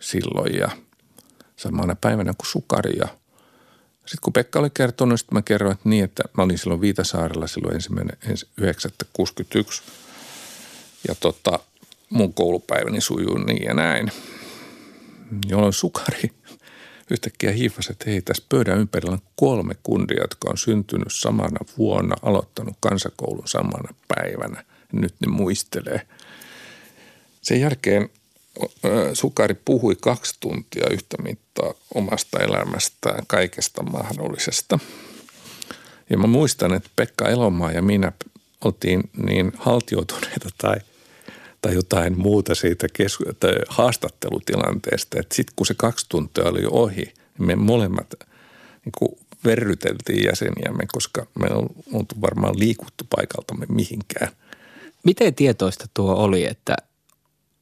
silloin 0.00 0.58
ja 0.58 0.68
samana 1.56 1.96
päivänä 2.00 2.32
kuin 2.38 2.46
Sukari 2.46 2.98
ja 2.98 3.08
sitten 4.06 4.18
kun 4.22 4.32
Pekka 4.32 4.58
oli 4.58 4.70
kertonut, 4.74 5.20
sitten 5.20 5.38
mä 5.38 5.42
kerroin, 5.42 5.72
että 5.72 5.88
niin, 5.88 6.04
että 6.04 6.22
mä 6.36 6.42
olin 6.42 6.58
silloin 6.58 6.80
Viitasaarella 6.80 7.46
silloin 7.46 7.74
ensimmäinen 7.74 8.16
961 8.56 9.82
ja 11.08 11.14
tota, 11.14 11.58
mun 12.10 12.34
koulupäiväni 12.34 13.00
sujuu 13.00 13.38
niin 13.38 13.64
ja 13.64 13.74
näin– 13.74 14.12
jolloin 15.48 15.72
sukari 15.72 16.30
yhtäkkiä 17.10 17.52
hiifasi, 17.52 17.92
että 17.92 18.10
hei, 18.10 18.22
tässä 18.22 18.44
pöydän 18.48 18.78
ympärillä 18.78 19.12
on 19.12 19.22
kolme 19.36 19.74
kundia, 19.82 20.20
jotka 20.20 20.50
on 20.50 20.58
syntynyt 20.58 21.12
samana 21.12 21.58
vuonna, 21.78 22.16
aloittanut 22.22 22.76
kansakoulun 22.80 23.48
samana 23.48 23.94
päivänä. 24.08 24.64
Nyt 24.92 25.14
ne 25.20 25.32
muistelee. 25.32 26.06
Sen 27.42 27.60
jälkeen 27.60 28.08
Sukari 29.12 29.54
puhui 29.64 29.96
kaksi 30.00 30.34
tuntia 30.40 30.86
yhtä 30.90 31.22
mittaa 31.22 31.74
omasta 31.94 32.40
elämästään, 32.40 33.26
kaikesta 33.26 33.82
mahdollisesta. 33.82 34.78
Ja 36.10 36.18
mä 36.18 36.26
muistan, 36.26 36.74
että 36.74 36.90
Pekka 36.96 37.28
Elomaa 37.28 37.72
ja 37.72 37.82
minä 37.82 38.12
oltiin 38.64 39.10
niin 39.26 39.52
haltioituneita 39.56 40.48
tai– 40.58 40.76
tai 41.62 41.74
jotain 41.74 42.18
muuta 42.18 42.54
siitä 42.54 42.86
kesku- 42.92 43.32
tai 43.40 43.54
haastattelutilanteesta. 43.68 45.16
Sitten 45.32 45.54
kun 45.56 45.66
se 45.66 45.74
kaksi 45.74 46.06
tuntia 46.08 46.44
oli 46.44 46.62
ohi, 46.70 47.02
niin 47.02 47.46
me 47.46 47.56
molemmat 47.56 48.14
niin 48.84 48.92
kuin 48.98 49.18
verryteltiin 49.44 50.24
jäseniämme, 50.24 50.84
koska 50.92 51.26
me 51.38 51.46
on 51.50 51.66
oltu 51.92 52.14
varmaan 52.20 52.58
liikuttu 52.58 53.04
paikaltamme 53.16 53.66
mihinkään. 53.68 54.28
Miten 55.04 55.34
tietoista 55.34 55.86
tuo 55.94 56.14
oli, 56.14 56.44
että 56.44 56.76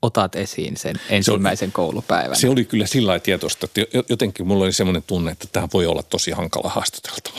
otat 0.03 0.37
esiin 0.37 0.77
sen 0.77 0.97
ensimmäisen 1.09 1.69
se 1.69 1.73
koulupäivän? 1.73 2.37
Se 2.37 2.49
oli 2.49 2.65
kyllä 2.65 2.87
sillä 2.87 3.07
lailla 3.07 3.23
tietoista, 3.23 3.67
että 3.67 3.99
jotenkin 4.09 4.47
mulla 4.47 4.65
oli 4.65 4.73
semmoinen 4.73 5.03
tunne, 5.03 5.33
että 5.33 5.49
tämä 5.53 5.69
voi 5.73 5.87
olla 5.87 6.03
tosi 6.03 6.31
hankala 6.31 6.69
haastateltava. 6.69 7.39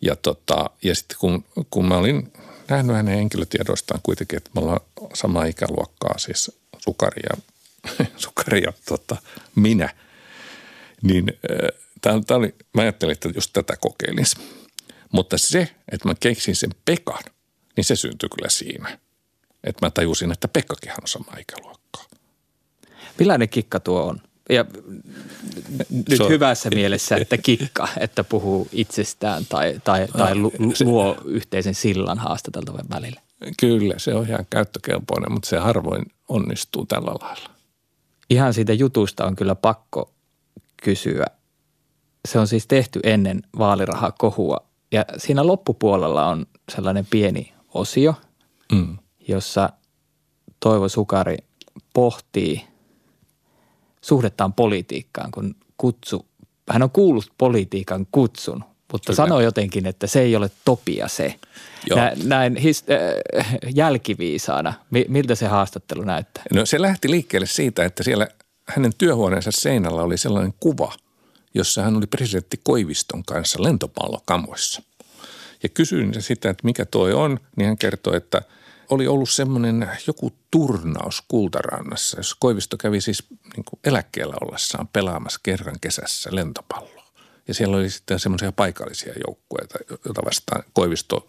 Ja, 0.00 0.16
tota, 0.16 0.70
ja 0.82 0.94
sitten 0.94 1.16
kun, 1.20 1.44
kun 1.70 1.88
mä 1.88 1.96
olin 1.96 2.32
nähnyt 2.68 2.96
hänen 2.96 3.14
henkilötiedoistaan 3.14 4.00
kuitenkin, 4.02 4.36
että 4.36 4.50
me 4.54 4.60
ollaan 4.60 4.80
samaa 5.14 5.44
ikäluokkaa, 5.44 6.18
siis 6.18 6.52
Sukari 6.78 7.22
ja, 7.30 7.36
sukari 8.16 8.62
ja 8.62 8.72
tota, 8.88 9.16
minä. 9.54 9.94
Niin 11.02 11.32
äh, 12.00 12.20
tämä 12.26 12.38
oli, 12.38 12.54
mä 12.74 12.82
ajattelin, 12.82 13.12
että 13.12 13.28
just 13.34 13.50
tätä 13.52 13.76
kokeilisi. 13.76 14.36
Mutta 15.12 15.38
se, 15.38 15.68
että 15.92 16.08
mä 16.08 16.14
keksin 16.20 16.56
sen 16.56 16.70
Pekan, 16.84 17.22
niin 17.76 17.84
se 17.84 17.96
syntyi 17.96 18.28
kyllä 18.28 18.48
siinä. 18.48 18.98
Että 19.66 19.86
mä 19.86 19.90
tajusin, 19.90 20.32
että 20.32 20.48
Pekkakin 20.48 20.90
on 20.90 21.08
sama 21.08 21.32
ikäluokkaa. 21.38 22.04
Millainen 23.18 23.48
kikka 23.48 23.80
tuo 23.80 24.02
on? 24.02 24.20
Ja 24.50 24.64
nyt 25.90 26.18
so, 26.18 26.28
hyvässä 26.28 26.70
mielessä, 26.70 27.16
että 27.16 27.38
kikka, 27.38 27.88
että 27.98 28.24
puhuu 28.24 28.68
itsestään 28.72 29.46
tai, 29.48 29.80
tai, 29.84 30.08
tai 30.08 30.34
luo 30.84 31.16
yhteisen 31.24 31.74
sillan 31.74 32.18
haastateltavan 32.18 32.86
välillä. 32.90 33.20
Kyllä, 33.60 33.94
se 33.96 34.14
on 34.14 34.26
ihan 34.28 34.46
käyttökelpoinen, 34.50 35.32
mutta 35.32 35.48
se 35.48 35.58
harvoin 35.58 36.04
onnistuu 36.28 36.86
tällä 36.86 37.10
lailla. 37.20 37.50
Ihan 38.30 38.54
siitä 38.54 38.72
jutusta 38.72 39.24
on 39.24 39.36
kyllä 39.36 39.54
pakko 39.54 40.10
kysyä. 40.82 41.26
Se 42.28 42.38
on 42.38 42.48
siis 42.48 42.66
tehty 42.66 43.00
ennen 43.02 43.42
vaalirahakohua 43.58 44.66
ja 44.92 45.04
siinä 45.16 45.46
loppupuolella 45.46 46.26
on 46.26 46.46
sellainen 46.72 47.06
pieni 47.10 47.52
osio, 47.74 48.14
mm. 48.72 48.98
Jossa 49.28 49.70
Toivo 50.60 50.88
Sukari 50.88 51.36
pohtii– 51.92 52.62
suhdettaan 54.06 54.52
politiikkaan, 54.52 55.30
kun 55.30 55.54
kutsu, 55.76 56.26
hän 56.70 56.82
on 56.82 56.90
kuullut 56.90 57.32
politiikan 57.38 58.06
kutsun, 58.12 58.64
mutta 58.92 59.06
Kyllä. 59.06 59.16
sanoi 59.16 59.44
jotenkin, 59.44 59.86
että 59.86 60.06
se 60.06 60.20
ei 60.20 60.36
ole 60.36 60.50
topia 60.64 61.08
se. 61.08 61.34
Joo. 61.86 62.00
Näin 62.24 62.56
his, 62.56 62.84
äh, 63.36 63.56
jälkiviisaana, 63.74 64.74
miltä 65.08 65.34
se 65.34 65.46
haastattelu 65.46 66.02
näyttää? 66.02 66.44
No 66.54 66.66
se 66.66 66.82
lähti 66.82 67.10
liikkeelle 67.10 67.46
siitä, 67.46 67.84
että 67.84 68.02
siellä 68.02 68.28
hänen 68.68 68.92
työhuoneensa 68.98 69.50
seinällä 69.52 70.02
oli 70.02 70.18
sellainen 70.18 70.54
kuva, 70.60 70.92
jossa 71.54 71.82
hän 71.82 71.96
oli 71.96 72.06
presidentti 72.06 72.60
Koiviston 72.62 73.24
kanssa 73.24 73.62
lentopallokamoissa. 73.62 74.82
Ja 75.62 75.68
kysyin 75.68 76.14
sitä, 76.18 76.50
että 76.50 76.64
mikä 76.64 76.84
toi 76.84 77.12
on, 77.12 77.40
niin 77.56 77.66
hän 77.66 77.78
kertoi, 77.78 78.16
että– 78.16 78.42
oli 78.90 79.06
ollut 79.06 79.30
semmoinen 79.30 79.90
joku 80.06 80.32
turnaus 80.50 81.22
Kultarannassa, 81.28 82.18
jos 82.18 82.34
Koivisto 82.34 82.76
kävi 82.76 83.00
siis 83.00 83.26
niin 83.56 83.64
kuin 83.64 83.80
eläkkeellä 83.84 84.34
ollessaan 84.40 84.88
pelaamassa 84.88 85.40
kerran 85.42 85.80
kesässä 85.80 86.30
lentopalloa. 86.32 87.06
Ja 87.48 87.54
siellä 87.54 87.76
oli 87.76 87.90
sitten 87.90 88.18
semmoisia 88.18 88.52
paikallisia 88.52 89.12
joukkueita, 89.26 89.78
joita 90.04 90.24
vastaan 90.24 90.62
Koivisto 90.72 91.26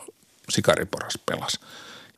Sikariporas 0.50 1.20
pelasi. 1.26 1.60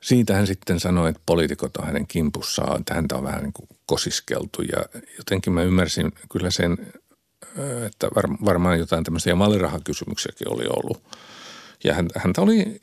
Siitä 0.01 0.35
hän 0.35 0.47
sitten 0.47 0.79
sanoi, 0.79 1.09
että 1.09 1.21
poliitikot 1.25 1.77
on 1.77 1.85
hänen 1.85 2.07
kimpussaan, 2.07 2.79
että 2.79 2.93
häntä 2.93 3.15
on 3.15 3.23
vähän 3.23 3.43
niin 3.43 3.53
kuin 3.53 3.69
kosiskeltu 3.85 4.61
ja 4.61 5.01
jotenkin 5.17 5.53
mä 5.53 5.63
ymmärsin 5.63 6.11
kyllä 6.31 6.51
sen, 6.51 6.77
että 7.85 8.07
varmaan 8.45 8.79
jotain 8.79 9.03
tämmöisiä 9.03 9.35
mallirahakysymyksiäkin 9.35 10.53
oli 10.53 10.65
ollut. 10.67 11.03
Ja 11.83 11.93
häntä 12.15 12.41
oli 12.41 12.81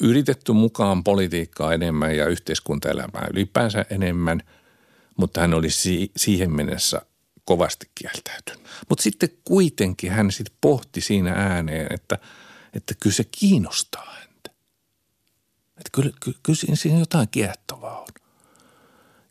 yritetty 0.00 0.52
mukaan 0.52 1.04
politiikkaa 1.04 1.74
enemmän 1.74 2.16
ja 2.16 2.26
yhteiskuntaelämää 2.26 3.28
ylipäänsä 3.32 3.84
enemmän, 3.90 4.42
mutta 5.16 5.40
hän 5.40 5.54
oli 5.54 5.70
si- 5.70 6.12
siihen 6.16 6.52
mennessä 6.52 7.02
kovasti 7.44 7.90
kieltäytynyt. 7.94 8.68
Mutta 8.88 9.02
sitten 9.02 9.28
kuitenkin 9.44 10.10
hän 10.10 10.30
sitten 10.30 10.56
pohti 10.60 11.00
siinä 11.00 11.32
ääneen, 11.32 11.86
että, 11.94 12.18
että 12.74 12.94
kyllä 13.00 13.16
se 13.16 13.24
kiinnostaa 13.24 14.14
häntä. 14.20 14.50
Että 15.76 15.90
kyllä, 15.92 16.10
kyllä, 16.20 16.38
kyllä 16.42 16.76
siinä 16.76 16.98
jotain 16.98 17.28
kiehtovaa 17.28 18.00
on. 18.00 18.06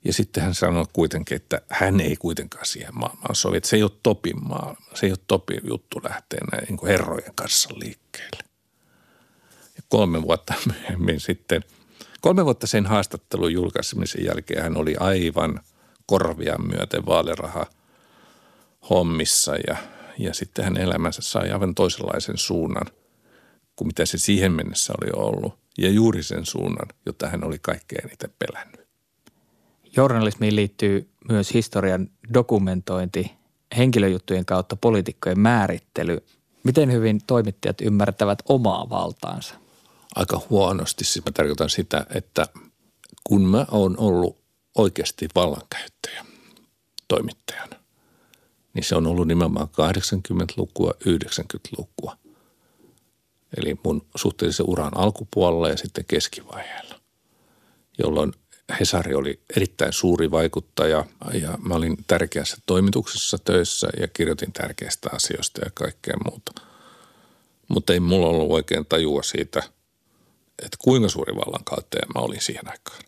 Ja 0.06 0.14
sitten 0.14 0.44
hän 0.44 0.54
sanoi 0.54 0.86
kuitenkin, 0.94 1.36
että 1.36 1.62
hän 1.70 2.00
ei 2.00 2.16
kuitenkaan 2.16 2.66
siihen 2.66 3.00
maailmaan 3.00 3.36
sovi. 3.36 3.58
Että 3.58 3.70
se 3.70 3.76
ei 3.76 3.84
ole 3.84 3.92
topin 4.04 4.48
maailma, 4.48 4.86
se 4.94 5.06
ei 5.06 5.12
ole 5.12 5.20
topin 5.28 5.62
juttu 5.64 6.02
lähteä 6.04 6.40
näin 6.52 6.66
niin 6.70 6.88
herrojen 6.88 7.32
kanssa 7.36 7.70
liikkeelle 7.76 8.53
kolme 9.94 10.22
vuotta 10.22 10.54
myöhemmin 10.74 11.20
sitten, 11.20 11.64
kolme 12.22 12.46
vuotta 12.46 12.68
sen 12.68 12.86
haastattelun 12.86 13.54
julkaisemisen 13.54 14.26
jälkeen 14.26 14.64
hän 14.64 14.78
oli 14.78 14.96
aivan 15.00 15.60
korvia 16.06 16.58
myöten 16.58 17.06
vaaliraha 17.06 17.66
hommissa 18.90 19.56
ja, 19.68 19.78
ja 20.18 20.34
sitten 20.34 20.66
hän 20.66 20.78
elämänsä 20.78 21.22
sai 21.22 21.52
aivan 21.52 21.76
toisenlaisen 21.76 22.38
suunnan 22.38 22.86
kuin 23.76 23.88
mitä 23.88 24.06
se 24.06 24.18
siihen 24.18 24.52
mennessä 24.52 24.94
oli 25.02 25.12
ollut. 25.16 25.54
Ja 25.78 25.90
juuri 25.90 26.24
sen 26.24 26.46
suunnan, 26.46 26.88
jota 27.06 27.28
hän 27.30 27.44
oli 27.44 27.60
kaikkein 27.62 28.06
eniten 28.08 28.34
pelännyt. 28.40 28.88
Journalismiin 29.98 30.56
liittyy 30.56 31.10
myös 31.30 31.54
historian 31.54 32.10
dokumentointi, 32.34 33.32
henkilöjuttujen 33.78 34.46
kautta 34.46 34.76
poliitikkojen 34.76 35.40
määrittely. 35.40 36.18
Miten 36.64 36.92
hyvin 36.92 37.22
toimittajat 37.28 37.82
ymmärtävät 37.82 38.40
omaa 38.50 38.90
valtaansa? 38.90 39.63
Aika 40.16 40.42
huonosti. 40.50 41.04
Siis 41.04 41.26
mä 41.26 41.32
tarkoitan 41.32 41.70
sitä, 41.70 42.06
että 42.16 42.46
kun 43.24 43.42
mä 43.42 43.66
oon 43.72 43.96
ollut 43.98 44.38
oikeasti 44.78 45.28
vallankäyttäjä 45.36 46.26
toimittajana, 47.08 47.76
niin 48.74 48.84
se 48.84 48.96
on 48.96 49.08
ollut 49.08 49.28
nimenomaan 49.28 49.68
80-lukua, 49.68 50.94
90-lukua. 51.08 52.18
Eli 53.58 53.76
mun 53.84 54.06
suhteellisen 54.16 54.70
uran 54.70 54.98
alkupuolella 54.98 55.70
ja 55.70 55.78
sitten 55.78 56.06
keskivaiheella, 56.06 57.00
jolloin 58.00 58.34
Hesari 58.80 59.16
oli 59.16 59.42
erittäin 59.58 59.94
suuri 59.94 60.32
vaikuttaja 60.32 61.06
ja 61.34 61.58
mä 61.62 61.76
olin 61.76 61.98
tärkeässä 62.08 62.58
toimituksessa 62.66 63.38
töissä 63.38 63.88
ja 64.00 64.08
kirjoitin 64.08 64.54
tärkeistä 64.54 65.10
asioista 65.12 65.62
ja 65.66 65.72
kaikkea 65.74 66.16
muuta. 66.26 66.52
Mutta 67.68 67.94
ei 67.94 68.00
mulla 68.00 68.28
ollut 68.28 68.52
oikein 68.52 68.86
tajua 68.86 69.24
siitä, 69.24 69.64
että 70.60 70.78
kuinka 70.80 71.10
suuri 71.10 71.36
vallankäyttäjä 71.36 72.06
mä 72.16 72.22
olin 72.22 72.42
siihen 72.42 72.70
aikaan. 72.70 73.02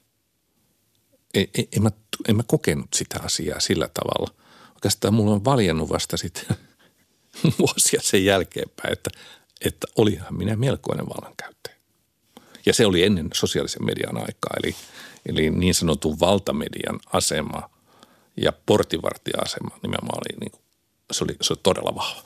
En, 1.33 1.47
en, 1.57 1.67
en, 1.75 1.83
mä, 1.83 1.91
en 2.27 2.35
mä 2.35 2.43
kokenut 2.47 2.93
sitä 2.93 3.19
asiaa 3.23 3.59
sillä 3.59 3.89
tavalla. 3.93 4.35
Oikeastaan 4.75 5.13
mulla 5.13 5.33
on 5.33 5.45
valjennut 5.45 5.89
vasta 5.89 6.17
sitten 6.17 6.57
vuosia 7.59 7.99
sen 8.03 8.25
jälkeenpäin, 8.25 8.93
että, 8.93 9.09
että 9.65 9.87
olihan 9.95 10.37
minä 10.37 10.55
melkoinen 10.55 11.09
vallankäyttäjä. 11.09 11.75
Ja 12.65 12.73
se 12.73 12.85
oli 12.85 13.03
ennen 13.03 13.29
sosiaalisen 13.33 13.85
median 13.85 14.17
aikaa, 14.17 14.53
eli– 14.63 14.75
Eli 15.25 15.49
niin 15.49 15.75
sanotun 15.75 16.19
valtamedian 16.19 16.99
asema 17.13 17.69
ja 18.37 18.53
portivartija-asema 18.65 19.79
nimenomaan 19.83 20.19
oli, 20.19 20.39
niin 20.39 20.51
kuin, 20.51 20.61
se, 21.11 21.23
oli, 21.23 21.35
se 21.41 21.53
oli 21.53 21.59
todella 21.63 21.95
vahva. 21.95 22.21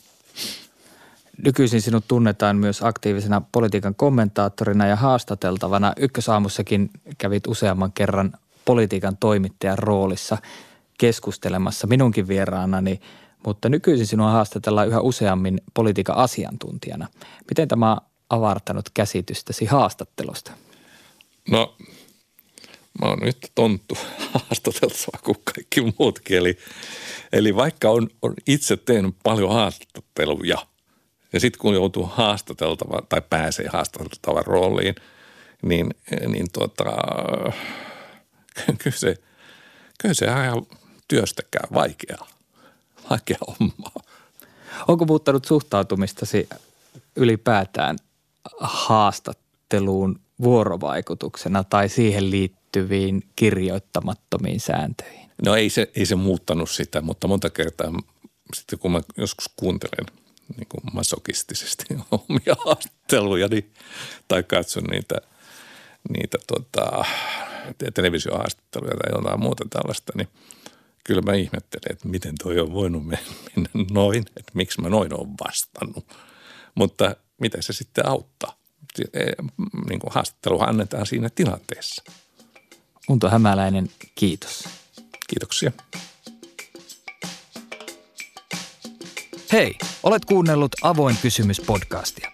Nykyisin 1.46 1.82
sinut 1.82 2.08
tunnetaan 2.08 2.58
myös 2.58 2.84
aktiivisena 2.84 3.42
politiikan 3.52 3.96
kommentaattorina 3.96 4.88
ja 4.88 4.96
haastateltavana. 4.96 5.94
Ykkösaamussakin 5.98 6.90
kävit 7.18 7.48
useamman 7.48 7.92
kerran 7.92 8.34
politiikan 8.66 9.18
toimittajan 9.18 9.80
roolissa 9.80 10.38
keskustelemassa 10.98 11.88
minunkin 11.88 12.28
vieraanani, 12.28 13.02
mutta 13.46 13.70
nykyisin 13.70 14.08
sinua 14.08 14.32
haastatellaan 14.32 14.88
yhä 14.88 15.02
useammin 15.02 15.62
politiikan 15.74 16.16
asiantuntijana. 16.16 17.08
Miten 17.50 17.68
tämä 17.68 17.92
on 17.92 18.02
avartanut 18.30 18.90
käsitystäsi 18.94 19.66
haastattelusta? 19.66 20.52
No 21.52 21.76
mä 23.02 23.08
oon 23.08 23.20
nyt 23.20 23.38
tonttu 23.56 23.98
haastateltava 24.34 25.20
kuin 25.24 25.38
kaikki 25.54 25.94
muutkin. 26.00 26.38
Eli, 26.38 26.58
eli 27.32 27.56
vaikka 27.56 27.90
on, 27.90 28.08
on 28.22 28.34
itse 28.48 28.78
tehnyt 28.78 29.16
paljon 29.24 29.54
haastatteluja 29.54 30.58
ja 31.34 31.40
sitten 31.40 31.60
kun 31.60 31.74
joutuu 31.74 32.06
haastateltava 32.06 33.02
tai 33.10 33.22
pääsee 33.30 33.68
haastateltavan 33.68 34.46
rooliin, 34.46 34.96
niin, 35.62 35.90
niin 36.28 36.46
tuota, 36.54 36.84
kyllä 38.84 38.98
se, 38.98 39.16
kyllä 40.02 40.14
se 40.14 40.26
ihan 40.26 40.66
työstäkään 41.08 41.70
vaikeaa, 41.74 42.28
vaikea 43.10 43.38
hommaa. 43.48 44.04
Onko 44.88 45.06
muuttanut 45.06 45.46
suhtautumistasi 45.46 46.50
ylipäätään 47.16 47.98
haastatteluun 48.60 50.20
vuorovaikutuksena 50.42 51.64
tai 51.64 51.90
siihen 51.90 52.32
liittyviin 52.32 53.24
kirjoittamattomiin 53.36 54.60
sääntöihin? 54.60 55.30
No 55.46 55.56
ei 55.56 55.70
se, 55.70 55.92
ei 55.96 56.06
se 56.06 56.16
muuttanut 56.16 56.70
sitä, 56.70 57.02
mutta 57.02 57.28
monta 57.28 57.50
kertaa 57.50 57.94
sitten 58.56 58.80
kun 58.80 58.92
mä 58.92 59.02
joskus 59.18 59.50
kuuntelen 59.56 60.06
niin 60.58 60.68
kuin 60.70 60.82
masokistisesti 60.94 61.86
omia 62.12 62.56
haastatteluja 62.66 63.48
niin, 63.48 63.74
tai 64.28 64.44
katson 64.44 64.84
niitä, 64.84 65.16
niitä 66.10 66.38
tota, 66.48 67.06
televisiohaastatteluja 67.94 68.98
tai 68.98 69.12
jotain 69.20 69.40
muuta 69.40 69.66
tällaista, 69.70 70.14
niin 70.16 70.28
kyllä 71.04 71.22
mä 71.22 71.34
ihmettelen, 71.34 71.92
että 71.92 72.08
miten 72.08 72.36
toi 72.44 72.60
on 72.60 72.74
voinut 72.74 73.04
mennä 73.06 73.70
noin, 73.92 74.26
että 74.38 74.52
miksi 74.54 74.82
mä 74.82 74.90
noin 74.90 75.14
on 75.14 75.34
vastannut. 75.48 76.16
Mutta 76.76 77.16
mitä 77.42 77.62
se 77.62 77.74
sitten 77.74 78.08
auttaa? 78.08 78.60
E, 79.14 79.20
niin 79.90 80.00
kuin 80.00 80.14
haastattelu 80.14 80.62
annetaan 80.62 81.06
siinä 81.06 81.30
tilanteessa– 81.30 82.04
Unto 83.10 83.30
Hämäläinen, 83.30 83.90
kiitos. 84.16 84.64
Kiitoksia. 85.28 85.72
Hei, 89.52 89.78
olet 90.04 90.26
kuunnellut 90.26 90.72
Avoin 90.82 91.16
kysymys 91.22 91.62
podcastia. 91.62 92.32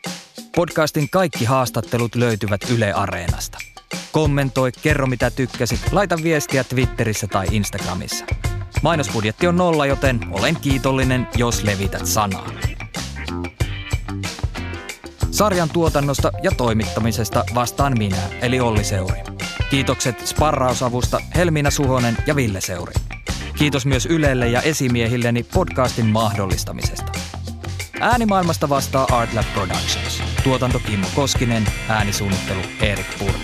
Podcastin 0.55 1.09
kaikki 1.09 1.45
haastattelut 1.45 2.15
löytyvät 2.15 2.61
Yle 2.69 2.93
Areenasta. 2.93 3.57
Kommentoi, 4.11 4.71
kerro 4.71 5.07
mitä 5.07 5.31
tykkäsit, 5.31 5.79
laita 5.91 6.17
viestiä 6.23 6.63
Twitterissä 6.63 7.27
tai 7.27 7.47
Instagramissa. 7.51 8.25
Mainosbudjetti 8.81 9.47
on 9.47 9.57
nolla, 9.57 9.85
joten 9.85 10.19
olen 10.31 10.55
kiitollinen, 10.55 11.27
jos 11.37 11.63
levität 11.63 12.05
sanaa. 12.05 12.51
Sarjan 15.31 15.69
tuotannosta 15.69 16.31
ja 16.43 16.51
toimittamisesta 16.57 17.43
vastaan 17.55 17.97
minä, 17.97 18.29
eli 18.41 18.59
Olli 18.59 18.83
Seuri. 18.83 19.19
Kiitokset 19.69 20.27
sparrausavusta 20.27 21.21
Helmiina 21.35 21.71
Suhonen 21.71 22.17
ja 22.27 22.35
Ville 22.35 22.61
Seuri. 22.61 22.93
Kiitos 23.57 23.85
myös 23.85 24.05
Ylelle 24.05 24.49
ja 24.49 24.61
esimiehilleni 24.61 25.43
podcastin 25.43 26.05
mahdollistamisesta. 26.05 27.11
Äänimaailmasta 27.99 28.69
vastaa 28.69 29.07
Artlab 29.11 29.45
Productions. 29.53 30.23
Tuotanto 30.43 30.79
Kimmo 30.79 31.07
Koskinen, 31.15 31.63
äänisuunnittelu 31.89 32.59
Erik 32.81 33.19
Purri. 33.19 33.39